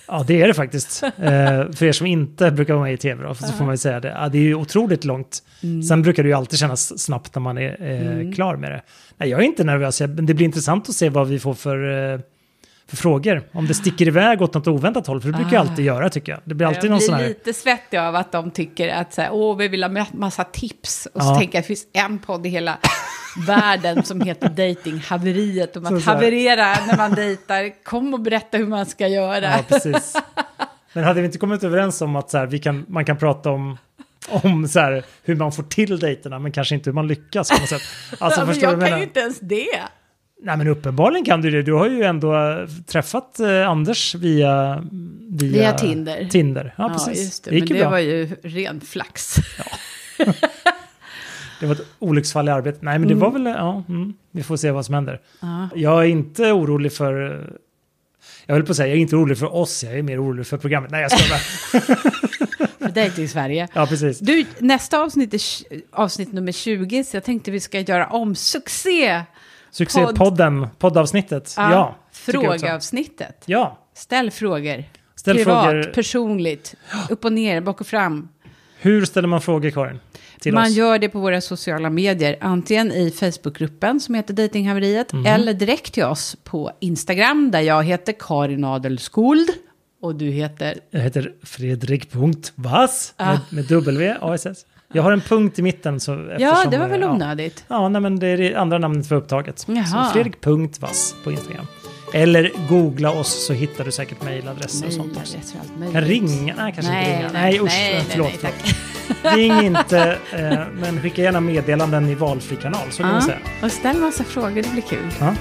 Ja, 0.09 0.25
det 0.27 0.43
är 0.43 0.47
det 0.49 0.55
faktiskt. 0.55 1.03
Eh, 1.03 1.13
för 1.73 1.85
er 1.85 1.93
som 1.93 2.07
inte 2.07 2.51
brukar 2.51 2.75
vara 2.75 2.85
med 2.85 2.95
i 2.95 2.97
tv 2.97 3.23
då, 3.23 3.35
så 3.35 3.53
får 3.53 3.65
man 3.65 3.75
ju 3.75 3.79
säga 3.79 4.01
det. 4.01 4.09
Ja, 4.09 4.29
det 4.29 4.39
är 4.39 4.43
ju 4.43 4.55
otroligt 4.55 5.05
långt. 5.05 5.43
Sen 5.89 6.03
brukar 6.03 6.23
det 6.23 6.29
ju 6.29 6.35
alltid 6.35 6.59
kännas 6.59 6.99
snabbt 7.03 7.35
när 7.35 7.41
man 7.43 7.59
är 7.59 7.77
eh, 7.83 8.33
klar 8.35 8.57
med 8.57 8.71
det. 8.71 8.83
Nej, 9.17 9.29
jag 9.29 9.41
är 9.41 9.45
inte 9.45 9.65
nervös, 9.65 10.01
men 10.01 10.27
det 10.27 10.35
blir 10.35 10.47
intressant 10.47 10.89
att 10.89 10.95
se 10.95 11.09
vad 11.09 11.29
vi 11.29 11.39
får 11.39 11.55
för, 11.55 12.13
eh, 12.13 12.21
för 12.89 12.97
frågor. 12.97 13.43
Om 13.53 13.67
det 13.67 13.75
sticker 13.75 14.09
iväg 14.09 14.43
åt 14.43 14.55
något 14.55 14.67
oväntat 14.67 15.07
håll, 15.07 15.21
för 15.21 15.29
det 15.29 15.37
brukar 15.39 15.57
Ah. 15.57 15.61
alltid 15.61 15.85
göra 15.85 16.11
tycker 16.11 16.33
jag. 16.33 16.41
Det 16.45 16.55
blir 16.55 16.67
alltid 16.67 16.85
jag 16.85 16.91
någon 16.91 16.99
blir 16.99 17.07
sån 17.07 17.15
här... 17.15 17.29
lite 17.29 17.53
svettig 17.55 17.97
av 17.99 18.17
att 18.17 18.33
de 18.33 18.51
tycker 18.51 18.89
att 18.89 19.15
så 19.15 19.23
här, 19.23 19.29
Åh, 19.33 19.57
vi 19.57 19.69
vill 19.69 19.83
ha 19.83 19.91
ma- 19.91 20.17
massa 20.17 20.45
tips. 20.45 21.09
Och 21.15 21.23
så 21.23 21.29
Ja. 21.29 21.39
tänker 21.39 21.55
jag 21.55 21.61
att 21.61 21.65
det 21.65 21.69
finns 21.77 21.87
en 21.93 22.19
podd 22.19 22.47
i 22.47 22.49
hela 22.49 22.79
världen 23.47 24.03
som 24.05 24.21
heter 24.21 24.49
Datinghaveriet. 24.49 25.77
Om 25.77 25.85
Så 25.87 25.95
att 25.97 26.03
så 26.03 26.11
haverera 26.11 26.67
när 26.87 26.97
man 26.97 27.15
dejtar. 27.15 27.85
Kom 27.85 28.15
och 28.15 28.21
berätta 28.21 28.57
hur 28.59 28.67
man 28.67 28.87
ska 28.87 29.09
göra. 29.09 29.41
Ja, 29.45 29.59
precis. 29.69 30.17
Men 30.93 31.05
hade 31.05 31.21
vi 31.21 31.27
inte 31.27 31.39
kommit 31.39 31.65
överens 31.65 32.01
om 32.03 32.17
att 32.17 32.31
så 32.31 32.39
här, 32.39 32.47
vi 32.47 32.59
kan, 32.59 32.85
man 32.89 33.05
kan 33.05 33.17
prata 33.17 33.51
om, 33.51 33.79
om 34.29 34.69
så 34.69 34.81
här, 34.81 35.05
hur 35.23 35.37
man 35.37 35.53
får 35.53 35.63
till 35.63 35.99
dejterna, 35.99 36.39
men 36.39 36.53
kanske 36.53 36.75
inte 36.75 36.91
hur 36.91 36.95
man 36.95 37.07
lyckas 37.09 37.49
på 37.51 37.61
något 37.61 37.69
sätt. 37.69 37.83
Alltså, 38.21 38.41
Ja, 38.41 38.47
men 38.47 38.59
jag 38.61 38.73
jag 38.83 38.89
kan 38.89 38.99
ju 38.99 39.05
inte 39.05 39.21
ens 39.21 39.41
det. 39.41 39.67
Nej 40.45 40.57
men 40.57 40.69
uppenbarligen 40.69 41.25
kan 41.25 41.41
du 41.43 41.51
det. 41.51 41.63
Du 41.63 41.73
har 41.73 41.89
ju 41.89 42.03
ändå 42.03 42.35
träffat 42.87 43.41
äh, 43.41 43.69
Anders 43.69 44.15
via, 44.15 44.85
via... 45.31 45.51
Via 45.53 45.73
Tinder. 45.73 46.25
Tinder, 46.31 46.75
ja 46.77 46.85
Ja, 46.85 46.89
precis. 46.95 47.25
just 47.25 47.45
det. 47.45 47.51
det 47.51 47.59
men 47.59 47.69
det 47.69 47.75
bra. 47.75 47.91
var 47.91 47.99
ju 47.99 48.27
ren 48.43 48.81
flax. 48.81 49.37
Det 51.61 51.67
var 51.67 51.75
ett 51.75 51.87
olycksfall 51.99 52.49
i 52.49 52.51
arbetet. 52.51 52.83
Nej 52.83 52.99
men 52.99 53.09
det 53.09 53.15
var 53.15 53.31
väl, 53.31 53.45
ja, 53.47 53.83
mm, 53.89 54.15
vi 54.31 54.43
får 54.43 54.57
se 54.57 54.71
vad 54.71 54.87
som 54.87 54.95
händer. 54.95 55.21
Ja. 55.41 55.69
Jag 55.75 56.01
är 56.05 56.09
inte 56.09 56.53
orolig 56.53 56.93
för... 56.93 57.41
äh, 57.41 57.47
Jag 58.47 58.55
vill 58.55 58.65
på 58.65 58.71
att 58.71 58.77
säga, 58.77 58.87
jag 58.89 58.97
är 58.97 59.01
inte 59.01 59.17
orolig 59.17 59.39
för 59.39 59.55
oss, 59.55 59.85
jag 59.85 59.99
är 59.99 60.03
mer 60.03 60.23
orolig 60.25 60.47
för 60.47 60.57
programmet. 60.59 60.91
Nej 60.91 61.03
jag 61.03 61.11
ska 61.11 61.35
bara. 61.35 61.41
För 62.79 62.89
Dejting-Sverige. 62.95 63.69
Ja 63.75 63.87
precis. 63.87 64.19
Du, 64.19 64.45
nästa 64.59 64.99
avsnitt 64.99 65.35
är 65.35 65.41
avsnitt 65.93 66.33
nummer 66.33 66.53
20, 66.53 67.05
så 67.05 67.17
jag 67.17 67.25
tänkte 67.25 67.51
vi 67.51 67.61
ska 67.61 67.81
göra 67.81 68.07
om 68.07 68.35
succé. 68.35 69.23
Succépodden, 69.75 70.67
poddavsnittet. 70.79 71.55
Ja. 71.57 71.95
också. 72.11 72.33
Frågeavsnittet. 72.33 73.43
Ja, 73.47 73.79
Ställ 73.95 74.31
frågor. 74.31 74.85
ställ 75.17 75.37
Privat, 75.37 75.65
frågor. 75.65 75.83
personligt, 75.95 76.75
upp 77.11 77.25
och 77.25 77.33
ner, 77.33 77.61
bak 77.61 77.81
och 77.81 77.87
fram. 77.87 78.29
Hur 78.79 79.05
ställer 79.05 79.29
man 79.29 79.41
frågor 79.41 79.71
Karin? 79.71 80.01
Till 80.41 80.55
Man 80.55 80.65
oss? 80.67 80.71
gör 80.71 80.99
det 80.99 81.09
på 81.09 81.19
våra 81.21 81.41
sociala 81.41 81.91
medier, 81.91 82.37
antingen 82.41 82.93
i 82.93 83.11
Facebookgruppen 83.11 84.01
som 84.01 84.15
heter 84.15 84.35
Datinghaveriet, 84.35 85.13
Mhm. 85.13 85.27
eller 85.27 85.55
direkt 85.55 85.93
till 85.95 86.05
oss 86.05 86.37
på 86.45 86.73
Instagram 86.81 87.51
där 87.51 87.61
jag 87.61 87.83
heter 87.85 88.15
Karin 88.19 88.65
Adelskuld 88.65 89.49
och 90.03 90.15
du 90.15 90.27
heter... 90.31 90.79
Jag 90.91 91.01
heter 91.01 91.33
Fredrik.vass 91.43 93.15
Ah. 93.17 93.27
med, 93.31 93.39
med 93.51 93.65
W, 93.65 94.17
ASS. 94.21 94.67
Jag 94.95 95.03
har 95.03 95.13
en 95.13 95.21
punkt 95.21 95.59
i 95.59 95.63
mitten. 95.63 96.01
Så 96.01 96.31
Ja, 96.39 96.65
det 96.71 96.79
var 96.79 96.89
väl 96.89 97.05
onödigt. 97.05 97.65
Ja, 97.69 97.89
nej, 97.89 98.01
men 98.01 98.19
det 98.19 98.27
är 98.27 98.37
det 98.37 98.55
andra 98.55 98.79
namnet 98.79 99.09
för 99.09 99.15
upptaget. 99.17 99.65
Jaha. 99.69 99.85
Så 100.07 100.13
Fredrik.vass 100.13 101.15
på 101.25 101.31
Instagram. 101.33 101.67
Eller 102.13 102.51
googla 102.69 103.11
oss 103.11 103.47
så 103.47 103.53
hittar 103.53 103.85
du 103.85 103.93
säkert 103.93 104.23
mejladresser 104.23 104.87
och 104.87 104.93
sånt 104.93 105.17
också. 105.17 105.37
Kan 105.93 106.01
ringa? 106.03 106.55
Nej, 106.57 106.73
kanske 106.75 106.93
Nej, 106.93 107.05
inte 107.13 107.19
ringa. 107.19 107.33
nej, 107.33 107.43
Nej, 107.53 107.61
usch, 107.61 107.67
nej, 107.67 107.93
nej, 107.95 108.05
förlåt. 108.09 108.43
nej, 108.43 108.53
förlåt. 109.23 109.37
Ring 109.37 109.53
inte, 109.67 110.19
eh, 110.33 110.59
men 110.81 111.01
skicka 111.03 111.23
gärna 111.23 111.41
meddelanden 111.41 112.09
i 112.09 112.15
valfri 112.15 112.57
kanal, 112.57 112.91
så 112.91 113.03
kan 113.03 113.15
Ja, 113.15 113.21
säga. 113.21 113.39
och 113.63 113.73
ställ 113.73 113.97
massa 113.97 114.25
frågor, 114.25 114.63
det 114.63 114.73
blir 114.73 114.83
kul. 114.83 115.11
Ja. 115.21 115.35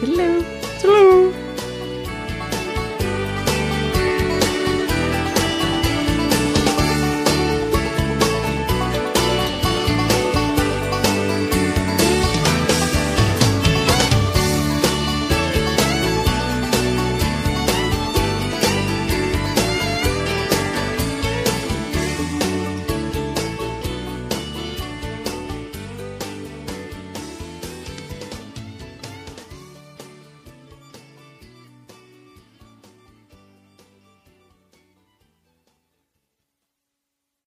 Hello. 0.00 0.42
Tjolå! 0.82 1.32